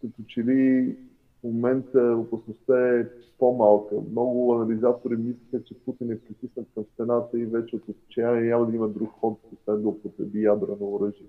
като 0.00 0.22
че 0.26 0.40
ли 0.40 0.96
в 1.40 1.44
момента 1.44 2.00
опасността 2.00 2.98
е 2.98 3.06
по-малка. 3.38 3.94
Много 4.10 4.54
анализатори 4.54 5.16
мислят, 5.16 5.66
че 5.66 5.74
Путин 5.84 6.12
е 6.12 6.18
притиснат 6.18 6.66
към 6.74 6.84
стената 6.94 7.38
и 7.38 7.44
вече 7.44 7.76
от 7.76 7.82
отчаяние 7.88 8.50
няма 8.50 8.66
да 8.66 8.76
има 8.76 8.88
друг 8.88 9.10
ход, 9.20 9.38
освен 9.52 9.82
да 9.82 9.88
употреби 9.88 10.42
ядрено 10.42 10.92
оръжие. 10.92 11.26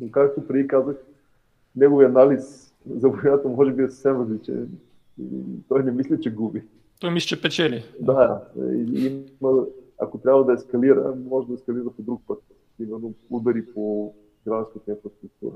Но 0.00 0.10
както 0.10 0.46
преди 0.46 0.68
казах, 0.68 0.96
неговият 1.76 2.10
анализ 2.10 2.65
за 2.90 3.08
войната 3.08 3.48
може 3.48 3.72
би 3.72 3.82
е 3.82 3.88
съвсем 3.88 4.20
различен. 4.20 4.68
Той 5.68 5.82
не 5.82 5.90
мисли, 5.90 6.20
че 6.20 6.34
губи. 6.34 6.62
Той 7.00 7.10
мисли, 7.10 7.28
че 7.28 7.42
печели. 7.42 7.84
Да, 8.00 8.42
има, 9.40 9.66
ако 9.98 10.18
трябва 10.18 10.44
да 10.44 10.52
ескалира, 10.52 11.14
може 11.28 11.48
да 11.48 11.54
ескалира 11.54 11.90
по 11.90 12.02
друг 12.02 12.22
път. 12.26 12.42
Именно 12.80 13.14
удари 13.30 13.66
по 13.74 14.14
гражданската 14.46 14.90
инфраструктура. 14.90 15.54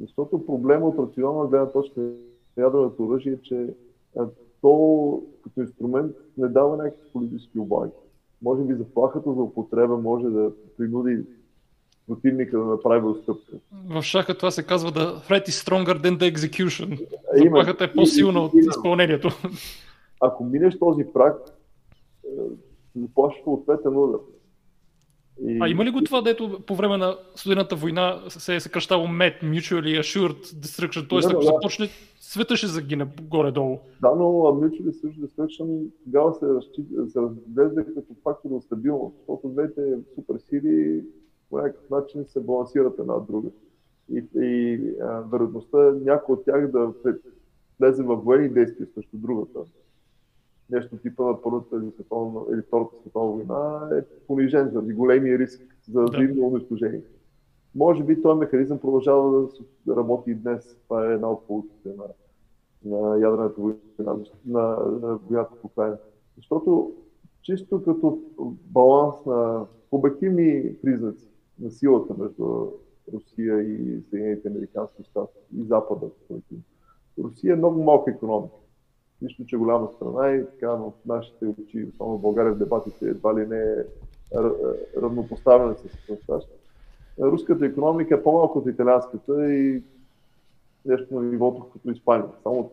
Защото 0.00 0.46
проблема 0.46 0.86
от 0.86 0.98
рационална 0.98 1.48
гледна 1.48 1.70
точка 1.70 2.00
на 2.00 2.62
ядреното 2.62 3.04
оръжие 3.04 3.32
е, 3.32 3.40
че 3.42 3.74
то 4.60 5.22
като 5.44 5.60
инструмент 5.60 6.16
не 6.38 6.48
дава 6.48 6.76
някакви 6.76 7.10
политически 7.12 7.58
облаги. 7.58 7.92
Може 8.42 8.62
би 8.62 8.74
заплахата 8.74 9.32
за 9.32 9.42
употреба 9.42 9.96
може 9.96 10.26
да 10.26 10.52
принуди 10.76 11.24
противника 12.06 12.58
да 12.58 12.64
направи 12.64 13.06
отстъпка. 13.06 13.52
В 13.88 14.02
шаха 14.02 14.34
това 14.34 14.50
се 14.50 14.62
казва 14.62 14.92
да 14.92 15.22
threat 15.28 15.48
is 15.48 15.68
stronger 15.68 15.98
than 15.98 16.18
the 16.18 16.34
execution. 16.34 17.06
Заплахата 17.36 17.84
е 17.84 17.92
по-силна 17.92 18.40
от 18.40 18.52
изпълнението. 18.54 19.28
Ако 20.20 20.44
минеш 20.44 20.78
този 20.78 21.04
прак, 21.14 21.36
заплащаш 22.96 23.44
по 23.44 23.52
ответен 23.52 23.96
удар. 23.96 24.20
И... 25.42 25.58
А 25.62 25.68
има 25.68 25.84
ли 25.84 25.90
го 25.90 26.00
това, 26.00 26.22
дето 26.22 26.60
по 26.66 26.74
време 26.74 26.96
на 26.96 27.16
студената 27.34 27.76
война 27.76 28.22
се 28.28 28.54
е 28.56 28.60
съкръщало 28.60 29.06
MET, 29.06 29.42
Mutually 29.42 30.00
Assured 30.00 30.44
Destruction, 30.44 31.08
т.е. 31.08 31.18
ако 31.32 31.40
да. 31.40 31.46
започне, 31.46 31.88
света 32.20 32.56
ще 32.56 32.66
загине 32.66 33.06
горе-долу. 33.22 33.78
Да, 34.02 34.14
но 34.14 34.24
Mutually 34.24 34.90
Assured 34.90 35.26
Destruction 35.26 35.86
тогава 36.04 36.34
се, 36.34 36.46
разглежда 37.16 37.84
като 37.84 38.14
фактор 38.22 38.50
на 38.50 38.62
стабилност, 38.62 39.16
защото 39.18 39.48
двете 39.48 39.80
суперсили 40.14 41.02
по 41.50 41.56
някакъв 41.56 41.90
начин 41.90 42.24
се 42.24 42.40
балансират 42.40 42.98
една 42.98 43.14
от 43.14 43.26
друга. 43.26 43.48
И, 44.12 44.24
и 44.36 44.80
а, 45.00 45.20
вероятността 45.20 45.78
някой 45.78 46.32
от 46.32 46.44
тях 46.44 46.70
да 46.70 46.92
влезе 47.80 48.02
в 48.02 48.16
военни 48.16 48.48
действия 48.48 48.88
срещу 48.94 49.16
другата 49.16 49.64
нещо 50.70 50.96
типа 50.96 51.24
на 51.24 51.42
Първата 51.42 51.76
или, 51.76 51.90
световна, 51.90 52.40
или 52.52 52.62
Втората 52.62 52.96
световна 52.96 53.32
война 53.32 53.88
е 53.98 54.02
понижен 54.26 54.70
заради 54.70 54.92
големия 54.92 55.38
риск 55.38 55.62
за 55.90 56.02
взаимно 56.04 56.34
да. 56.34 56.42
унищожение. 56.42 57.02
Може 57.74 58.04
би 58.04 58.22
този 58.22 58.38
механизъм 58.38 58.78
продължава 58.78 59.48
да 59.86 59.96
работи 59.96 60.30
и 60.30 60.34
днес. 60.34 60.76
Това 60.84 61.06
е 61.06 61.14
една 61.14 61.30
от 61.30 61.46
полуките 61.46 61.88
на, 61.88 62.04
на 62.84 63.18
ядрената 63.18 63.60
война, 63.60 63.76
на, 64.46 64.62
на 65.02 65.16
войната 65.16 65.54
в 65.60 65.64
Украина. 65.64 65.96
Защото 66.36 66.92
чисто 67.42 67.82
като 67.84 68.22
баланс 68.64 69.26
на 69.26 69.66
обективни 69.92 70.76
признаци 70.82 71.28
на 71.58 71.70
силата 71.70 72.14
между 72.18 72.66
Русия 73.14 73.62
и 73.62 74.02
Съединените 74.10 74.48
Американски 74.48 75.02
щати 75.04 75.38
и 75.56 75.64
Запада. 75.64 76.06
Русия 77.18 77.52
е 77.52 77.56
много 77.56 77.82
малка 77.82 78.10
економика 78.10 78.54
нищо, 79.22 79.44
че 79.46 79.56
голяма 79.56 79.88
страна 79.96 80.30
и 80.30 80.46
така 80.46 80.70
в 80.70 80.92
нашите 81.06 81.46
очи, 81.46 81.86
само 81.96 82.18
в 82.18 82.20
България 82.20 82.52
в 82.52 82.58
дебатите 82.58 83.04
едва 83.06 83.34
ли 83.34 83.46
не 83.46 83.62
е 83.62 83.84
равнопоставена 84.96 85.74
с 85.74 86.16
САЩ. 86.26 86.48
Руската 87.20 87.66
економика 87.66 88.14
е 88.14 88.22
по-малко 88.22 88.58
от 88.58 88.66
италианската 88.66 89.54
и 89.54 89.82
нещо 90.84 91.14
на 91.14 91.22
нивото 91.22 91.70
като 91.72 91.90
Испания. 91.90 92.28
Само 92.42 92.70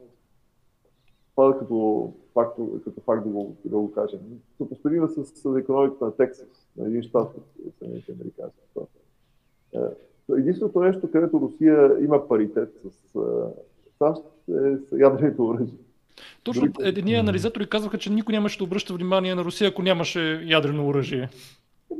това 1.41 1.59
като 1.59 2.13
факт, 2.33 2.59
като 2.83 3.01
факт 3.01 3.23
да 3.23 3.29
го, 3.29 3.55
да 3.65 3.77
го 3.77 3.91
кажем. 3.91 4.19
Съпоставима 4.57 5.07
с, 5.07 5.25
с 5.25 5.57
економиката 5.57 6.05
на 6.05 6.15
Тексас, 6.15 6.67
на 6.77 6.87
един 6.87 7.03
щат 7.03 7.37
от 7.37 7.73
Съединените 7.79 8.11
Американски 8.11 8.59
щати. 8.71 8.97
Е, 9.73 9.79
единственото 10.37 10.79
нещо, 10.79 11.11
където 11.11 11.39
Русия 11.39 12.03
има 12.03 12.27
паритет 12.27 12.73
с 12.83 13.19
САЩ 13.97 14.21
е 14.49 14.77
с 14.77 14.99
ядрените 14.99 15.41
оръжия. 15.41 15.77
Точно 16.43 16.67
едни 16.79 17.15
анализатори 17.15 17.69
казваха, 17.69 17.97
че 17.97 18.13
никой 18.13 18.33
нямаше 18.33 18.57
да 18.57 18.63
обръща 18.63 18.93
внимание 18.93 19.35
на 19.35 19.43
Русия, 19.43 19.69
ако 19.69 19.81
нямаше 19.81 20.43
ядрено 20.45 20.87
оръжие. 20.87 21.29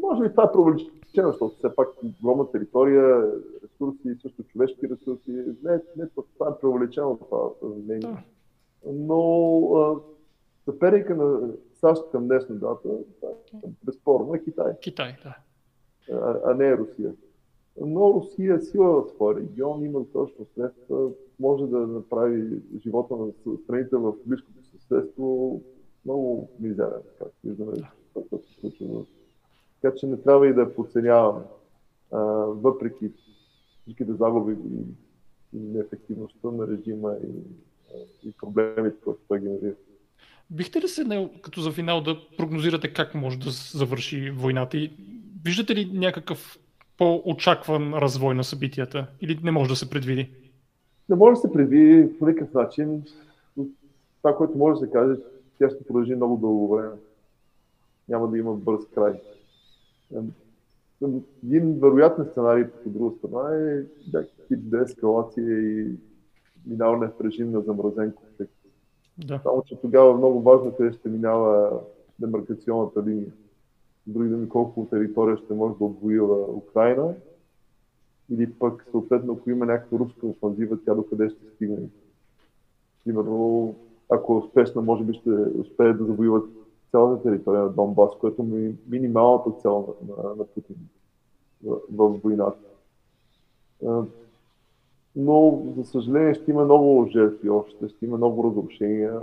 Може 0.01 0.21
би 0.23 0.29
това 0.29 0.43
е 0.43 0.51
провлечено, 0.51 0.91
защото 1.31 1.55
все 1.57 1.75
пак 1.75 1.87
огромна 2.03 2.51
територия, 2.51 3.31
ресурси, 3.63 4.21
също 4.21 4.43
човешки 4.43 4.89
ресурси. 4.89 5.31
Не, 5.63 5.79
не 5.97 6.05
това 6.15 6.47
е 6.49 6.59
провлечено 6.61 7.17
това 7.17 7.49
мнение. 7.77 7.99
Да. 7.99 8.17
Но 8.86 10.01
съперника 10.65 11.15
на 11.15 11.53
САЩ 11.73 12.11
към 12.11 12.27
днешна 12.27 12.55
дата, 12.55 12.89
е 13.53 13.57
безспорно 13.84 14.36
е 14.36 14.43
Китай. 14.43 14.73
Китай, 14.82 15.17
да. 15.23 15.38
А, 16.15 16.39
а 16.45 16.53
не 16.53 16.67
е 16.67 16.77
Русия. 16.77 17.13
Но 17.82 18.13
Русия 18.13 18.55
е 18.55 18.59
сила 18.59 19.01
в 19.01 19.09
своя 19.09 19.36
регион, 19.36 19.86
има 19.86 20.05
точно 20.13 20.45
средства, 20.55 21.09
може 21.39 21.67
да 21.67 21.77
направи 21.77 22.61
живота 22.84 23.15
на 23.15 23.57
страните 23.63 23.95
в 23.95 24.13
близкото 24.25 24.65
съседство 24.65 25.61
много 26.05 26.49
мизерен, 26.59 27.01
както 27.19 27.36
виждаме, 27.43 27.75
се 27.75 28.59
случва. 28.59 29.05
Така 29.82 29.95
че 29.95 30.07
не 30.07 30.17
трябва 30.17 30.47
и 30.47 30.53
да 30.53 30.75
подценяваме, 30.75 31.43
въпреки 32.47 33.11
всичките 33.82 34.13
загуби 34.13 34.57
и, 35.53 35.59
неефективността 35.59 36.51
на 36.51 36.67
режима 36.67 37.15
и, 37.23 37.29
и 38.23 38.31
проблемите, 38.41 38.95
които 39.03 39.19
той 39.27 39.39
генерира. 39.39 39.73
Бихте 40.49 40.81
ли 40.81 40.87
се, 40.87 41.29
като 41.41 41.61
за 41.61 41.71
финал, 41.71 42.01
да 42.01 42.17
прогнозирате 42.37 42.93
как 42.93 43.15
може 43.15 43.39
да 43.39 43.49
завърши 43.49 44.31
войната 44.31 44.77
и 44.77 44.91
виждате 45.45 45.75
ли 45.75 45.91
някакъв 45.93 46.59
по-очакван 46.97 47.93
развой 47.93 48.35
на 48.35 48.43
събитията 48.43 49.07
или 49.21 49.39
не 49.43 49.51
може 49.51 49.69
да 49.69 49.75
се 49.75 49.89
предвиди? 49.89 50.29
Не 51.09 51.15
може 51.15 51.35
да 51.35 51.41
се 51.41 51.53
предвиди 51.53 52.19
по 52.19 52.27
никакъв 52.27 52.53
начин. 52.53 53.03
Това, 54.17 54.37
което 54.37 54.57
може 54.57 54.79
да 54.79 54.85
се 54.85 54.91
каже, 54.91 55.15
тя 55.59 55.69
ще 55.69 55.83
продължи 55.83 56.15
много 56.15 56.37
дълго 56.37 56.75
време. 56.75 56.95
Няма 58.09 58.27
да 58.27 58.37
има 58.37 58.53
бърз 58.53 58.85
край. 58.95 59.13
Един 61.43 61.79
вероятен 61.79 62.25
сценарий 62.25 62.65
по 62.83 62.89
друга 62.89 63.15
страна 63.17 63.55
е 63.55 63.83
някакви 64.13 64.55
деескалация 64.55 65.61
и 65.61 65.87
минаване 66.66 67.07
в 67.07 67.22
режим 67.24 67.51
на 67.51 67.62
замразен 67.62 68.12
конфликт. 68.12 68.53
Да. 69.18 69.39
Само, 69.43 69.64
че 69.66 69.82
тогава 69.82 70.12
е 70.12 70.18
много 70.18 70.41
важно 70.41 70.76
къде 70.76 70.93
ще 70.93 71.09
минава 71.09 71.80
демаркационната 72.20 73.03
линия. 73.03 73.32
Други 74.07 74.30
да 74.30 74.38
ми 74.38 74.49
колко 74.49 74.88
територия 74.89 75.38
ще 75.38 75.53
може 75.53 75.78
да 75.78 75.86
отвоила 75.86 76.55
Украина 76.55 77.14
или 78.30 78.53
пък 78.53 78.88
съответно, 78.91 79.34
ако 79.34 79.49
има 79.49 79.66
някаква 79.66 79.99
руска 79.99 80.28
офанзива, 80.28 80.78
тя 80.86 80.95
до 80.95 81.03
къде 81.03 81.30
ще 81.30 81.55
стигне. 81.55 81.78
Примерно, 83.05 83.76
ако 84.09 84.34
е 84.34 84.38
успешна, 84.38 84.82
може 84.82 85.03
би 85.03 85.14
ще 85.14 85.30
успее 85.59 85.93
да 85.93 86.05
завоюва 86.05 86.41
цялата 86.91 87.24
територия 87.24 87.62
на 87.62 87.70
Донбас, 87.70 88.12
което 88.20 88.41
е 88.41 88.74
минималната 88.89 89.51
цел 89.62 89.95
на, 90.07 90.24
на, 90.24 90.36
на 90.36 90.45
Путин 90.45 90.76
в, 91.64 91.78
в 91.91 92.20
войната. 92.24 92.57
Но, 95.16 95.64
за 95.78 95.84
съжаление, 95.84 96.34
ще 96.34 96.51
има 96.51 96.66
много 96.66 97.07
жертви 97.07 97.49
още, 97.49 97.89
ще 97.89 98.05
има 98.05 98.18
много 98.18 98.43
разрушения. 98.43 99.20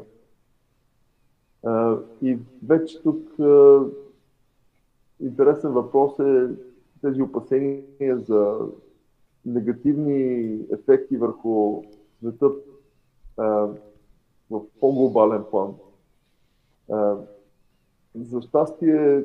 И 2.22 2.38
вече 2.66 3.02
тук 3.02 3.28
интересен 5.20 5.72
въпрос 5.72 6.18
е 6.18 6.48
тези 7.02 7.22
опасения 7.22 8.18
за 8.18 8.58
негативни 9.46 10.52
ефекти 10.72 11.16
върху 11.16 11.82
света 12.18 12.50
в 14.50 14.62
по-глобален 14.80 15.44
план. 15.50 15.74
За 18.14 18.42
щастие, 18.42 19.24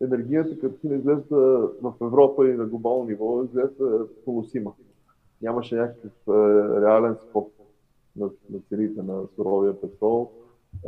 енергийната 0.00 0.60
картина 0.60 0.94
изглежда 0.94 1.70
в 1.82 1.94
Европа 2.00 2.48
и 2.48 2.52
на 2.52 2.64
глобално 2.64 3.04
ниво 3.04 3.44
изглежда 3.44 4.06
поносима. 4.24 4.72
Нямаше 5.44 5.76
някакъв 5.76 6.28
а, 6.28 6.32
реален 6.82 7.16
скок 7.28 7.52
на, 8.16 8.30
на 8.50 8.58
цените 8.68 9.02
на 9.02 9.22
суровия 9.34 9.80
петрол. 9.80 10.30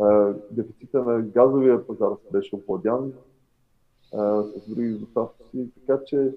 А, 0.00 0.34
дефицита 0.50 1.04
на 1.04 1.22
газовия 1.22 1.86
пазар 1.86 2.10
беше 2.32 2.56
опладян 2.56 3.12
с 4.56 4.68
други 4.68 4.88
доставчици, 4.88 5.70
така 5.86 6.04
че 6.04 6.32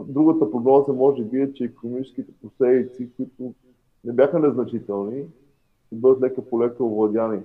Другата 0.00 0.50
прогноза 0.50 0.92
може 0.92 1.24
би 1.24 1.40
е, 1.40 1.52
че 1.52 1.64
економическите 1.64 2.32
последици, 2.42 3.10
които 3.16 3.54
не 4.04 4.12
бяха 4.12 4.38
незначителни, 4.38 5.24
ще 5.86 5.96
бъдат 5.96 6.22
лека 6.22 6.42
по 6.42 6.60
лека 6.60 6.84
овладяни 6.84 7.42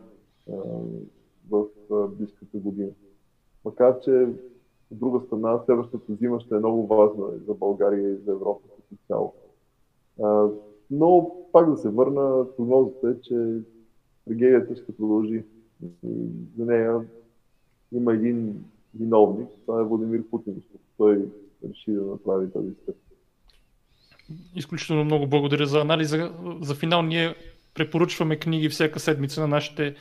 в 1.49 1.65
близката 2.07 2.57
година. 2.57 2.91
Макар, 3.65 3.99
че 3.99 4.27
от 4.91 4.97
друга 4.99 5.21
страна, 5.25 5.59
следващата 5.65 6.13
зима 6.13 6.39
ще 6.39 6.55
е 6.55 6.59
много 6.59 6.87
важна 6.87 7.25
за 7.47 7.53
България 7.53 8.09
и 8.09 8.15
за 8.15 8.31
Европа 8.31 8.67
цяло. 9.07 9.33
Но 10.91 11.35
пак 11.51 11.69
да 11.71 11.77
се 11.77 11.89
върна, 11.89 12.45
прогнозата 12.57 13.09
е, 13.09 13.21
че 13.21 13.59
трагедията 14.27 14.75
ще 14.75 14.97
продължи. 14.97 15.43
И 15.83 16.27
за 16.57 16.65
нея 16.65 16.99
има 17.91 18.13
един 18.13 18.65
виновник, 18.99 19.49
това 19.65 19.81
е 19.81 19.83
Владимир 19.83 20.23
Путин, 20.29 20.63
той 20.97 21.25
реши 21.69 21.91
да 21.91 22.01
направи 22.01 22.51
този 22.51 22.73
стъп. 22.83 22.95
Изключително 24.55 25.03
много 25.03 25.27
благодаря 25.27 25.65
за 25.65 25.79
анализа. 25.79 26.31
За 26.61 26.75
финал 26.75 27.01
ние 27.01 27.35
препоръчваме 27.73 28.39
книги 28.39 28.69
всяка 28.69 28.99
седмица 28.99 29.41
на 29.41 29.47
нашите 29.47 29.95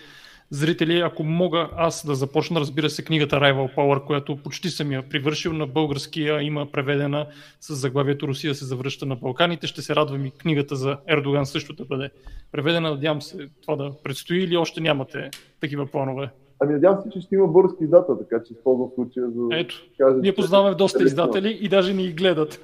зрители, 0.50 1.00
ако 1.00 1.24
мога 1.24 1.70
аз 1.76 2.06
да 2.06 2.14
започна, 2.14 2.60
разбира 2.60 2.90
се, 2.90 3.04
книгата 3.04 3.36
Rival 3.36 3.74
Power, 3.74 4.04
която 4.04 4.36
почти 4.36 4.70
съм 4.70 4.92
я 4.92 5.08
привършил 5.08 5.52
на 5.52 5.66
българския, 5.66 6.42
има 6.42 6.72
преведена 6.72 7.26
с 7.60 7.74
заглавието 7.74 8.28
Русия 8.28 8.54
се 8.54 8.64
завръща 8.64 9.06
на 9.06 9.16
Балканите. 9.16 9.66
Ще 9.66 9.82
се 9.82 9.96
радвам 9.96 10.26
и 10.26 10.30
книгата 10.30 10.76
за 10.76 10.96
Ердоган 11.08 11.46
също 11.46 11.72
да 11.72 11.84
бъде 11.84 12.10
преведена. 12.52 12.90
Надявам 12.90 13.22
се 13.22 13.48
това 13.62 13.76
да 13.76 13.92
предстои 14.02 14.42
или 14.42 14.56
още 14.56 14.80
нямате 14.80 15.30
такива 15.60 15.86
планове. 15.86 16.30
Ами 16.60 16.72
надявам 16.72 17.02
се, 17.02 17.10
че 17.10 17.20
ще 17.20 17.34
има 17.34 17.46
български 17.46 17.84
издател, 17.84 18.18
така 18.18 18.42
че 18.44 18.52
използвам 18.52 18.90
случая 18.94 19.26
за 19.30 19.42
Ето, 19.52 19.74
кажа, 19.98 20.16
ние 20.16 20.34
познаваме 20.34 20.74
доста 20.74 21.02
издатели 21.02 21.58
и 21.60 21.68
даже 21.68 21.94
ни 21.94 22.02
ги 22.02 22.12
гледат. 22.12 22.60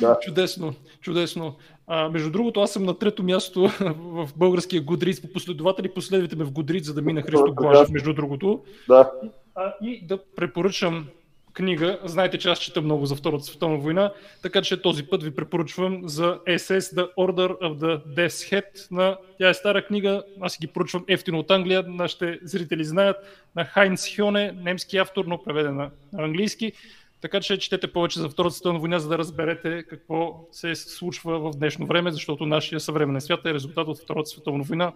Да. 0.00 0.18
чудесно, 0.22 0.74
чудесно. 1.00 1.54
А, 1.86 2.08
между 2.08 2.30
другото, 2.30 2.60
аз 2.60 2.72
съм 2.72 2.84
на 2.84 2.98
трето 2.98 3.22
място 3.22 3.60
в 3.96 4.28
българския 4.36 4.82
Goodreads 4.82 5.26
по 5.26 5.32
последователи. 5.32 5.94
Последвайте 5.94 6.36
ме 6.36 6.44
в 6.44 6.52
Goodreads, 6.52 6.82
за 6.82 6.94
да 6.94 7.02
мина 7.02 7.22
Христо 7.22 7.54
Блажев, 7.54 7.90
между 7.90 8.14
другото. 8.14 8.62
Да. 8.88 9.10
А, 9.54 9.74
и 9.82 10.06
да 10.06 10.18
препоръчам 10.36 11.06
книга. 11.54 11.98
Знаете, 12.04 12.38
че 12.38 12.48
аз 12.48 12.58
чета 12.58 12.82
много 12.82 13.06
за 13.06 13.14
Втората 13.14 13.44
световна 13.44 13.76
война, 13.76 14.12
така 14.42 14.62
че 14.62 14.82
този 14.82 15.06
път 15.06 15.22
ви 15.22 15.34
препоръчвам 15.34 16.08
за 16.08 16.38
SS 16.48 16.80
The 16.80 17.14
Order 17.14 17.58
of 17.60 17.78
the 17.78 18.02
Death's 18.16 18.52
Head. 18.52 18.90
На... 18.90 19.16
Тя 19.38 19.48
е 19.48 19.54
стара 19.54 19.86
книга, 19.86 20.22
аз 20.40 20.58
ги 20.60 20.66
поръчвам 20.66 21.04
ефтино 21.08 21.38
от 21.38 21.50
Англия, 21.50 21.84
нашите 21.86 22.38
зрители 22.42 22.84
знаят, 22.84 23.16
на 23.56 23.64
Хайнц 23.64 24.16
Хьоне, 24.16 24.52
немски 24.52 24.96
автор, 24.96 25.24
но 25.24 25.42
преведена 25.42 25.90
на 26.12 26.24
английски. 26.24 26.72
Така 27.20 27.40
че 27.40 27.58
четете 27.58 27.92
повече 27.92 28.20
за 28.20 28.28
Втората 28.28 28.54
световна 28.54 28.80
война, 28.80 28.98
за 28.98 29.08
да 29.08 29.18
разберете 29.18 29.82
какво 29.82 30.48
се 30.52 30.74
случва 30.74 31.38
в 31.38 31.56
днешно 31.56 31.86
време, 31.86 32.12
защото 32.12 32.46
нашия 32.46 32.80
съвременен 32.80 33.20
свят 33.20 33.46
е 33.46 33.54
резултат 33.54 33.88
от 33.88 33.98
Втората 33.98 34.26
световна 34.26 34.64
война. 34.64 34.92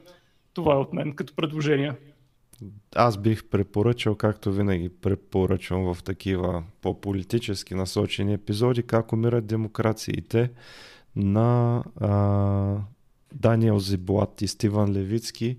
Това 0.54 0.74
е 0.74 0.78
от 0.78 0.92
мен 0.92 1.12
като 1.12 1.34
предложение. 1.34 1.92
Аз 2.94 3.16
бих 3.18 3.44
препоръчал, 3.44 4.14
както 4.14 4.52
винаги 4.52 4.88
препоръчвам 4.88 5.94
в 5.94 6.02
такива 6.02 6.64
по-политически 6.82 7.74
насочени 7.74 8.34
епизоди, 8.34 8.82
как 8.82 9.12
умират 9.12 9.46
демокрациите 9.46 10.50
на 11.16 11.84
а, 12.00 12.76
Даниел 13.34 13.78
Зиблат 13.78 14.42
и 14.42 14.48
Стиван 14.48 14.92
Левицки. 14.92 15.56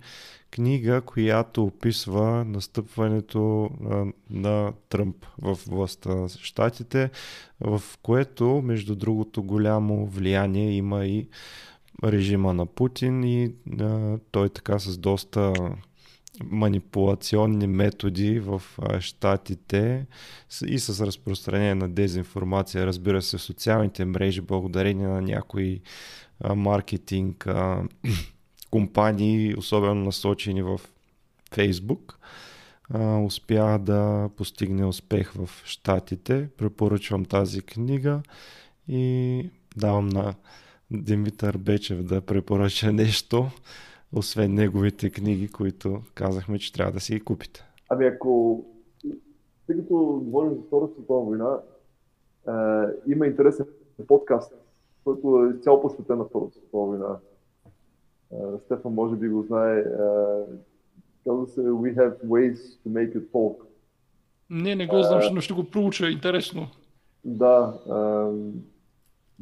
Книга, 0.51 1.01
която 1.01 1.63
описва 1.63 2.45
настъпването 2.45 3.63
а, 3.65 4.05
на 4.29 4.73
Тръмп 4.89 5.25
в 5.41 5.59
властта 5.67 6.15
на 6.15 6.29
Штатите, 6.29 7.09
в 7.59 7.81
което, 8.01 8.61
между 8.65 8.95
другото, 8.95 9.43
голямо 9.43 10.05
влияние 10.05 10.71
има 10.71 11.05
и 11.05 11.27
режима 12.03 12.53
на 12.53 12.65
Путин 12.65 13.23
и 13.23 13.53
а, 13.79 14.17
той 14.31 14.49
така 14.49 14.79
с 14.79 14.97
доста 14.97 15.53
манипулационни 16.43 17.67
методи 17.67 18.39
в 18.39 18.61
щатите 18.99 20.05
и 20.67 20.79
с 20.79 21.05
разпространение 21.05 21.75
на 21.75 21.89
дезинформация, 21.89 22.85
разбира 22.85 23.21
се, 23.21 23.37
в 23.37 23.41
социалните 23.41 24.05
мрежи, 24.05 24.41
благодарение 24.41 25.07
на 25.07 25.21
някои 25.21 25.81
маркетинг 26.55 27.47
компании, 28.71 29.55
особено 29.55 29.95
насочени 29.95 30.61
в 30.61 30.81
Фейсбук, 31.53 32.19
успя 33.25 33.79
да 33.79 34.29
постигне 34.37 34.85
успех 34.85 35.31
в 35.31 35.49
щатите. 35.65 36.49
Препоръчвам 36.57 37.25
тази 37.25 37.61
книга 37.61 38.21
и 38.87 39.49
давам 39.75 40.09
на 40.09 40.33
Димитър 40.91 41.57
Бечев 41.57 42.03
да 42.03 42.21
препоръча 42.21 42.93
нещо 42.93 43.51
освен 44.13 44.53
неговите 44.53 45.09
книги, 45.09 45.51
които 45.51 46.01
казахме, 46.13 46.59
че 46.59 46.73
трябва 46.73 46.91
да 46.91 46.99
си 46.99 47.13
ги 47.13 47.19
купите? 47.19 47.63
Ами 47.89 48.05
ако, 48.05 48.63
тъй 49.67 49.77
като 49.77 50.21
говорим 50.23 50.55
за 50.55 50.61
Втората 50.61 50.93
световна 50.93 51.25
война, 51.25 51.59
е, 52.47 53.11
има 53.11 53.27
интересен 53.27 53.65
подкаст, 54.07 54.53
който 55.03 55.45
е 55.45 55.57
изцяло 55.57 55.81
посветен 55.81 56.17
на 56.17 56.25
Втората 56.25 56.51
световна 56.53 56.97
война. 56.97 57.17
Е, 58.31 58.59
Стефан 58.65 58.93
може 58.93 59.15
би 59.15 59.29
го 59.29 59.41
знае. 59.43 59.79
Е, 59.79 59.83
казва 61.23 61.47
се 61.47 61.61
We 61.61 61.95
have 61.95 62.25
ways 62.25 62.55
to 62.55 62.87
make 62.87 63.17
it 63.17 63.31
talk. 63.31 63.55
Не, 64.49 64.75
не 64.75 64.87
го 64.87 65.03
знам, 65.03 65.21
но 65.33 65.41
ще 65.41 65.53
го 65.53 65.63
проуча. 65.63 66.09
Интересно. 66.09 66.67
Да. 67.25 67.73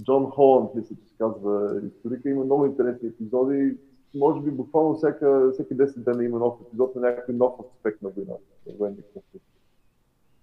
Джон 0.03 0.25
Холанд, 0.25 0.75
мисля, 0.75 0.95
че 0.95 1.09
се 1.09 1.17
казва 1.17 1.81
историка. 1.87 2.29
Има 2.29 2.45
много 2.45 2.65
интересни 2.65 3.07
епизоди 3.07 3.77
може 4.15 4.41
би 4.41 4.51
буквално 4.51 4.95
всяка, 4.95 5.51
всеки 5.53 5.73
10 5.73 5.97
дена 5.97 6.23
има 6.23 6.39
нов 6.39 6.53
епизод 6.67 6.95
на 6.95 7.01
някакъв 7.01 7.35
нов 7.35 7.53
аспект 7.59 8.01
на 8.01 8.09
войната, 8.09 8.43
на 8.67 8.73
военни 8.79 9.01
конфликти. 9.13 9.49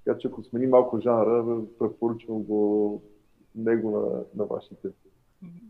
Така 0.05 0.19
че 0.19 0.29
ако 0.29 0.43
смени 0.43 0.67
малко 0.67 1.01
жанра, 1.01 1.61
препоръчвам 1.79 2.43
го 2.43 3.03
него 3.55 3.91
на, 3.91 4.25
на 4.37 4.45
вашите. 4.45 4.89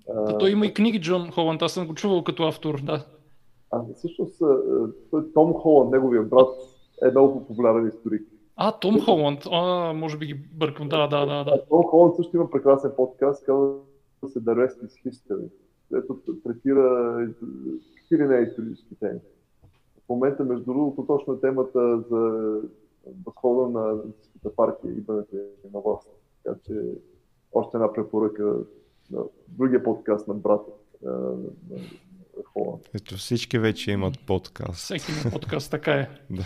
Да, 0.07 0.38
той 0.38 0.51
има 0.51 0.66
и 0.66 0.74
книги, 0.74 1.01
Джон 1.01 1.30
Холанд, 1.30 1.62
аз 1.62 1.72
съм 1.72 1.86
го 1.86 1.95
чувал 1.95 2.24
като 2.24 2.43
автор, 2.43 2.80
да. 2.82 3.07
А 3.70 3.82
всъщност 3.97 4.38
той 5.11 5.32
Том 5.34 5.53
Холанд, 5.53 5.90
неговия 5.90 6.22
брат, 6.22 6.49
е 7.03 7.11
много 7.11 7.47
популярен 7.47 7.88
историк. 7.88 8.28
А, 8.57 8.72
Том 8.72 9.01
Холанд, 9.01 9.40
а, 9.53 9.93
може 9.93 10.18
би 10.18 10.26
ги 10.26 10.34
бъркам, 10.34 10.88
да, 10.88 11.07
да, 11.07 11.26
да. 11.26 11.45
да. 11.45 11.64
Том 11.68 11.82
Холанд 11.82 12.16
също 12.16 12.36
има 12.36 12.51
прекрасен 12.51 12.93
подкаст, 12.97 13.45
казва 13.45 13.74
се 14.28 14.40
The 14.40 14.55
Rest 14.55 14.86
is 14.86 15.11
History, 15.11 15.49
където 15.93 16.20
третира 16.45 17.16
какви 17.97 18.18
ли 18.18 18.28
не 18.28 18.49
исторически 18.49 18.95
теми. 19.01 19.20
В 20.07 20.09
момента, 20.09 20.45
между 20.45 20.64
другото, 20.64 21.07
точно 21.07 21.32
е 21.32 21.40
темата 21.40 22.01
за 22.11 22.53
възхода 23.26 23.78
на 23.78 23.95
нацистската 23.95 24.57
партия 24.57 24.93
и 24.93 25.01
бъдете 25.01 25.36
на 25.74 25.80
власт. 25.80 26.09
Така 26.45 26.59
че 26.66 26.72
още 27.53 27.76
една 27.76 27.93
препоръка 27.93 28.45
на 29.11 29.22
другия 29.49 29.82
подкаст 29.84 30.28
на 30.28 30.34
брата. 30.34 30.72
Ето 32.95 33.16
всички 33.16 33.59
вече 33.59 33.90
имат 33.90 34.26
подкаст. 34.26 34.78
Всеки 34.78 35.12
има 35.12 35.32
подкаст, 35.32 35.70
така 35.70 35.93
е. 35.93 36.09
да. 36.30 36.43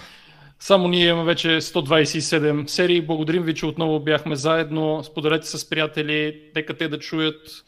Само 0.60 0.88
ние 0.88 1.08
имаме 1.08 1.24
вече 1.24 1.48
127 1.48 2.66
серии. 2.66 3.06
Благодарим 3.06 3.42
ви, 3.42 3.54
че 3.54 3.66
отново 3.66 4.00
бяхме 4.00 4.36
заедно. 4.36 5.04
Споделете 5.04 5.46
с 5.46 5.68
приятели, 5.68 6.50
нека 6.56 6.76
те 6.76 6.88
да 6.88 6.98
чуят 6.98 7.64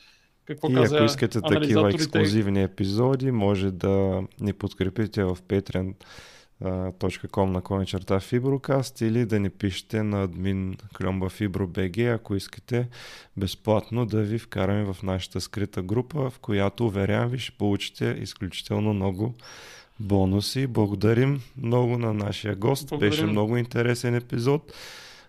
какво 0.49 0.71
и 0.71 0.75
каза 0.75 0.97
ако 0.97 1.05
искате 1.05 1.41
такива 1.41 1.91
ексклюзивни 1.91 2.63
епизоди, 2.63 3.31
може 3.31 3.71
да 3.71 4.23
ни 4.41 4.53
подкрепите 4.53 5.25
в 5.25 5.39
patreon.com 5.49 7.45
на 7.45 7.61
коня 7.61 7.87
черта 7.87 8.21
Фиброкаст 8.21 9.01
или 9.01 9.27
да 9.27 9.41
ни 9.41 9.51
пишете 9.51 10.03
на 10.03 10.23
админ 10.23 10.77
Кльомба 11.01 11.29
Фибро.бг, 11.29 11.99
ако 11.99 12.35
искате 12.35 12.89
безплатно 13.37 14.07
да 14.07 14.23
ви 14.23 14.39
вкараме 14.39 14.93
в 14.93 14.97
нашата 15.03 15.41
скрита 15.41 15.83
група, 15.83 16.31
в 16.31 16.39
която, 16.39 16.87
уверявам 16.87 17.29
ви, 17.29 17.39
ще 17.39 17.53
получите 17.59 18.17
изключително 18.21 18.95
много 18.95 19.35
бонуси. 20.01 20.67
Благодарим 20.67 21.43
много 21.57 21.99
на 21.99 22.15
нашия 22.15 22.57
гост. 22.57 22.89
Благодарим. 22.89 23.11
Беше 23.11 23.27
много 23.27 23.57
интересен 23.57 24.15
епизод. 24.15 24.73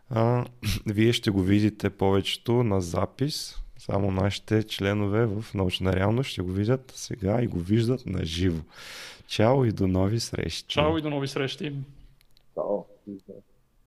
А, 0.09 0.45
вие 0.85 1.13
ще 1.13 1.31
го 1.31 1.41
видите 1.41 1.89
повечето 1.89 2.63
на 2.63 2.81
запис 2.81 3.55
само 3.79 4.11
нашите 4.11 4.63
членове 4.63 5.25
в 5.25 5.45
научна 5.53 5.93
реалност 5.93 6.29
ще 6.29 6.41
го 6.41 6.51
видят 6.51 6.91
сега 6.95 7.41
и 7.41 7.47
го 7.47 7.59
виждат 7.59 8.05
на 8.05 8.25
живо. 8.25 8.61
Чао 9.27 9.65
и 9.65 9.71
до 9.71 9.87
нови 9.87 10.19
срещи. 10.19 10.67
Чао 10.67 10.97
и 10.97 11.01
до 11.01 11.09
нови 11.09 11.27
срещи. 11.27 11.73
Чао. 12.55 12.83